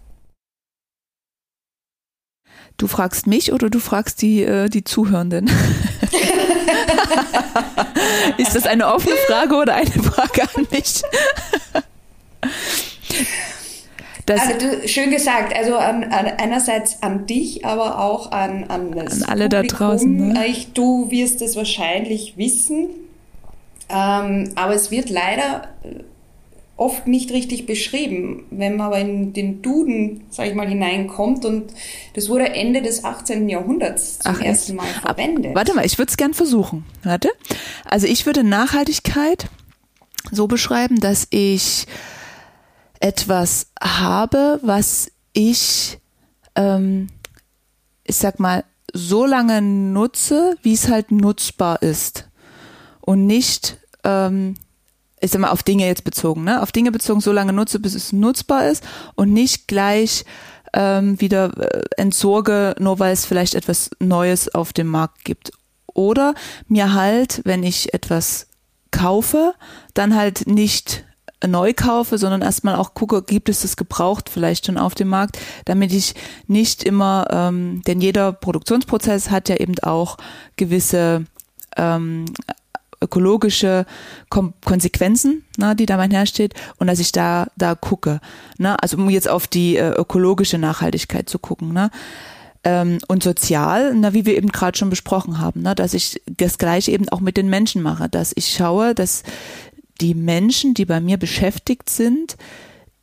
Du 2.77 2.87
fragst 2.87 3.27
mich 3.27 3.51
oder 3.51 3.69
du 3.69 3.79
fragst 3.79 4.21
die, 4.21 4.41
äh, 4.41 4.69
die 4.69 4.85
Zuhörenden? 4.85 5.47
Ist 8.37 8.55
das 8.55 8.67
eine 8.67 8.87
offene 8.87 9.17
Frage 9.27 9.55
oder 9.55 9.75
eine 9.75 9.91
Frage 9.91 10.43
an 10.43 10.65
mich? 10.71 11.01
Das 14.25 14.39
also 14.39 14.59
du, 14.59 14.87
schön 14.87 15.11
gesagt, 15.11 15.53
also 15.53 15.75
an, 15.75 16.05
an, 16.05 16.27
einerseits 16.37 17.03
an 17.03 17.25
dich, 17.25 17.65
aber 17.65 17.99
auch 17.99 18.31
an, 18.31 18.63
an, 18.69 18.93
das 18.93 19.23
an 19.23 19.29
alle 19.29 19.49
Publikum. 19.49 19.67
da 19.67 19.75
draußen. 19.75 20.27
Ne? 20.29 20.47
Ich, 20.47 20.71
du 20.71 21.11
wirst 21.11 21.41
es 21.41 21.57
wahrscheinlich 21.57 22.37
wissen, 22.37 22.87
ähm, 23.89 24.53
aber 24.55 24.73
es 24.73 24.89
wird 24.89 25.09
leider 25.09 25.67
oft 26.77 27.07
nicht 27.07 27.31
richtig 27.31 27.65
beschrieben. 27.65 28.45
Wenn 28.51 28.75
man 28.75 28.87
aber 28.87 28.99
in 28.99 29.33
den 29.33 29.61
Duden, 29.61 30.25
sag 30.29 30.47
ich 30.47 30.55
mal, 30.55 30.67
hineinkommt 30.67 31.45
und 31.45 31.73
das 32.13 32.29
wurde 32.29 32.49
Ende 32.49 32.81
des 32.81 33.03
18. 33.03 33.47
Jahrhunderts 33.47 34.19
zum 34.19 34.35
Ach, 34.35 34.41
ersten 34.41 34.75
Mal 34.75 34.87
verwendet. 34.87 35.51
Ab, 35.51 35.55
warte 35.55 35.73
mal, 35.73 35.85
ich 35.85 35.97
würde 35.97 36.09
es 36.09 36.17
gern 36.17 36.33
versuchen. 36.33 36.85
Warte. 37.03 37.29
Also 37.85 38.07
ich 38.07 38.25
würde 38.25 38.43
Nachhaltigkeit 38.43 39.49
so 40.31 40.47
beschreiben, 40.47 40.99
dass 40.99 41.27
ich 41.29 41.85
etwas 42.99 43.67
habe, 43.81 44.59
was 44.61 45.11
ich, 45.31 45.99
ähm, 46.55 47.07
ich 48.03 48.17
sag 48.17 48.39
mal, 48.39 48.65
so 48.91 49.25
lange 49.25 49.61
nutze, 49.61 50.57
wie 50.61 50.73
es 50.73 50.89
halt 50.89 51.11
nutzbar 51.11 51.81
ist. 51.81 52.27
Und 53.01 53.27
nicht 53.27 53.77
ähm, 54.03 54.55
ich 55.19 55.31
sag 55.31 55.41
mal, 55.41 55.51
auf 55.51 55.63
Dinge 55.63 55.85
jetzt 55.85 56.03
bezogen, 56.03 56.43
ne? 56.43 56.61
Auf 56.61 56.71
Dinge 56.71 56.91
bezogen, 56.91 57.21
so 57.21 57.31
lange 57.31 57.53
nutze, 57.53 57.79
bis 57.79 57.95
es 57.95 58.13
nutzbar 58.13 58.67
ist 58.67 58.83
und 59.15 59.31
nicht 59.33 59.67
gleich 59.67 60.25
ähm, 60.73 61.19
wieder 61.21 61.57
äh, 61.57 61.83
entsorge, 61.97 62.75
nur 62.79 62.99
weil 62.99 63.13
es 63.13 63.25
vielleicht 63.25 63.55
etwas 63.55 63.89
Neues 63.99 64.53
auf 64.53 64.73
dem 64.73 64.87
Markt 64.87 65.23
gibt. 65.23 65.51
Oder 65.93 66.35
mir 66.67 66.93
halt, 66.93 67.41
wenn 67.45 67.63
ich 67.63 67.93
etwas 67.93 68.47
kaufe, 68.91 69.53
dann 69.93 70.15
halt 70.15 70.47
nicht 70.47 71.05
neu 71.45 71.73
kaufe, 71.73 72.17
sondern 72.17 72.41
erstmal 72.41 72.75
auch 72.75 72.93
gucke, 72.93 73.21
gibt 73.21 73.49
es 73.49 73.61
das 73.61 73.77
gebraucht 73.77 74.29
vielleicht 74.29 74.65
schon 74.65 74.77
auf 74.77 74.95
dem 74.95 75.09
Markt, 75.09 75.37
damit 75.65 75.93
ich 75.93 76.15
nicht 76.47 76.83
immer, 76.83 77.27
ähm, 77.29 77.81
denn 77.87 78.01
jeder 78.01 78.31
Produktionsprozess 78.31 79.29
hat 79.29 79.49
ja 79.49 79.57
eben 79.57 79.77
auch 79.79 80.17
gewisse 80.55 81.25
ähm, 81.77 82.25
ökologische 83.05 83.85
Kom 84.29 84.53
Konsequenzen, 84.63 85.43
ne, 85.57 85.75
die 85.75 85.85
da 85.85 85.97
einhersteht 85.97 86.53
und 86.77 86.87
dass 86.87 86.99
ich 86.99 87.11
da 87.11 87.47
da 87.57 87.75
gucke, 87.75 88.19
ne, 88.57 88.81
also 88.81 88.97
um 88.97 89.09
jetzt 89.09 89.29
auf 89.29 89.47
die 89.47 89.77
äh, 89.77 89.91
ökologische 89.91 90.57
Nachhaltigkeit 90.57 91.29
zu 91.29 91.39
gucken, 91.39 91.73
ne, 91.73 91.91
ähm, 92.65 92.97
und 93.07 93.23
sozial, 93.23 93.93
na, 93.95 94.13
wie 94.13 94.25
wir 94.25 94.35
eben 94.35 94.49
gerade 94.49 94.77
schon 94.77 94.89
besprochen 94.89 95.39
haben, 95.39 95.61
ne, 95.61 95.75
dass 95.75 95.93
ich 95.93 96.21
das 96.25 96.57
gleiche 96.57 96.91
eben 96.91 97.07
auch 97.09 97.21
mit 97.21 97.37
den 97.37 97.49
Menschen 97.49 97.81
mache, 97.81 98.09
dass 98.09 98.33
ich 98.35 98.53
schaue, 98.53 98.93
dass 98.93 99.23
die 100.01 100.15
Menschen, 100.15 100.73
die 100.73 100.85
bei 100.85 100.99
mir 100.99 101.17
beschäftigt 101.17 101.89
sind, 101.89 102.35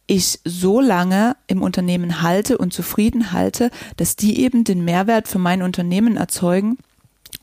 ich 0.06 0.40
so 0.44 0.80
lange 0.80 1.36
im 1.46 1.62
Unternehmen 1.62 2.20
halte 2.22 2.58
und 2.58 2.74
zufrieden 2.74 3.32
halte, 3.32 3.70
dass 3.96 4.16
die 4.16 4.40
eben 4.40 4.64
den 4.64 4.84
Mehrwert 4.84 5.28
für 5.28 5.38
mein 5.38 5.62
Unternehmen 5.62 6.16
erzeugen 6.16 6.76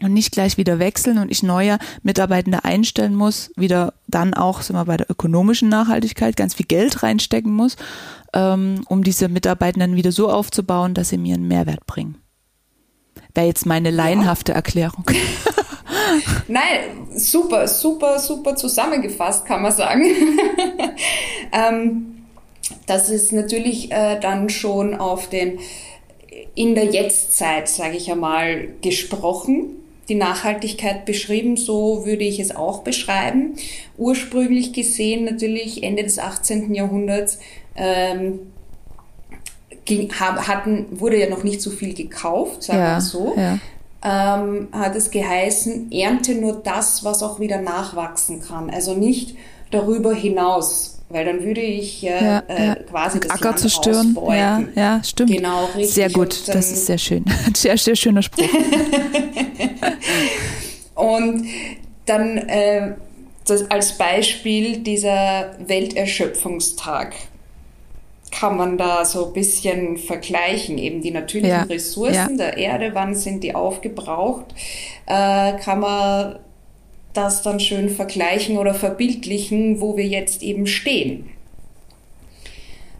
und 0.01 0.13
nicht 0.13 0.31
gleich 0.31 0.57
wieder 0.57 0.79
wechseln 0.79 1.17
und 1.17 1.31
ich 1.31 1.43
neue 1.43 1.77
Mitarbeitende 2.03 2.63
einstellen 2.63 3.15
muss, 3.15 3.51
wieder 3.55 3.93
dann 4.07 4.33
auch 4.33 4.61
sind 4.61 4.75
wir 4.75 4.85
bei 4.85 4.97
der 4.97 5.09
ökonomischen 5.09 5.69
Nachhaltigkeit 5.69 6.37
ganz 6.37 6.53
viel 6.53 6.65
Geld 6.65 7.03
reinstecken 7.03 7.51
muss, 7.51 7.75
ähm, 8.33 8.83
um 8.87 9.03
diese 9.03 9.27
Mitarbeitenden 9.27 9.95
wieder 9.95 10.11
so 10.11 10.29
aufzubauen, 10.29 10.93
dass 10.93 11.09
sie 11.09 11.17
mir 11.17 11.35
einen 11.35 11.47
Mehrwert 11.47 11.85
bringen. 11.85 12.17
Wäre 13.33 13.47
jetzt 13.47 13.65
meine 13.65 13.91
laienhafte 13.91 14.53
Erklärung. 14.53 15.05
Nein, 16.47 17.07
super, 17.15 17.67
super, 17.67 18.19
super 18.19 18.55
zusammengefasst, 18.55 19.45
kann 19.45 19.61
man 19.61 19.71
sagen. 19.71 20.03
ähm, 21.51 22.25
das 22.87 23.09
ist 23.09 23.31
natürlich 23.31 23.91
äh, 23.91 24.19
dann 24.19 24.49
schon 24.49 24.95
auf 24.95 25.29
den 25.29 25.59
in 26.55 26.75
der 26.75 26.85
Jetztzeit, 26.85 27.69
sage 27.69 27.97
ich 27.97 28.11
einmal, 28.11 28.69
gesprochen, 28.81 29.75
die 30.07 30.15
Nachhaltigkeit 30.15 31.05
beschrieben, 31.05 31.55
so 31.55 32.05
würde 32.05 32.23
ich 32.23 32.39
es 32.39 32.55
auch 32.55 32.83
beschreiben. 32.83 33.55
Ursprünglich 33.97 34.73
gesehen 34.73 35.25
natürlich 35.25 35.83
Ende 35.83 36.03
des 36.03 36.17
18. 36.17 36.73
Jahrhunderts 36.73 37.39
ähm, 37.75 38.39
ging, 39.85 40.11
hatten, 40.11 40.87
wurde 40.99 41.19
ja 41.19 41.29
noch 41.29 41.43
nicht 41.43 41.61
so 41.61 41.69
viel 41.69 41.93
gekauft, 41.93 42.63
sagen 42.63 42.79
ja, 42.79 42.95
wir 42.95 43.01
so. 43.01 43.33
Ja 43.37 43.59
ähm, 44.03 44.69
hat 44.71 44.95
es 44.95 45.11
geheißen, 45.11 45.91
ernte 45.91 46.35
nur 46.35 46.61
das, 46.63 47.03
was 47.03 47.21
auch 47.23 47.39
wieder 47.39 47.61
nachwachsen 47.61 48.41
kann. 48.41 48.69
Also 48.69 48.93
nicht 48.93 49.35
darüber 49.71 50.13
hinaus, 50.13 50.98
weil 51.09 51.25
dann 51.25 51.43
würde 51.43 51.61
ich 51.61 52.03
äh, 52.03 52.09
ja, 52.09 52.43
äh, 52.47 52.75
quasi 52.83 53.19
das 53.19 53.31
Acker 53.31 53.45
Land 53.45 53.59
zerstören. 53.59 54.17
Ja, 54.27 54.63
ja, 54.75 55.03
stimmt. 55.03 55.31
Genau, 55.31 55.65
richtig. 55.65 55.93
Sehr 55.93 56.09
gut, 56.09 56.47
dann, 56.47 56.55
das 56.55 56.71
ist 56.71 56.85
sehr 56.85 56.97
schön. 56.97 57.25
Sehr, 57.55 57.77
sehr 57.77 57.95
schöner 57.95 58.21
Spruch. 58.21 58.45
und 60.95 61.47
dann 62.05 62.37
äh, 62.37 62.93
das 63.45 63.69
als 63.71 63.97
Beispiel 63.97 64.77
dieser 64.77 65.55
Welterschöpfungstag 65.59 67.15
kann 68.31 68.57
man 68.57 68.77
da 68.77 69.05
so 69.05 69.27
ein 69.27 69.33
bisschen 69.33 69.97
vergleichen, 69.97 70.77
eben 70.77 71.01
die 71.01 71.09
natürlichen 71.09 71.49
ja. 71.49 71.63
Ressourcen 71.63 72.37
ja. 72.37 72.39
der 72.51 72.57
Erde, 72.57 72.91
wann 72.93 73.15
sind 73.15 73.43
die 73.43 73.55
aufgebraucht, 73.55 74.53
äh, 75.07 75.53
kann 75.53 75.79
man 75.79 76.35
das 77.13 77.41
dann 77.41 77.59
schön 77.59 77.89
vergleichen 77.89 78.57
oder 78.57 78.73
verbildlichen, 78.73 79.81
wo 79.81 79.97
wir 79.97 80.05
jetzt 80.05 80.43
eben 80.43 80.67
stehen. 80.67 81.29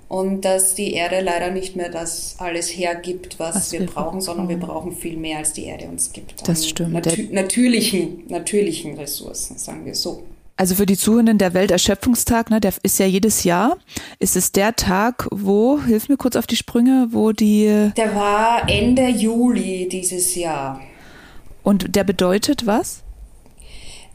Und 0.08 0.42
dass 0.42 0.74
die 0.74 0.94
Erde 0.94 1.22
leider 1.22 1.52
nicht 1.52 1.76
mehr 1.76 1.90
das 1.90 2.36
alles 2.40 2.70
hergibt, 2.70 3.40
was, 3.40 3.56
was 3.56 3.72
wir, 3.72 3.82
wir, 3.82 3.88
brauchen, 3.88 4.22
sondern 4.22 4.50
wir 4.50 4.58
brauchen 4.58 4.96
viel 4.96 5.18
mehr, 5.18 5.38
als 5.38 5.54
die 5.54 5.66
Erde 5.66 5.86
uns 5.86 6.12
gibt. 6.12 6.48
Das 6.48 6.68
stimmt. 6.68 6.94
Natü 6.94 7.30
natürlichen, 7.32 8.24
natürlichen 8.28 8.96
Ressourcen, 8.96 9.60
sagen 9.60 9.86
wir 9.86 9.94
so. 9.94 10.24
Also 10.58 10.76
für 10.76 10.88
die 10.88 10.98
Zuhörenden 10.98 11.38
der 11.38 11.54
Welterschöpfungstag, 11.54 12.50
ne, 12.50 12.60
der 12.60 12.74
ist 12.82 13.00
ja 13.00 13.06
jedes 13.06 13.44
Jahr. 13.44 13.78
Ist 14.18 14.36
es 14.36 14.52
der 14.52 14.76
Tag, 14.76 15.28
wo, 15.32 15.80
hilf 15.80 16.10
mir 16.10 16.18
kurz 16.18 16.36
auf 16.36 16.48
die 16.48 16.58
Sprünge, 16.58 17.08
wo 17.12 17.32
die. 17.32 17.92
Der 17.96 18.16
war 18.16 18.68
Ende 18.68 19.08
Juli 19.08 19.88
dieses 19.90 20.36
Jahr. 20.36 20.82
Und 21.64 21.96
der 21.96 22.04
bedeutet 22.04 22.66
was? 22.66 23.04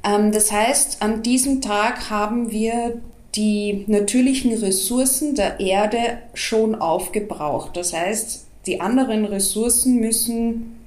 Ähm, 0.05 0.33
das 0.33 0.53
heißt, 0.53 1.03
an 1.03 1.23
diesem 1.23 1.61
Tag 1.61 2.11
haben 2.11 2.51
wir 2.51 3.01
die 3.35 3.85
natürlichen 3.89 4.53
Ressourcen 4.53 5.35
der 5.35 5.59
Erde 5.59 6.19
schon 6.35 6.75
aufgebraucht. 6.75 7.77
Das 7.77 7.93
heißt, 7.93 8.47
die 8.67 8.81
anderen 8.81 9.25
Ressourcen 9.25 9.99
müssen 9.99 10.79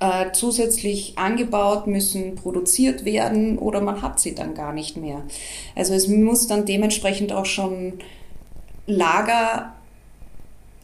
äh, 0.00 0.32
zusätzlich 0.32 1.16
angebaut, 1.16 1.86
müssen 1.86 2.34
produziert 2.34 3.04
werden 3.04 3.58
oder 3.58 3.80
man 3.80 4.02
hat 4.02 4.18
sie 4.18 4.34
dann 4.34 4.54
gar 4.54 4.72
nicht 4.72 4.96
mehr. 4.96 5.22
Also 5.76 5.94
es 5.94 6.08
muss 6.08 6.48
dann 6.48 6.66
dementsprechend 6.66 7.32
auch 7.32 7.46
schon 7.46 7.94
Lager 8.86 9.74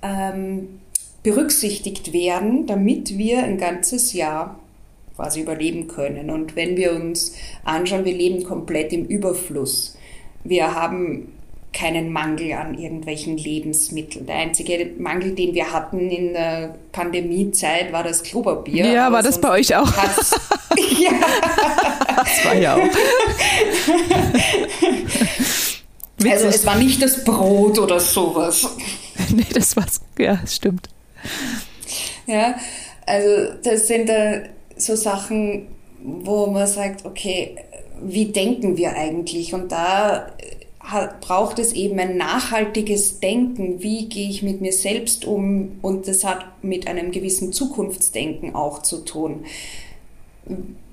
ähm, 0.02 0.80
berücksichtigt 1.22 2.12
werden, 2.12 2.66
damit 2.66 3.18
wir 3.18 3.42
ein 3.42 3.58
ganzes 3.58 4.12
Jahr 4.12 4.59
quasi 5.20 5.42
überleben 5.42 5.86
können. 5.86 6.30
Und 6.30 6.56
wenn 6.56 6.78
wir 6.78 6.92
uns 6.92 7.34
anschauen, 7.64 8.06
wir 8.06 8.14
leben 8.14 8.42
komplett 8.42 8.90
im 8.92 9.04
Überfluss. 9.04 9.98
Wir 10.44 10.74
haben 10.74 11.34
keinen 11.74 12.10
Mangel 12.10 12.54
an 12.54 12.76
irgendwelchen 12.76 13.36
Lebensmitteln. 13.36 14.26
Der 14.26 14.36
einzige 14.36 14.90
Mangel, 14.98 15.34
den 15.34 15.54
wir 15.54 15.72
hatten 15.72 16.10
in 16.10 16.32
der 16.32 16.74
Pandemiezeit, 16.90 17.92
war 17.92 18.02
das 18.02 18.22
Klopapier. 18.22 18.86
Ja, 18.86 19.12
war 19.12 19.22
das 19.22 19.38
bei 19.40 19.50
euch 19.50 19.76
auch? 19.76 19.86
ja. 20.98 21.12
Das 22.16 22.44
war 22.44 22.54
ja 22.54 22.76
auch. 22.76 22.80
also 26.30 26.46
es 26.46 26.64
war 26.64 26.76
nicht 26.76 27.02
das 27.02 27.24
Brot 27.24 27.78
oder 27.78 28.00
sowas. 28.00 28.66
nee, 29.34 29.44
das 29.52 29.76
war's. 29.76 30.00
Ja, 30.18 30.40
stimmt. 30.46 30.88
Ja, 32.26 32.54
also 33.06 33.52
das 33.62 33.86
sind 33.86 34.08
da 34.08 34.44
so 34.80 34.96
Sachen, 34.96 35.66
wo 36.02 36.46
man 36.46 36.66
sagt, 36.66 37.04
okay, 37.04 37.56
wie 38.02 38.26
denken 38.26 38.76
wir 38.76 38.94
eigentlich? 38.94 39.52
Und 39.54 39.72
da 39.72 40.32
braucht 41.20 41.58
es 41.58 41.72
eben 41.74 41.98
ein 41.98 42.16
nachhaltiges 42.16 43.20
Denken. 43.20 43.82
Wie 43.82 44.08
gehe 44.08 44.28
ich 44.28 44.42
mit 44.42 44.60
mir 44.60 44.72
selbst 44.72 45.24
um? 45.24 45.78
Und 45.82 46.08
das 46.08 46.24
hat 46.24 46.64
mit 46.64 46.86
einem 46.86 47.10
gewissen 47.10 47.52
Zukunftsdenken 47.52 48.54
auch 48.54 48.82
zu 48.82 49.04
tun. 49.04 49.44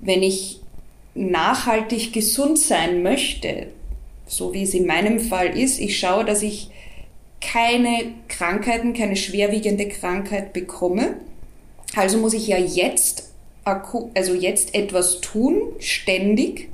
Wenn 0.01 0.23
ich 0.23 0.59
nachhaltig 1.15 2.13
gesund 2.13 2.59
sein 2.59 3.01
möchte, 3.01 3.67
so 4.27 4.53
wie 4.53 4.63
es 4.63 4.73
in 4.73 4.85
meinem 4.85 5.19
Fall 5.19 5.57
ist, 5.57 5.79
ich 5.79 5.97
schaue, 5.97 6.25
dass 6.25 6.43
ich 6.43 6.69
keine 7.39 8.13
Krankheiten, 8.27 8.93
keine 8.93 9.15
schwerwiegende 9.15 9.87
Krankheit 9.87 10.53
bekomme. 10.53 11.15
Also 11.95 12.17
muss 12.17 12.33
ich 12.33 12.47
ja 12.47 12.57
jetzt, 12.57 13.26
also 14.13 14.33
jetzt 14.33 14.73
etwas 14.73 15.21
tun, 15.21 15.61
ständig, 15.79 16.69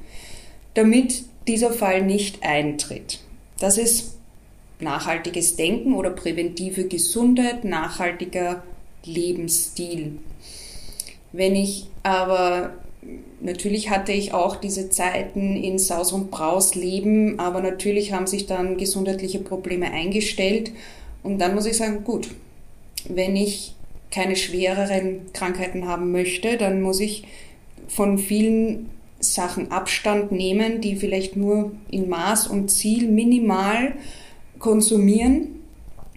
damit 0.73 1.23
dieser 1.47 1.71
Fall 1.71 2.01
nicht 2.01 2.43
eintritt. 2.43 3.19
Das 3.59 3.77
ist 3.77 4.17
nachhaltiges 4.79 5.55
Denken 5.55 5.93
oder 5.93 6.09
präventive 6.09 6.87
Gesundheit, 6.87 7.63
nachhaltiger 7.63 8.63
Lebensstil. 9.05 10.19
Wenn 11.31 11.55
ich 11.55 11.87
aber, 12.03 12.73
natürlich 13.41 13.89
hatte 13.89 14.11
ich 14.11 14.33
auch 14.33 14.55
diese 14.55 14.89
Zeiten 14.89 15.55
in 15.55 15.79
Saus 15.79 16.11
und 16.11 16.31
Braus 16.31 16.75
leben, 16.75 17.39
aber 17.39 17.61
natürlich 17.61 18.13
haben 18.13 18.27
sich 18.27 18.45
dann 18.45 18.77
gesundheitliche 18.77 19.39
Probleme 19.39 19.91
eingestellt 19.91 20.71
und 21.23 21.39
dann 21.39 21.55
muss 21.55 21.65
ich 21.65 21.77
sagen, 21.77 22.03
gut, 22.03 22.29
wenn 23.07 23.35
ich 23.35 23.75
keine 24.13 24.35
schwereren 24.35 25.33
Krankheiten 25.33 25.87
haben 25.87 26.11
möchte, 26.11 26.57
dann 26.57 26.81
muss 26.81 26.99
ich 26.99 27.23
von 27.87 28.19
vielen 28.19 28.89
Sachen 29.19 29.71
Abstand 29.71 30.31
nehmen, 30.31 30.81
die 30.81 30.95
vielleicht 30.95 31.35
nur 31.35 31.71
in 31.89 32.09
Maß 32.09 32.47
und 32.47 32.69
Ziel 32.69 33.09
minimal 33.09 33.93
konsumieren, 34.59 35.61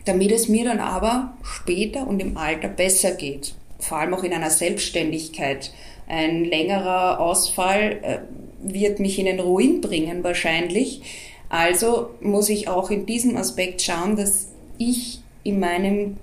damit 0.04 0.30
es 0.30 0.48
mir 0.48 0.64
dann 0.64 0.78
aber 0.78 1.36
später 1.42 2.06
und 2.06 2.20
im 2.20 2.36
Alter 2.36 2.68
besser 2.68 3.12
geht. 3.12 3.54
Vor 3.78 3.98
allem 3.98 4.12
auch 4.12 4.24
in 4.24 4.32
einer 4.32 4.50
Selbstständigkeit. 4.50 5.72
Ein 6.06 6.44
längerer 6.44 7.18
Ausfall 7.18 7.98
äh, 8.02 8.18
wird 8.60 9.00
mich 9.00 9.18
in 9.18 9.24
den 9.24 9.40
Ruin 9.40 9.80
bringen 9.80 10.22
wahrscheinlich. 10.22 11.00
Also 11.48 12.10
muss 12.20 12.50
ich 12.50 12.68
auch 12.68 12.90
in 12.90 13.06
diesem 13.06 13.36
Aspekt 13.36 13.80
schauen, 13.80 14.16
dass 14.16 14.48
ich 14.78 15.20
in 15.44 15.60
meinem 15.60 16.16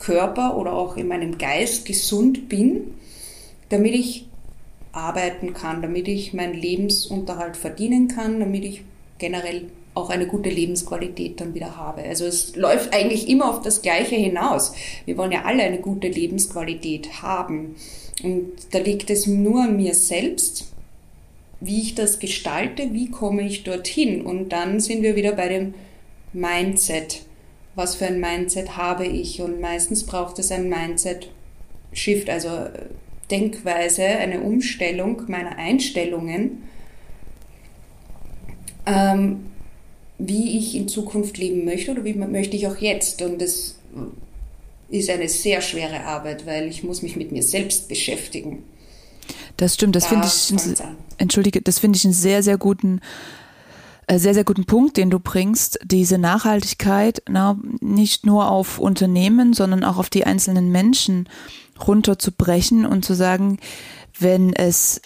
Körper 0.00 0.56
oder 0.56 0.72
auch 0.72 0.96
in 0.96 1.08
meinem 1.08 1.38
Geist 1.38 1.84
gesund 1.84 2.48
bin, 2.48 2.94
damit 3.68 3.94
ich 3.94 4.26
arbeiten 4.92 5.54
kann, 5.54 5.82
damit 5.82 6.08
ich 6.08 6.34
meinen 6.34 6.54
Lebensunterhalt 6.54 7.56
verdienen 7.56 8.08
kann, 8.08 8.40
damit 8.40 8.64
ich 8.64 8.82
generell 9.18 9.66
auch 9.94 10.10
eine 10.10 10.26
gute 10.26 10.48
Lebensqualität 10.48 11.40
dann 11.40 11.54
wieder 11.54 11.76
habe. 11.76 12.02
Also 12.02 12.24
es 12.24 12.56
läuft 12.56 12.94
eigentlich 12.94 13.28
immer 13.28 13.50
auf 13.50 13.62
das 13.62 13.82
Gleiche 13.82 14.16
hinaus. 14.16 14.72
Wir 15.04 15.16
wollen 15.16 15.32
ja 15.32 15.42
alle 15.44 15.62
eine 15.62 15.78
gute 15.78 16.08
Lebensqualität 16.08 17.22
haben. 17.22 17.76
Und 18.22 18.52
da 18.72 18.78
liegt 18.78 19.10
es 19.10 19.26
nur 19.26 19.64
an 19.64 19.76
mir 19.76 19.94
selbst, 19.94 20.72
wie 21.60 21.82
ich 21.82 21.94
das 21.94 22.18
gestalte, 22.18 22.92
wie 22.92 23.10
komme 23.10 23.46
ich 23.46 23.64
dorthin. 23.64 24.22
Und 24.24 24.50
dann 24.50 24.80
sind 24.80 25.02
wir 25.02 25.16
wieder 25.16 25.32
bei 25.32 25.48
dem 25.48 25.74
Mindset. 26.32 27.22
Was 27.74 27.96
für 27.96 28.06
ein 28.06 28.20
Mindset 28.20 28.76
habe 28.76 29.06
ich? 29.06 29.40
Und 29.40 29.60
meistens 29.60 30.04
braucht 30.04 30.38
es 30.38 30.50
ein 30.50 30.68
Mindset-Shift, 30.68 32.28
also 32.28 32.66
Denkweise, 33.30 34.04
eine 34.04 34.40
Umstellung 34.40 35.22
meiner 35.28 35.56
Einstellungen, 35.56 36.62
ähm, 38.86 39.46
wie 40.18 40.58
ich 40.58 40.74
in 40.74 40.88
Zukunft 40.88 41.38
leben 41.38 41.64
möchte 41.64 41.92
oder 41.92 42.04
wie 42.04 42.14
möchte 42.14 42.56
ich 42.56 42.66
auch 42.66 42.76
jetzt. 42.78 43.22
Und 43.22 43.40
das 43.40 43.76
ist 44.88 45.10
eine 45.10 45.28
sehr 45.28 45.60
schwere 45.60 46.04
Arbeit, 46.04 46.46
weil 46.46 46.66
ich 46.66 46.82
muss 46.82 47.02
mich 47.02 47.16
mit 47.16 47.32
mir 47.32 47.42
selbst 47.42 47.88
beschäftigen. 47.88 48.64
Das 49.56 49.74
stimmt, 49.74 49.94
das 49.94 50.04
da 50.04 50.08
finde 50.10 50.26
ich, 50.26 50.82
entschuldige, 51.18 51.60
das 51.60 51.78
finde 51.78 51.96
ich 51.96 52.04
einen 52.04 52.14
sehr, 52.14 52.42
sehr 52.42 52.58
guten 52.58 52.98
äh, 52.98 53.00
sehr, 54.18 54.34
sehr 54.34 54.44
guten 54.44 54.64
Punkt, 54.64 54.96
den 54.96 55.10
du 55.10 55.20
bringst, 55.20 55.78
diese 55.84 56.18
Nachhaltigkeit 56.18 57.22
na, 57.28 57.58
nicht 57.80 58.26
nur 58.26 58.50
auf 58.50 58.78
Unternehmen, 58.78 59.52
sondern 59.52 59.84
auch 59.84 59.98
auf 59.98 60.10
die 60.10 60.24
einzelnen 60.24 60.72
Menschen 60.72 61.28
runterzubrechen 61.86 62.86
und 62.86 63.04
zu 63.04 63.14
sagen, 63.14 63.58
wenn 64.18 64.52
es 64.52 65.00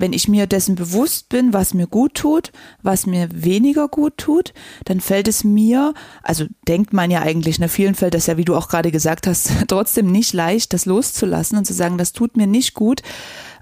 wenn 0.00 0.12
ich 0.12 0.28
mir 0.28 0.46
dessen 0.46 0.76
bewusst 0.76 1.28
bin, 1.28 1.52
was 1.52 1.74
mir 1.74 1.88
gut 1.88 2.14
tut, 2.14 2.52
was 2.82 3.04
mir 3.04 3.28
weniger 3.32 3.88
gut 3.88 4.16
tut, 4.16 4.54
dann 4.84 5.00
fällt 5.00 5.26
es 5.26 5.42
mir, 5.42 5.92
also 6.22 6.46
denkt 6.68 6.92
man 6.92 7.10
ja 7.10 7.20
eigentlich, 7.20 7.60
in 7.60 7.68
vielen 7.68 7.96
fällt 7.96 8.14
das 8.14 8.26
ja, 8.26 8.36
wie 8.36 8.44
du 8.44 8.54
auch 8.54 8.68
gerade 8.68 8.92
gesagt 8.92 9.26
hast, 9.26 9.50
trotzdem 9.68 10.10
nicht 10.12 10.32
leicht, 10.32 10.72
das 10.72 10.86
loszulassen 10.86 11.58
und 11.58 11.64
zu 11.64 11.74
sagen, 11.74 11.98
das 11.98 12.12
tut 12.12 12.36
mir 12.36 12.46
nicht 12.46 12.74
gut, 12.74 13.02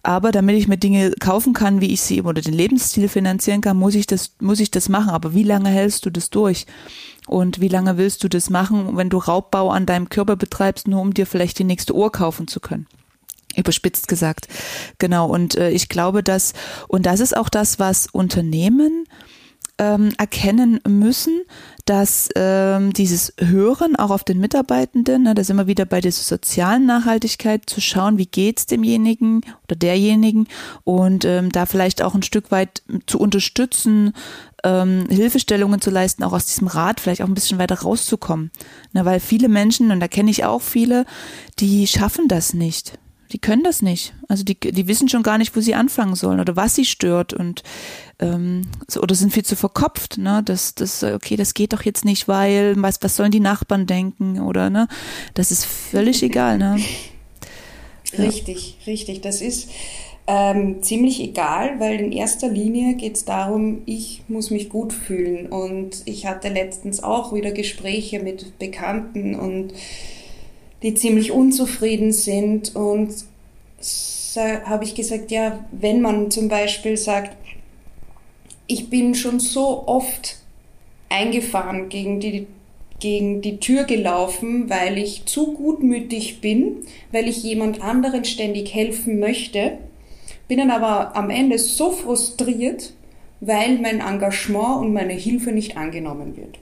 aber 0.07 0.31
damit 0.31 0.57
ich 0.57 0.69
mir 0.69 0.77
Dinge 0.77 1.11
kaufen 1.19 1.53
kann, 1.53 1.81
wie 1.81 1.93
ich 1.93 2.01
sie 2.01 2.23
oder 2.23 2.41
den 2.41 2.55
Lebensstil 2.55 3.09
finanzieren 3.09 3.61
kann, 3.61 3.77
muss 3.77 3.97
ich 3.97 4.07
das, 4.07 4.37
muss 4.39 4.61
ich 4.61 4.71
das 4.71 4.89
machen. 4.89 5.11
Aber 5.11 5.35
wie 5.35 5.43
lange 5.43 5.69
hältst 5.69 6.07
du 6.07 6.11
das 6.11 6.31
durch? 6.31 6.65
Und 7.27 7.61
wie 7.61 7.67
lange 7.67 7.99
willst 7.99 8.23
du 8.23 8.29
das 8.29 8.49
machen, 8.49 8.97
wenn 8.97 9.11
du 9.11 9.19
Raubbau 9.19 9.69
an 9.71 9.85
deinem 9.85 10.09
Körper 10.09 10.37
betreibst, 10.37 10.87
nur 10.87 11.01
um 11.01 11.13
dir 11.13 11.27
vielleicht 11.27 11.59
die 11.59 11.65
nächste 11.65 11.93
Uhr 11.93 12.13
kaufen 12.13 12.47
zu 12.47 12.61
können? 12.61 12.87
Überspitzt 13.57 14.07
gesagt. 14.07 14.47
Genau. 14.99 15.29
Und 15.29 15.57
äh, 15.57 15.71
ich 15.71 15.89
glaube, 15.89 16.23
dass, 16.23 16.53
und 16.87 17.05
das 17.05 17.19
ist 17.19 17.37
auch 17.37 17.49
das, 17.49 17.81
was 17.81 18.07
Unternehmen 18.07 19.09
ähm, 19.79 20.13
erkennen 20.19 20.79
müssen, 20.87 21.43
dass 21.87 22.29
ähm, 22.35 22.93
dieses 22.93 23.33
Hören 23.39 23.97
auch 23.97 24.11
auf 24.11 24.25
den 24.25 24.39
Mitarbeitenden, 24.39 25.23
ne, 25.23 25.35
da 25.35 25.45
sind 25.45 25.57
wir 25.57 25.69
wieder 25.69 25.87
bei 25.87 26.01
dieser 26.01 26.23
sozialen 26.23 26.85
Nachhaltigkeit, 26.85 27.63
zu 27.67 27.81
schauen, 27.81 28.19
wie 28.19 28.27
geht's 28.27 28.67
demjenigen 28.67 29.43
oder 29.65 29.77
derjenigen 29.77 30.49
und 30.83 31.25
ähm, 31.25 31.51
da 31.51 31.65
vielleicht 31.65 32.03
auch 32.03 32.15
ein 32.15 32.23
Stück 32.23 32.51
weit 32.51 32.83
zu 33.07 33.21
unterstützen, 33.21 34.13
ähm, 34.65 35.07
Hilfestellungen 35.09 35.81
zu 35.81 35.91
leisten, 35.91 36.25
auch 36.25 36.33
aus 36.33 36.47
diesem 36.47 36.67
Rat 36.67 37.01
vielleicht 37.01 37.23
auch 37.23 37.29
ein 37.29 37.35
bisschen 37.35 37.59
weiter 37.59 37.81
rauszukommen. 37.81 38.51
Ne, 38.93 39.05
weil 39.05 39.21
viele 39.21 39.49
Menschen, 39.49 39.93
und 39.93 40.01
da 40.01 40.09
kenne 40.09 40.31
ich 40.31 40.45
auch 40.45 40.63
viele, 40.63 41.07
die 41.61 41.87
schaffen 41.87 42.27
das 42.27 42.53
nicht 42.53 42.99
die 43.33 43.39
können 43.39 43.63
das 43.63 43.83
nicht. 43.83 44.15
Also 44.29 44.45
die, 44.45 44.59
die 44.59 44.89
wissen 44.89 45.09
schon 45.09 45.23
gar 45.23 45.39
nicht, 45.39 45.57
wo 45.57 45.61
sie 45.61 45.75
anfangen 45.75 46.15
sollen 46.15 46.41
oder 46.41 46.57
was 46.57 46.75
sie 46.75 46.85
stört 46.85 47.33
und 47.33 47.63
ähm, 48.19 48.63
so, 48.89 49.01
oder 49.01 49.15
sind 49.15 49.33
viel 49.33 49.45
zu 49.45 49.57
verkopft, 49.57 50.19
ne? 50.19 50.43
Das, 50.45 50.75
das, 50.75 51.03
okay, 51.03 51.37
das 51.37 51.55
geht 51.55 51.73
doch 51.73 51.83
jetzt 51.83 52.05
nicht, 52.05 52.29
weil 52.29 52.75
was, 52.77 52.99
was 53.03 53.17
sollen 53.17 53.33
die 53.33 53.41
Nachbarn 53.41 53.87
denken 53.87 54.41
oder 54.41 54.71
ne? 54.71 54.89
Das 55.35 55.51
ist 55.51 55.65
völlig 55.65 56.23
egal, 56.23 56.59
ne? 56.59 56.79
Richtig, 58.19 58.79
ja. 58.81 58.93
richtig. 58.93 59.21
Das 59.21 59.41
ist 59.41 59.69
ähm, 60.27 60.83
ziemlich 60.83 61.21
egal, 61.21 61.79
weil 61.79 62.01
in 62.01 62.13
erster 62.13 62.49
Linie 62.49 62.95
geht 62.95 63.17
es 63.17 63.25
darum, 63.25 63.83
ich 63.87 64.23
muss 64.29 64.51
mich 64.51 64.69
gut 64.69 64.93
fühlen. 64.93 65.47
Und 65.47 66.03
ich 66.05 66.27
hatte 66.27 66.49
letztens 66.49 67.03
auch 67.03 67.33
wieder 67.33 67.53
Gespräche 67.53 68.21
mit 68.21 68.59
Bekannten 68.59 69.35
und 69.35 69.73
die 70.83 70.95
ziemlich 70.95 71.33
unzufrieden 71.33 72.13
sind. 72.13 72.75
Und 72.75 73.15
habe 74.37 74.85
ich 74.85 74.95
gesagt, 74.95 75.31
ja, 75.31 75.65
wenn 75.73 76.01
man 76.03 76.31
zum 76.31 76.49
Beispiel 76.49 76.97
sagt, 76.97 77.37
ich 78.67 78.91
bin 78.91 79.15
schon 79.15 79.41
so 79.41 79.87
oft 79.87 80.37
eingefahren 81.09 81.89
gegen 81.89 82.21
die, 82.21 82.47
gegen 83.01 83.41
die 83.41 83.59
Tür 83.59 83.85
gelaufen, 83.85 84.69
weil 84.69 84.99
ich 84.99 85.25
zu 85.27 85.55
gutmütig 85.55 86.41
bin, 86.41 86.83
weil 87.13 87.29
ich 87.29 87.43
jemand 87.43 87.81
anderen 87.83 88.25
ständig 88.25 88.75
helfen 88.75 89.21
möchte, 89.21 89.79
bin 90.49 90.59
dann 90.59 90.71
aber 90.71 91.17
am 91.17 91.31
Ende 91.31 91.59
so 91.59 91.91
frustriert, 91.91 92.93
weil 93.41 93.79
mein 93.79 94.01
Engagement 94.01 94.81
und 94.81 94.93
meine 94.93 95.13
Hilfe 95.13 95.53
nicht 95.53 95.77
angenommen 95.77 96.37
wird. 96.37 96.59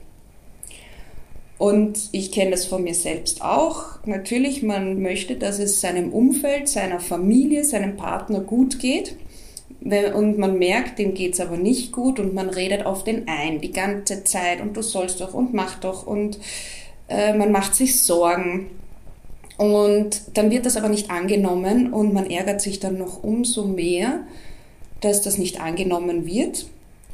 Und 1.57 2.09
ich 2.11 2.31
kenne 2.31 2.51
das 2.51 2.65
von 2.65 2.83
mir 2.83 2.93
selbst 2.93 3.41
auch. 3.41 4.05
Natürlich, 4.05 4.61
man 4.61 5.01
möchte, 5.01 5.35
dass 5.35 5.59
es 5.59 5.79
seinem 5.79 6.11
Umfeld, 6.11 6.67
seiner 6.67 6.99
Familie, 6.99 7.63
seinem 7.63 7.95
Partner 7.95 8.41
gut 8.41 8.79
geht. 8.79 9.15
Und 10.13 10.37
man 10.37 10.57
merkt, 10.57 10.99
dem 10.99 11.13
geht's 11.13 11.39
aber 11.39 11.57
nicht 11.57 11.91
gut 11.91 12.19
und 12.19 12.33
man 12.33 12.49
redet 12.49 12.85
auf 12.85 13.03
den 13.03 13.27
ein 13.27 13.61
die 13.61 13.71
ganze 13.71 14.23
Zeit 14.23 14.59
und 14.59 14.75
du 14.75 14.81
sollst 14.81 15.21
doch 15.21 15.35
und 15.35 15.53
mach 15.53 15.79
doch 15.79 16.07
und 16.07 16.39
äh, 17.07 17.33
man 17.33 17.51
macht 17.51 17.75
sich 17.75 18.01
Sorgen. 18.01 18.71
Und 19.57 20.21
dann 20.33 20.49
wird 20.49 20.65
das 20.65 20.75
aber 20.75 20.89
nicht 20.89 21.11
angenommen 21.11 21.93
und 21.93 22.13
man 22.13 22.29
ärgert 22.29 22.61
sich 22.61 22.79
dann 22.79 22.97
noch 22.97 23.23
umso 23.23 23.65
mehr, 23.65 24.21
dass 25.01 25.21
das 25.21 25.37
nicht 25.37 25.61
angenommen 25.61 26.25
wird. 26.25 26.65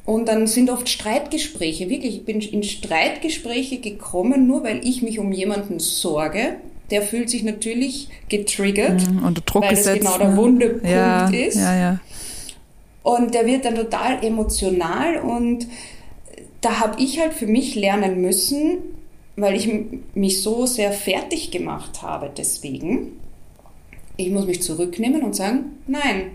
Und 0.06 0.28
dann 0.28 0.48
sind 0.48 0.70
oft 0.70 0.90
Streitgespräche, 0.90 1.90
wirklich, 1.90 2.18
ich 2.18 2.26
bin 2.26 2.42
in 2.42 2.64
Streitgespräche 2.64 3.80
gekommen, 3.80 4.48
nur 4.48 4.64
weil 4.64 4.86
ich 4.86 5.02
mich 5.04 5.20
um 5.20 5.32
jemanden 5.32 5.80
sorge. 5.80 6.56
Der 6.90 7.02
fühlt 7.02 7.30
sich 7.30 7.44
natürlich 7.44 8.10
getriggert, 8.28 9.10
mhm, 9.10 9.24
unter 9.24 9.42
Druck 9.42 9.64
weil 9.64 9.76
gesetzt, 9.76 10.04
das 10.04 10.14
genau 10.14 10.18
der 10.18 10.36
Wundepunkt 10.36 10.86
ja, 10.86 11.30
ist. 11.30 11.56
Ja, 11.56 11.76
ja. 11.76 12.00
Und 13.04 13.34
der 13.34 13.46
wird 13.46 13.66
dann 13.66 13.76
total 13.76 14.24
emotional 14.24 15.18
und 15.18 15.68
da 16.60 16.80
habe 16.80 17.02
ich 17.02 17.20
halt 17.20 17.34
für 17.34 17.48
mich 17.48 17.76
lernen 17.76 18.22
müssen, 18.22 18.78
weil 19.36 19.56
ich 19.56 19.70
mich 20.14 20.42
so 20.42 20.66
sehr 20.66 20.92
fertig 20.92 21.52
gemacht 21.52 22.02
habe 22.02 22.30
deswegen. 22.36 23.14
Ich 24.18 24.30
muss 24.30 24.46
mich 24.46 24.62
zurücknehmen 24.62 25.24
und 25.24 25.36
sagen, 25.36 25.78
nein, 25.88 26.32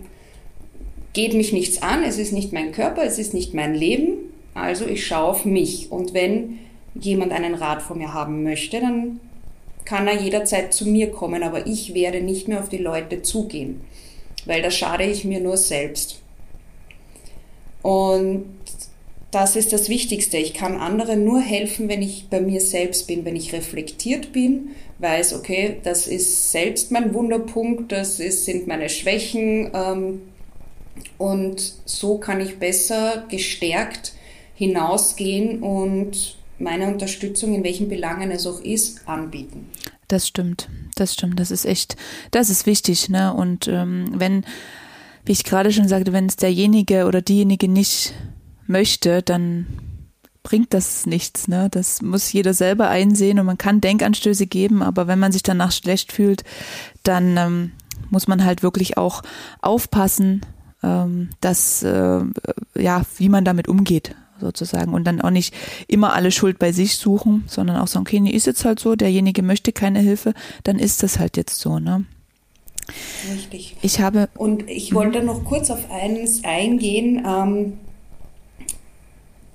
geht 1.17 1.33
mich 1.33 1.51
nichts 1.51 1.81
an, 1.81 2.03
es 2.03 2.19
ist 2.19 2.31
nicht 2.31 2.53
mein 2.53 2.71
Körper, 2.71 3.03
es 3.03 3.17
ist 3.17 3.33
nicht 3.33 3.55
mein 3.55 3.73
Leben, 3.73 4.31
also 4.53 4.85
ich 4.85 5.07
schaue 5.07 5.29
auf 5.29 5.45
mich. 5.45 5.91
Und 5.91 6.13
wenn 6.13 6.59
jemand 6.93 7.31
einen 7.31 7.55
Rat 7.55 7.81
von 7.81 7.97
mir 7.97 8.13
haben 8.13 8.43
möchte, 8.43 8.79
dann 8.79 9.19
kann 9.83 10.07
er 10.07 10.21
jederzeit 10.21 10.75
zu 10.75 10.87
mir 10.87 11.09
kommen, 11.09 11.41
aber 11.41 11.65
ich 11.65 11.95
werde 11.95 12.21
nicht 12.21 12.47
mehr 12.47 12.59
auf 12.59 12.69
die 12.69 12.77
Leute 12.77 13.23
zugehen, 13.23 13.81
weil 14.45 14.61
da 14.61 14.69
schade 14.69 15.05
ich 15.05 15.25
mir 15.25 15.39
nur 15.39 15.57
selbst. 15.57 16.21
Und 17.81 18.45
das 19.31 19.55
ist 19.55 19.73
das 19.73 19.89
Wichtigste. 19.89 20.37
Ich 20.37 20.53
kann 20.53 20.77
anderen 20.77 21.25
nur 21.25 21.41
helfen, 21.41 21.89
wenn 21.89 22.03
ich 22.03 22.27
bei 22.29 22.41
mir 22.41 22.61
selbst 22.61 23.07
bin, 23.07 23.25
wenn 23.25 23.35
ich 23.35 23.53
reflektiert 23.53 24.33
bin, 24.33 24.69
weiß, 24.99 25.33
okay, 25.33 25.77
das 25.81 26.05
ist 26.05 26.51
selbst 26.51 26.91
mein 26.91 27.15
Wunderpunkt, 27.15 27.91
das 27.91 28.19
ist, 28.19 28.45
sind 28.45 28.67
meine 28.67 28.89
Schwächen, 28.89 29.71
ähm, 29.73 30.21
und 31.17 31.73
so 31.85 32.17
kann 32.17 32.41
ich 32.41 32.59
besser 32.59 33.25
gestärkt 33.29 34.13
hinausgehen 34.55 35.61
und 35.61 36.37
meine 36.59 36.87
Unterstützung, 36.87 37.53
in 37.53 37.63
welchen 37.63 37.89
Belangen 37.89 38.31
es 38.31 38.47
auch 38.47 38.61
ist, 38.61 39.07
anbieten. 39.07 39.69
Das 40.07 40.27
stimmt, 40.27 40.69
das 40.95 41.13
stimmt, 41.13 41.39
das 41.39 41.51
ist 41.51 41.65
echt, 41.65 41.95
das 42.31 42.49
ist 42.49 42.65
wichtig, 42.65 43.09
ne? 43.09 43.33
Und 43.33 43.67
ähm, 43.67 44.09
wenn, 44.13 44.45
wie 45.25 45.33
ich 45.33 45.43
gerade 45.43 45.71
schon 45.71 45.87
sagte, 45.87 46.13
wenn 46.13 46.25
es 46.25 46.37
derjenige 46.37 47.05
oder 47.05 47.21
diejenige 47.21 47.67
nicht 47.67 48.13
möchte, 48.65 49.21
dann 49.21 49.67
bringt 50.43 50.73
das 50.73 51.05
nichts, 51.05 51.47
ne? 51.47 51.67
Das 51.69 52.01
muss 52.01 52.31
jeder 52.31 52.53
selber 52.53 52.87
einsehen 52.87 53.37
und 53.37 53.45
man 53.45 53.57
kann 53.57 53.81
Denkanstöße 53.81 54.47
geben, 54.47 54.81
aber 54.81 55.07
wenn 55.07 55.19
man 55.19 55.33
sich 55.33 55.43
danach 55.43 55.73
schlecht 55.73 56.13
fühlt, 56.13 56.43
dann 57.03 57.35
ähm, 57.35 57.71
muss 58.09 58.27
man 58.27 58.45
halt 58.45 58.63
wirklich 58.63 58.97
auch 58.97 59.23
aufpassen, 59.61 60.41
ähm, 60.83 61.29
dass, 61.41 61.83
äh, 61.83 62.21
ja, 62.75 63.01
wie 63.17 63.29
man 63.29 63.45
damit 63.45 63.67
umgeht 63.67 64.15
sozusagen 64.39 64.93
und 64.93 65.05
dann 65.05 65.21
auch 65.21 65.31
nicht 65.31 65.53
immer 65.87 66.13
alle 66.13 66.31
Schuld 66.31 66.59
bei 66.59 66.71
sich 66.71 66.95
suchen, 66.97 67.43
sondern 67.47 67.77
auch 67.77 67.87
sagen, 67.87 68.05
okay, 68.05 68.19
nee, 68.19 68.29
ist 68.29 68.45
jetzt 68.45 68.65
halt 68.65 68.79
so, 68.79 68.95
derjenige 68.95 69.41
möchte 69.41 69.71
keine 69.71 69.99
Hilfe, 69.99 70.33
dann 70.63 70.77
ist 70.79 71.03
das 71.03 71.19
halt 71.19 71.37
jetzt 71.37 71.59
so, 71.59 71.79
ne? 71.79 72.05
Richtig. 73.33 73.75
Ich 73.81 73.99
habe. 73.99 74.29
Und 74.35 74.69
ich 74.69 74.93
wollte 74.93 75.21
noch 75.21 75.43
kurz 75.43 75.69
auf 75.69 75.91
eines 75.91 76.43
eingehen. 76.45 77.25
Ähm, 77.27 77.73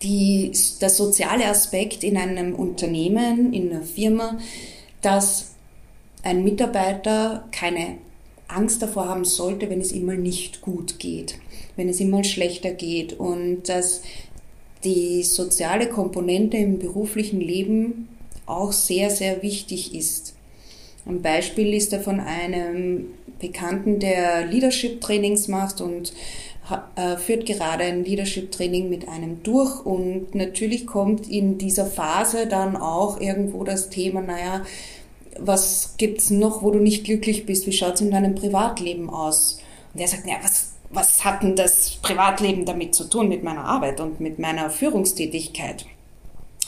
die, 0.03 0.53
der 0.81 0.91
soziale 0.91 1.47
Aspekt 1.47 2.05
in 2.05 2.17
einem 2.17 2.55
Unternehmen, 2.55 3.53
in 3.53 3.71
einer 3.71 3.83
Firma, 3.83 4.39
dass 5.01 5.53
ein 6.23 6.45
Mitarbeiter 6.45 7.49
keine 7.53 7.99
Angst 8.55 8.83
davor 8.83 9.09
haben 9.09 9.25
sollte, 9.25 9.71
wenn 9.71 9.81
es 9.81 9.93
ihm 9.93 10.07
mal 10.07 10.19
nicht 10.19 10.61
gut 10.61 10.99
geht, 10.99 11.39
wenn 11.77 11.89
es 11.89 12.01
ihm 12.01 12.11
mal 12.11 12.25
schlechter 12.25 12.71
geht 12.71 13.19
und 13.19 13.69
dass 13.69 14.03
die 14.85 15.23
soziale 15.23 15.89
Komponente 15.89 16.57
im 16.57 16.79
beruflichen 16.79 17.41
Leben 17.41 18.09
auch 18.47 18.73
sehr, 18.73 19.11
sehr 19.11 19.43
wichtig 19.43 19.95
ist. 19.95 20.35
Ein 21.07 21.23
Beispiel 21.23 21.75
ist 21.75 21.93
da 21.93 21.99
von 21.99 22.21
einem 22.21 23.07
Bekannten, 23.41 23.99
der 23.99 24.47
Leadership-Trainings 24.47 25.49
macht 25.49 25.81
und 25.81 26.13
äh, 26.95 27.17
führt 27.17 27.47
gerade 27.47 27.85
ein 27.85 28.05
Leadership-Training 28.05 28.89
mit 28.89 29.09
einem 29.09 29.43
durch 29.43 29.85
und 29.85 30.35
natürlich 30.35 30.87
kommt 30.87 31.29
in 31.29 31.59
dieser 31.59 31.87
Phase 31.87 32.47
dann 32.47 32.77
auch 32.77 33.21
irgendwo 33.21 33.65
das 33.65 33.91
Thema, 33.91 34.21
naja, 34.21 34.65
was 35.39 35.95
gibt's 35.97 36.31
noch, 36.31 36.63
wo 36.63 36.71
du 36.71 36.79
nicht 36.79 37.05
glücklich 37.05 37.47
bist? 37.47 37.67
Wie 37.67 37.73
schaut's 37.73 38.01
in 38.01 38.11
deinem 38.11 38.35
Privatleben 38.35 39.11
aus? 39.11 39.59
Und 39.95 40.01
er 40.01 40.09
sagt, 40.09 40.27
naja, 40.27 40.39
was, 40.43 40.73
was 40.91 41.25
hat 41.25 41.43
denn 41.43 41.57
das 41.57 41.97
Privatleben 42.03 42.65
damit 42.65 42.95
zu 42.95 43.05
tun, 43.05 43.29
mit 43.29 43.43
meiner 43.43 43.65
Arbeit 43.65 44.01
und 44.01 44.21
mit 44.21 44.39
meiner 44.39 44.71
Führungstätigkeit? 44.71 45.87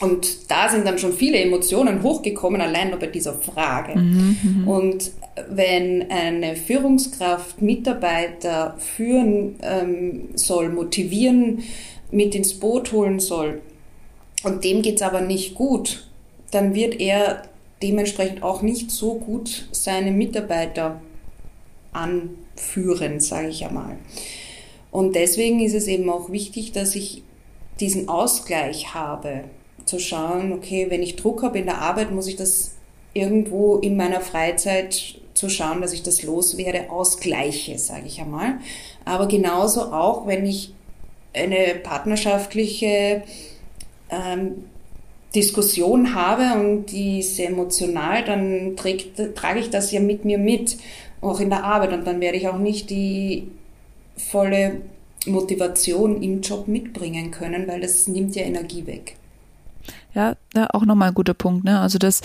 Und 0.01 0.51
da 0.51 0.67
sind 0.67 0.85
dann 0.85 0.97
schon 0.97 1.13
viele 1.13 1.37
Emotionen 1.37 2.03
hochgekommen, 2.03 2.59
allein 2.59 2.89
nur 2.89 2.99
bei 2.99 3.07
dieser 3.07 3.33
Frage. 3.33 3.97
Mhm, 3.97 4.37
mhm. 4.43 4.67
und 4.67 5.11
wenn 5.49 6.11
eine 6.11 6.55
Führungskraft 6.57 7.61
Mitarbeiter 7.61 8.75
führen 8.77 9.55
ähm, 9.61 10.29
soll, 10.35 10.69
motivieren, 10.69 11.63
mit 12.11 12.35
ins 12.35 12.53
Boot 12.55 12.91
holen 12.91 13.19
soll, 13.19 13.61
und 14.43 14.63
dem 14.63 14.81
geht's 14.81 15.01
aber 15.01 15.21
nicht 15.21 15.55
gut, 15.55 16.07
dann 16.51 16.75
wird 16.75 16.99
er 16.99 17.43
dementsprechend 17.81 18.43
auch 18.43 18.61
nicht 18.61 18.91
so 18.91 19.15
gut 19.15 19.67
seine 19.71 20.11
Mitarbeiter 20.11 21.01
anführen, 21.91 23.19
sage 23.19 23.49
ich 23.49 23.65
einmal. 23.65 23.97
Und 24.91 25.15
deswegen 25.15 25.59
ist 25.59 25.73
es 25.73 25.87
eben 25.87 26.09
auch 26.09 26.29
wichtig, 26.29 26.71
dass 26.71 26.95
ich 26.95 27.23
diesen 27.79 28.07
Ausgleich 28.07 28.93
habe, 28.93 29.43
zu 29.85 29.99
schauen, 29.99 30.51
okay, 30.51 30.87
wenn 30.89 31.03
ich 31.03 31.15
Druck 31.15 31.43
habe 31.43 31.59
in 31.59 31.65
der 31.65 31.81
Arbeit, 31.81 32.11
muss 32.11 32.27
ich 32.27 32.35
das 32.35 32.71
irgendwo 33.13 33.77
in 33.77 33.95
meiner 33.95 34.21
Freizeit 34.21 35.19
zu 35.33 35.49
schauen, 35.49 35.81
dass 35.81 35.93
ich 35.93 36.01
das 36.01 36.23
loswerde, 36.23 36.89
ausgleiche, 36.89 37.77
sage 37.77 38.07
ich 38.07 38.19
einmal. 38.19 38.59
Aber 39.03 39.27
genauso 39.27 39.93
auch, 39.93 40.25
wenn 40.27 40.45
ich 40.45 40.73
eine 41.33 41.75
partnerschaftliche 41.75 43.23
ähm, 44.09 44.65
Diskussion 45.35 46.15
habe 46.15 46.59
und 46.59 46.87
die 46.87 47.19
ist 47.19 47.39
emotional, 47.39 48.23
dann 48.23 48.75
trägt, 48.75 49.35
trage 49.35 49.59
ich 49.59 49.69
das 49.69 49.91
ja 49.91 49.99
mit 49.99 50.25
mir 50.25 50.37
mit, 50.37 50.77
auch 51.21 51.39
in 51.39 51.49
der 51.49 51.63
Arbeit. 51.63 51.93
Und 51.93 52.05
dann 52.07 52.21
werde 52.21 52.37
ich 52.37 52.47
auch 52.47 52.57
nicht 52.57 52.89
die 52.89 53.47
volle 54.15 54.81
Motivation 55.25 56.21
im 56.21 56.41
Job 56.41 56.67
mitbringen 56.67 57.31
können, 57.31 57.67
weil 57.67 57.81
das 57.81 58.07
nimmt 58.07 58.35
ja 58.35 58.43
Energie 58.43 58.85
weg. 58.87 59.17
Ja, 60.13 60.35
ja 60.55 60.67
auch 60.71 60.85
nochmal 60.85 61.09
ein 61.09 61.13
guter 61.13 61.33
Punkt. 61.33 61.65
Ne? 61.65 61.79
Also 61.79 61.97
das, 61.97 62.21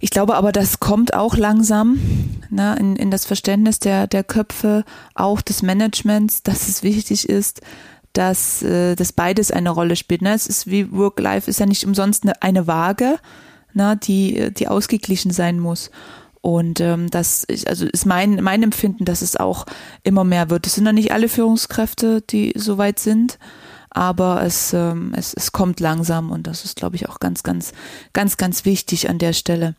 ich 0.00 0.10
glaube 0.10 0.34
aber, 0.34 0.52
das 0.52 0.80
kommt 0.80 1.14
auch 1.14 1.36
langsam 1.36 2.00
ne, 2.50 2.76
in, 2.78 2.96
in 2.96 3.10
das 3.10 3.24
Verständnis 3.24 3.78
der, 3.78 4.06
der 4.06 4.24
Köpfe, 4.24 4.84
auch 5.14 5.40
des 5.40 5.62
Managements, 5.62 6.42
dass 6.42 6.68
es 6.68 6.82
wichtig 6.82 7.28
ist, 7.28 7.60
dass, 8.12 8.62
äh, 8.62 8.96
dass 8.96 9.12
beides 9.12 9.50
eine 9.50 9.70
Rolle 9.70 9.96
spielt. 9.96 10.22
Ne? 10.22 10.34
Es 10.34 10.46
ist 10.46 10.70
wie 10.70 10.90
Work-Life 10.92 11.48
ist 11.48 11.60
ja 11.60 11.66
nicht 11.66 11.84
umsonst 11.84 12.24
eine, 12.24 12.40
eine 12.42 12.66
Waage, 12.66 13.18
ne, 13.72 13.98
die, 14.02 14.52
die 14.52 14.68
ausgeglichen 14.68 15.30
sein 15.30 15.60
muss. 15.60 15.90
Und 16.42 16.80
ähm, 16.80 17.10
das 17.10 17.44
ist, 17.44 17.68
also 17.68 17.86
ist 17.86 18.06
mein, 18.06 18.42
mein 18.42 18.62
Empfinden, 18.62 19.04
dass 19.04 19.20
es 19.20 19.36
auch 19.36 19.66
immer 20.02 20.24
mehr 20.24 20.48
wird. 20.48 20.66
Es 20.66 20.74
sind 20.74 20.86
ja 20.86 20.92
nicht 20.92 21.12
alle 21.12 21.28
Führungskräfte, 21.28 22.22
die 22.22 22.54
so 22.56 22.78
weit 22.78 22.98
sind, 22.98 23.38
aber 23.90 24.42
es, 24.42 24.72
ähm, 24.72 25.12
es, 25.14 25.34
es 25.34 25.52
kommt 25.52 25.80
langsam 25.80 26.30
und 26.30 26.46
das 26.46 26.64
ist, 26.64 26.76
glaube 26.76 26.96
ich, 26.96 27.08
auch 27.08 27.20
ganz, 27.20 27.42
ganz, 27.42 27.72
ganz, 28.14 28.38
ganz 28.38 28.64
wichtig 28.64 29.10
an 29.10 29.18
der 29.18 29.34
Stelle. 29.34 29.74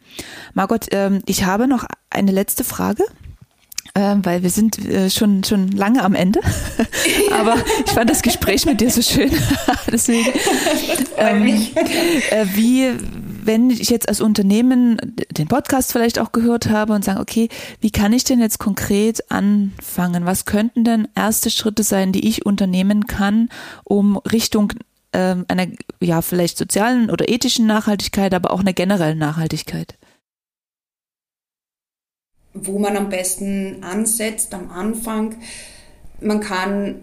Margot, 0.54 0.88
ähm, 0.92 1.22
ich 1.26 1.46
habe 1.46 1.68
noch 1.68 1.86
eine 2.12 2.32
letzte 2.32 2.64
Frage 2.64 3.06
weil 3.94 4.44
wir 4.44 4.50
sind 4.50 4.78
äh, 4.86 5.10
schon 5.10 5.44
schon 5.44 5.70
lange 5.70 6.04
am 6.04 6.16
Ende. 6.16 6.40
Aber 7.32 7.56
ich 7.86 7.92
fand 7.92 8.10
das 8.10 8.22
Gespräch 8.22 8.66
mit 8.66 8.82
dir 8.82 8.90
so 8.90 9.02
schön. 9.02 9.32
Deswegen. 9.92 10.28
Ähm, 11.18 11.46
äh, 11.46 12.46
wie, 12.54 12.92
wenn 13.44 13.70
ich 13.70 13.90
jetzt 13.90 14.08
als 14.08 14.22
Unternehmen 14.22 14.98
den 15.32 15.48
Podcast 15.48 15.92
vielleicht 15.92 16.20
auch 16.20 16.32
gehört 16.32 16.70
habe 16.70 16.94
und 16.94 17.04
sagen, 17.04 17.20
okay, 17.20 17.50
wie 17.80 17.92
kann 17.92 18.14
ich 18.14 18.24
denn 18.24 18.40
jetzt 18.40 18.60
konkret 18.60 19.30
anfangen? 19.32 20.26
Was 20.26 20.46
könnten 20.46 20.84
denn 20.84 21.08
erste 21.16 21.50
Schritte 21.50 21.84
sein, 21.84 22.12
die 22.12 22.28
ich 22.28 22.46
unternehmen 22.46 23.08
kann, 23.08 23.50
um 23.84 24.18
Richtung 24.18 24.74
ähm, 25.14 25.46
einer 25.50 25.68
ja 26.00 26.22
vielleicht 26.22 26.58
sozialen 26.58 27.10
oder 27.10 27.28
ethischen 27.28 27.66
Nachhaltigkeit, 27.66 28.34
aber 28.34 28.52
auch 28.52 28.62
einer 28.62 28.74
generellen 28.74 29.18
Nachhaltigkeit? 29.18 29.98
Wo 32.54 32.80
man 32.80 32.98
am 32.98 33.10
besten 33.10 33.84
ansetzt 33.84 34.54
am 34.54 34.70
Anfang. 34.72 35.36
Man 36.20 36.40
kann 36.40 36.96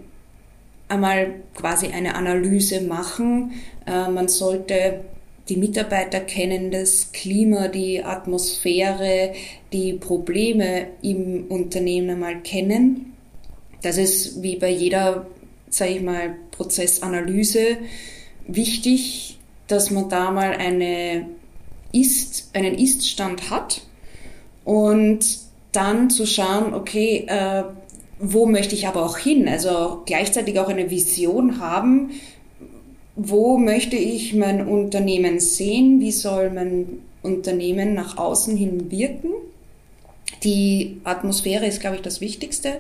einmal 0.89 1.35
quasi 1.55 1.89
eine 1.89 2.15
Analyse 2.15 2.83
machen. 2.83 3.53
Äh, 3.87 4.11
man 4.11 4.29
sollte 4.29 5.05
die 5.49 5.57
Mitarbeiter 5.57 6.21
kennen, 6.21 6.71
das 6.71 7.13
Klima, 7.13 7.69
die 7.69 8.03
Atmosphäre, 8.03 9.33
die 9.73 9.95
Probleme 9.95 10.89
im 11.03 11.47
Unternehmen 11.49 12.11
einmal 12.11 12.41
kennen. 12.41 13.15
Das 13.83 13.97
ist 13.97 14.43
wie 14.43 14.57
bei 14.57 14.71
jeder, 14.71 15.27
sage 15.71 15.93
ich 15.93 16.03
mal, 16.03 16.35
Prozessanalyse 16.51 17.79
wichtig, 18.47 19.39
dass 19.69 19.91
man 19.91 20.09
da 20.09 20.31
mal 20.31 20.53
eine 20.53 21.27
Ist, 21.93 22.51
einen 22.53 22.75
Ist-Stand 22.75 23.51
hat 23.51 23.83
und 24.69 25.21
dann 25.73 26.11
zu 26.11 26.27
schauen, 26.27 26.75
okay, 26.75 27.25
äh, 27.27 27.63
wo 28.19 28.45
möchte 28.45 28.75
ich 28.75 28.87
aber 28.87 29.03
auch 29.03 29.17
hin? 29.17 29.49
Also 29.49 30.03
gleichzeitig 30.05 30.61
auch 30.61 30.69
eine 30.69 30.91
Vision 30.91 31.59
haben, 31.59 32.11
wo 33.17 33.57
möchte 33.57 33.97
ich 33.97 34.35
mein 34.35 34.69
Unternehmen 34.69 35.41
sehen? 35.41 36.01
Wie 36.01 36.13
soll 36.13 36.51
mein 36.51 37.01
Unternehmen 37.23 37.95
nach 37.95 38.19
außen 38.19 38.59
hin 38.59 38.91
wirken? 38.91 39.31
Die 40.45 41.01
Atmosphäre 41.03 41.65
ist, 41.65 41.81
glaube 41.81 41.97
ich, 41.97 42.03
das 42.03 42.21
Wichtigste. 42.21 42.75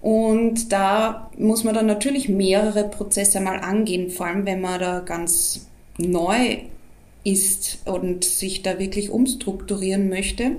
Und 0.00 0.72
da 0.72 1.30
muss 1.36 1.62
man 1.62 1.74
dann 1.74 1.86
natürlich 1.86 2.30
mehrere 2.30 2.84
Prozesse 2.84 3.40
mal 3.40 3.58
angehen, 3.58 4.08
vor 4.08 4.28
allem 4.28 4.46
wenn 4.46 4.62
man 4.62 4.80
da 4.80 5.00
ganz 5.00 5.66
neu 5.98 6.60
ist 7.22 7.80
und 7.84 8.24
sich 8.24 8.62
da 8.62 8.78
wirklich 8.78 9.10
umstrukturieren 9.10 10.08
möchte 10.08 10.52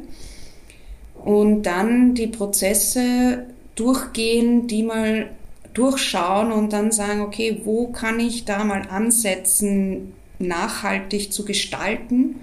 und 1.24 1.63
dann 1.63 2.13
die 2.15 2.28
Prozesse 2.28 3.45
durchgehen, 3.76 4.67
die 4.67 4.84
mal 4.84 5.30
durchschauen 5.74 6.51
und 6.51 6.74
dann 6.74 6.91
sagen, 6.91 7.22
okay, 7.22 7.61
wo 7.63 7.88
kann 7.88 8.20
ich 8.20 8.45
da 8.45 8.63
mal 8.63 8.84
ansetzen, 8.89 10.13
nachhaltig 10.39 11.32
zu 11.32 11.45
gestalten 11.45 12.36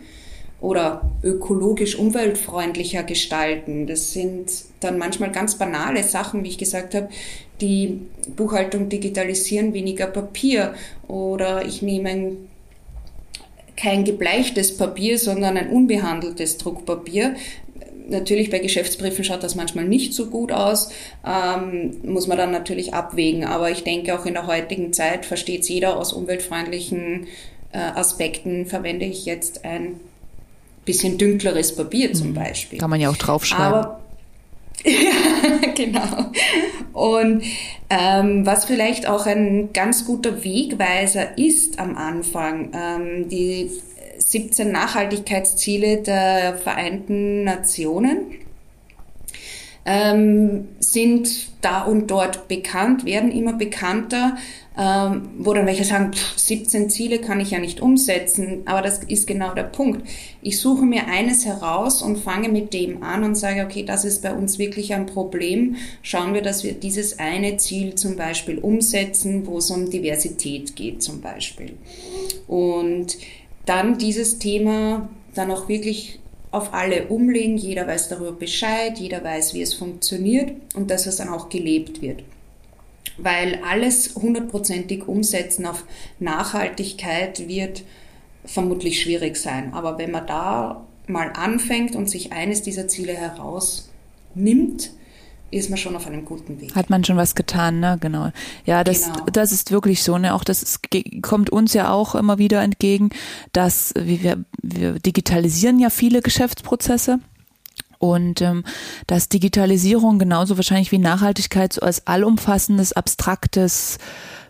oder 0.61 1.11
ökologisch 1.23 1.97
umweltfreundlicher 1.97 3.03
gestalten. 3.03 3.87
Das 3.87 4.13
sind 4.13 4.51
dann 4.81 4.99
manchmal 4.99 5.33
ganz 5.33 5.57
banale 5.57 6.03
Sachen, 6.03 6.45
wie 6.45 6.49
ich 6.49 6.59
gesagt 6.59 6.95
habe, 6.95 7.09
die 7.61 8.01
Buchhaltung 8.37 8.89
digitalisieren, 8.89 9.75
weniger 9.75 10.07
Papier 10.07 10.75
oder 11.09 11.65
ich 11.65 11.83
nehme 11.83 12.37
kein 13.77 14.05
gebleichtes 14.05 14.77
Papier, 14.77 15.19
sondern 15.19 15.57
ein 15.57 15.71
unbehandeltes 15.71 16.57
Druckpapier 16.59 17.37
natürlich 18.09 18.51
bei 18.51 18.59
Geschäftsbriefen 18.59 19.25
schaut 19.25 19.43
das 19.43 19.55
manchmal 19.55 19.85
nicht 19.85 20.15
so 20.15 20.27
gut 20.27 20.53
aus, 20.53 20.91
ähm, 21.27 21.97
muss 22.05 22.27
man 22.27 22.39
dann 22.39 22.51
natürlich 22.51 22.95
abwägen. 22.95 23.45
Aber 23.45 23.71
ich 23.71 23.85
denke, 23.85 24.19
auch 24.19 24.27
in 24.27 24.35
der 24.35 24.47
heutigen 24.47 24.93
Zeit 24.93 25.27
versteht 25.27 25.63
es 25.63 25.69
jeder 25.69 25.97
aus 25.97 26.13
umweltfreundlichen 26.13 27.27
äh, 27.73 27.79
Aspekten, 27.79 28.67
verwende 28.67 29.05
ich 29.05 29.27
jetzt 29.27 29.65
ein 29.65 30.01
bisschen 30.85 31.19
dünkleres 31.19 31.75
Papier 31.75 32.13
zum 32.13 32.31
mhm. 32.31 32.35
Beispiel. 32.35 32.79
Kann 32.79 32.91
man 32.91 33.01
ja 33.01 33.11
auch 33.11 33.17
draufschreiben. 33.17 33.65
Aber 33.65 34.01
ja, 34.85 35.73
genau. 35.75 36.31
Und 36.93 37.43
ähm, 37.91 38.47
was 38.47 38.65
vielleicht 38.65 39.09
auch 39.09 39.27
ein 39.27 39.73
ganz 39.73 40.07
guter 40.07 40.45
Wegweiser 40.45 41.37
ist 41.37 41.79
am 41.79 41.97
Anfang, 41.97 42.71
ähm, 42.73 43.29
die 43.29 43.71
17 44.19 44.71
Nachhaltigkeitsziele 44.71 45.99
der 45.99 46.59
Vereinten 46.59 47.45
Nationen 47.45 48.33
ähm, 49.85 50.69
sind 50.81 51.49
da 51.61 51.83
und 51.83 52.11
dort 52.11 52.49
bekannt, 52.49 53.05
werden 53.05 53.31
immer 53.31 53.53
bekannter. 53.53 54.37
ähm, 54.79 55.31
wo 55.39 55.55
dann 55.55 55.67
welche 55.67 55.85
sagen, 55.85 56.13
pff, 56.13 56.37
17 56.37 56.91
Ziele 56.91 57.19
kann 57.19 57.41
ich 57.41 57.51
ja 57.53 57.59
nicht 57.59 57.81
umsetzen, 57.81 58.63
aber 58.67 58.83
das 58.83 58.99
ist 59.05 59.27
genau 59.27 59.55
der 59.55 59.63
Punkt. 59.63 60.07
Ich 60.43 60.61
suche 60.61 60.85
mir 60.85 61.07
eines 61.07 61.47
heraus 61.47 62.03
und 62.03 62.19
fange 62.19 62.51
mit 62.51 62.75
dem 62.75 63.03
an 63.03 63.25
und 63.25 63.37
sage, 63.37 63.65
okay, 63.65 63.85
das 63.85 64.05
ist 64.05 64.23
bei 64.23 64.35
uns 64.35 64.59
wirklich 64.59 64.93
ein 64.93 65.07
Problem. 65.07 65.77
Schauen 66.03 66.35
wir, 66.35 66.43
dass 66.43 66.63
wir 66.63 66.75
dieses 66.75 67.19
eine 67.19 67.57
Ziel 67.57 67.95
zum 67.95 68.17
Beispiel 68.17 68.59
umsetzen, 68.59 69.47
wo 69.47 69.59
es 69.59 69.71
um 69.71 69.89
Diversität 69.89 70.77
geht 70.77 71.03
zum 71.03 71.23
Beispiel. 71.23 71.73
Und 72.47 73.17
dann 73.67 73.99
dieses 73.99 74.39
Thema 74.39 75.09
dann 75.35 75.51
auch 75.51 75.69
wirklich 75.69 76.19
auf 76.51 76.73
alle 76.73 77.09
umlegen, 77.09 77.59
jeder 77.59 77.87
weiß 77.87 78.09
darüber 78.09 78.33
Bescheid, 78.33 78.99
jeder 78.99 79.23
weiß, 79.23 79.53
wie 79.53 79.61
es 79.61 79.75
funktioniert 79.75 80.53
und 80.75 80.91
dass 80.91 81.07
es 81.07 81.17
dann 81.17 81.29
auch 81.29 81.51
gelebt 81.51 82.01
wird 82.01 82.23
weil 83.19 83.61
alles 83.65 84.15
hundertprozentig 84.15 85.09
umsetzen 85.09 85.67
auf 85.67 85.85
Nachhaltigkeit 86.19 87.49
wird 87.49 87.85
vermutlich 88.45 89.01
schwierig 89.01 89.37
sein. 89.37 89.73
Aber 89.73 89.99
wenn 89.99 90.11
man 90.11 90.27
da 90.27 90.87
mal 91.07 91.33
anfängt 91.35 91.97
und 91.97 92.11
sich 92.11 92.33
eines 92.33 92.63
dieser 92.63 92.89
Ziele 92.89 93.15
herausnimmt, 93.15 94.91
ist 95.51 95.71
man 95.71 95.79
schon 95.79 95.95
auf 95.97 96.07
einem 96.07 96.25
guten 96.25 96.61
Weg. 96.61 96.75
Hat 96.75 96.91
man 96.91 97.05
schon 97.05 97.17
was 97.17 97.35
getan, 97.35 97.81
ne? 97.81 97.99
Genau. 98.01 98.31
Ja, 98.65 98.83
das, 98.85 99.05
genau. 99.05 99.27
das 99.33 99.53
ist 99.53 99.71
wirklich 99.71 100.03
so, 100.03 100.19
ne? 100.19 100.35
Auch 100.35 100.45
das 100.45 100.63
ist, 100.63 100.81
kommt 101.23 101.51
uns 101.51 101.73
ja 101.73 101.91
auch 101.91 102.15
immer 102.15 102.39
wieder 102.39 102.63
entgegen, 102.63 103.11
dass 103.53 103.95
wir, 103.97 104.45
wir 104.63 104.99
digitalisieren 104.99 105.79
ja 105.79 105.91
viele 105.91 106.23
Geschäftsprozesse. 106.23 107.21
Und 107.99 108.43
ähm, 108.43 108.63
dass 109.07 109.31
Digitalisierung 109.31 110.19
genauso 110.19 110.59
wahrscheinlich 110.59 110.93
wie 110.93 110.99
Nachhaltigkeit 110.99 111.73
so 111.73 111.81
als 111.81 112.07
allumfassendes, 112.07 112.93
abstraktes 112.93 113.97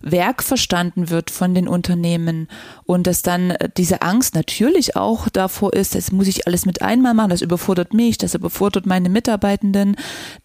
Werk 0.03 0.43
verstanden 0.43 1.11
wird 1.11 1.31
von 1.31 1.55
den 1.55 1.69
Unternehmen 1.69 2.49
und 2.85 3.07
dass 3.07 3.23
dann 3.23 3.51
äh, 3.51 3.69
diese 3.77 4.03
Angst 4.03 4.35
natürlich 4.35 4.97
auch 4.97 5.29
davor 5.29 5.73
ist, 5.73 5.95
das 5.95 6.13
muss 6.13 6.27
ich 6.27 6.47
alles 6.47 6.67
mit 6.67 6.83
einmal 6.83 7.15
machen, 7.15 7.31
das 7.31 7.43
überfordert 7.43 7.95
mich, 7.95 8.19
das 8.19 8.35
überfordert 8.35 8.87
meine 8.87 9.09
Mitarbeitenden, 9.09 9.97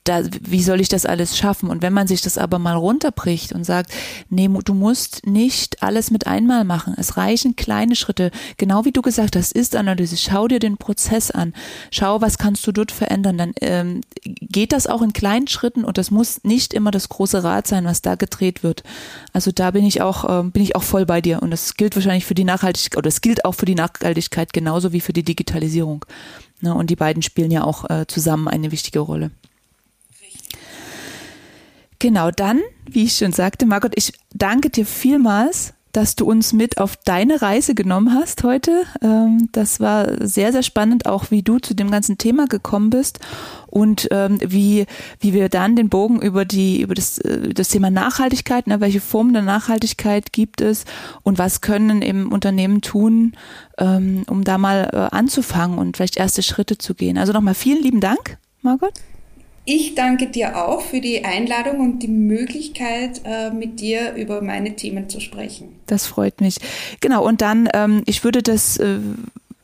da, 0.03 0.21
wie 0.41 0.63
soll 0.63 0.81
ich 0.81 0.89
das 0.89 1.05
alles 1.05 1.37
schaffen? 1.37 1.69
Und 1.69 1.81
wenn 1.81 1.93
man 1.93 2.07
sich 2.07 2.21
das 2.21 2.37
aber 2.37 2.59
mal 2.59 2.75
runterbricht 2.75 3.53
und 3.53 3.63
sagt, 3.63 3.91
nee, 4.29 4.47
du 4.47 4.73
musst 4.73 5.25
nicht 5.25 5.81
alles 5.81 6.11
mit 6.11 6.27
einmal 6.27 6.63
machen, 6.63 6.95
es 6.97 7.17
reichen 7.17 7.55
kleine 7.55 7.95
Schritte, 7.95 8.31
genau 8.57 8.85
wie 8.85 8.91
du 8.91 9.01
gesagt 9.01 9.35
hast, 9.35 9.51
ist 9.53 9.75
Analyse, 9.75 10.17
schau 10.17 10.47
dir 10.47 10.59
den 10.59 10.77
Prozess 10.77 11.31
an, 11.31 11.53
schau, 11.91 12.21
was 12.21 12.37
kannst 12.37 12.65
du 12.67 12.71
dort 12.71 12.91
verändern, 12.91 13.37
dann 13.37 13.53
ähm, 13.61 14.01
geht 14.23 14.73
das 14.73 14.87
auch 14.87 15.01
in 15.01 15.13
kleinen 15.13 15.47
Schritten 15.47 15.83
und 15.83 15.97
das 15.97 16.11
muss 16.11 16.43
nicht 16.43 16.73
immer 16.73 16.91
das 16.91 17.09
große 17.09 17.43
Rad 17.43 17.67
sein, 17.67 17.85
was 17.85 18.01
da 18.01 18.15
gedreht 18.15 18.63
wird. 18.63 18.83
Also 19.33 19.40
also 19.41 19.51
da 19.51 19.71
bin 19.71 19.83
ich 19.83 20.03
auch, 20.03 20.23
äh, 20.23 20.43
bin 20.43 20.61
ich 20.61 20.75
auch 20.75 20.83
voll 20.83 21.07
bei 21.07 21.19
dir. 21.19 21.41
Und 21.41 21.49
das 21.49 21.73
gilt 21.73 21.95
wahrscheinlich 21.95 22.27
für 22.27 22.35
die 22.35 22.43
Nachhaltigkeit, 22.43 22.95
oder 22.95 23.07
es 23.07 23.21
gilt 23.21 23.43
auch 23.43 23.53
für 23.53 23.65
die 23.65 23.73
Nachhaltigkeit 23.73 24.53
genauso 24.53 24.93
wie 24.93 25.01
für 25.01 25.13
die 25.13 25.23
Digitalisierung. 25.23 26.05
Ne? 26.59 26.75
Und 26.75 26.91
die 26.91 26.95
beiden 26.95 27.23
spielen 27.23 27.49
ja 27.49 27.63
auch 27.63 27.89
äh, 27.89 28.05
zusammen 28.05 28.47
eine 28.47 28.71
wichtige 28.71 28.99
Rolle. 28.99 29.31
Genau, 31.97 32.29
dann, 32.29 32.61
wie 32.85 33.05
ich 33.05 33.15
schon 33.15 33.31
sagte, 33.31 33.65
Margot, 33.65 33.93
ich 33.95 34.13
danke 34.31 34.69
dir 34.69 34.85
vielmals 34.85 35.73
dass 35.91 36.15
du 36.15 36.25
uns 36.25 36.53
mit 36.53 36.77
auf 36.77 36.95
deine 36.97 37.41
Reise 37.41 37.75
genommen 37.75 38.13
hast 38.13 38.43
heute. 38.43 38.83
Ähm, 39.01 39.49
das 39.51 39.79
war 39.79 40.25
sehr, 40.25 40.51
sehr 40.51 40.63
spannend, 40.63 41.05
auch 41.05 41.31
wie 41.31 41.43
du 41.43 41.59
zu 41.59 41.73
dem 41.73 41.91
ganzen 41.91 42.17
Thema 42.17 42.47
gekommen 42.47 42.89
bist 42.89 43.19
und 43.67 44.07
ähm, 44.11 44.37
wie, 44.45 44.85
wie 45.19 45.33
wir 45.33 45.49
dann 45.49 45.75
den 45.75 45.89
Bogen 45.89 46.21
über 46.21 46.45
die, 46.45 46.81
über 46.81 46.95
das, 46.95 47.17
äh, 47.19 47.53
das 47.53 47.69
Thema 47.69 47.89
Nachhaltigkeit, 47.89 48.67
ne, 48.67 48.79
welche 48.79 49.01
Formen 49.01 49.33
der 49.33 49.41
Nachhaltigkeit 49.41 50.31
gibt 50.31 50.61
es 50.61 50.85
und 51.23 51.37
was 51.37 51.61
können 51.61 52.01
eben 52.01 52.31
Unternehmen 52.31 52.81
tun, 52.81 53.33
ähm, 53.77 54.23
um 54.29 54.43
da 54.43 54.57
mal 54.57 54.89
äh, 54.93 55.15
anzufangen 55.15 55.77
und 55.77 55.97
vielleicht 55.97 56.17
erste 56.17 56.43
Schritte 56.43 56.77
zu 56.77 56.93
gehen. 56.93 57.17
Also 57.17 57.33
nochmal 57.33 57.55
vielen 57.55 57.81
lieben 57.81 57.99
Dank, 57.99 58.37
Margot. 58.61 58.93
Ich 59.63 59.93
danke 59.93 60.27
dir 60.27 60.57
auch 60.57 60.81
für 60.81 61.01
die 61.01 61.23
Einladung 61.23 61.79
und 61.79 61.99
die 61.99 62.07
Möglichkeit, 62.07 63.21
äh, 63.25 63.51
mit 63.51 63.79
dir 63.79 64.15
über 64.15 64.41
meine 64.41 64.75
Themen 64.75 65.07
zu 65.07 65.19
sprechen. 65.19 65.79
Das 65.85 66.07
freut 66.07 66.41
mich. 66.41 66.57
Genau, 66.99 67.23
und 67.23 67.41
dann, 67.41 67.69
ähm, 67.73 68.01
ich 68.07 68.23
würde 68.23 68.41
das, 68.41 68.77
äh, 68.77 68.97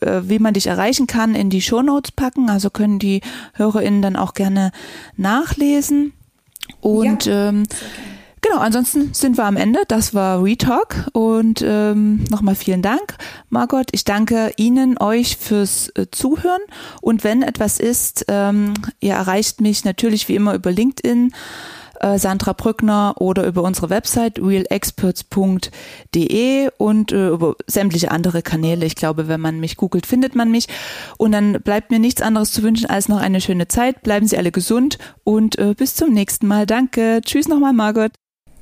äh, 0.02 0.22
wie 0.30 0.38
man 0.38 0.54
dich 0.54 0.68
erreichen 0.68 1.08
kann, 1.08 1.34
in 1.34 1.50
die 1.50 1.62
Shownotes 1.62 2.12
packen. 2.12 2.50
Also 2.50 2.70
können 2.70 3.00
die 3.00 3.22
HörerInnen 3.54 4.04
dann 4.04 4.16
auch 4.16 4.36
gerne 4.36 4.72
nachlesen. 5.16 6.14
Und 6.80 7.26
ja, 7.26 7.50
ähm, 7.50 7.64
Genau, 8.42 8.60
ansonsten 8.60 9.14
sind 9.14 9.38
wir 9.38 9.46
am 9.46 9.58
Ende. 9.58 9.80
Das 9.88 10.14
war 10.14 10.44
Retalk 10.44 11.08
und 11.14 11.64
ähm, 11.66 12.26
nochmal 12.30 12.56
vielen 12.56 12.82
Dank, 12.82 13.16
Margot. 13.50 13.88
Ich 13.92 14.04
danke 14.04 14.52
Ihnen, 14.58 14.98
euch 15.00 15.38
fürs 15.38 15.90
äh, 15.96 16.08
Zuhören 16.12 16.62
und 17.02 17.24
wenn 17.24 17.42
etwas 17.42 17.80
ist, 17.80 18.26
ähm, 18.28 18.74
ihr 19.00 19.14
erreicht 19.14 19.62
mich 19.62 19.86
natürlich 19.86 20.28
wie 20.28 20.36
immer 20.36 20.54
über 20.54 20.72
LinkedIn. 20.72 21.32
Äh, 22.00 22.20
Sandra 22.20 22.54
Brückner 22.54 23.16
oder 23.20 23.48
über 23.48 23.64
unsere 23.64 23.90
Website 23.90 24.38
realexperts.de 24.40 26.70
und 26.78 27.12
äh, 27.12 27.30
über 27.30 27.56
sämtliche 27.66 28.12
andere 28.12 28.44
Kanäle. 28.44 28.86
Ich 28.86 28.96
glaube, 28.96 29.28
wenn 29.28 29.42
man 29.42 29.60
mich 29.60 29.78
googelt, 29.78 30.06
findet 30.06 30.36
man 30.36 30.52
mich. 30.52 30.68
Und 31.18 31.32
dann 31.32 31.54
bleibt 31.64 31.90
mir 31.90 31.98
nichts 31.98 32.22
anderes 32.22 32.52
zu 32.52 32.62
wünschen 32.62 32.88
als 32.88 33.10
noch 33.10 33.20
eine 33.20 33.42
schöne 33.42 33.68
Zeit. 33.68 34.04
Bleiben 34.04 34.28
Sie 34.28 34.38
alle 34.38 34.52
gesund 34.52 35.00
und 35.24 35.58
äh, 35.58 35.74
bis 35.76 35.96
zum 35.96 36.14
nächsten 36.14 36.46
Mal. 36.46 36.68
Danke. 36.68 37.22
Tschüss 37.26 37.48
nochmal, 37.48 37.74
Margot. 37.74 38.12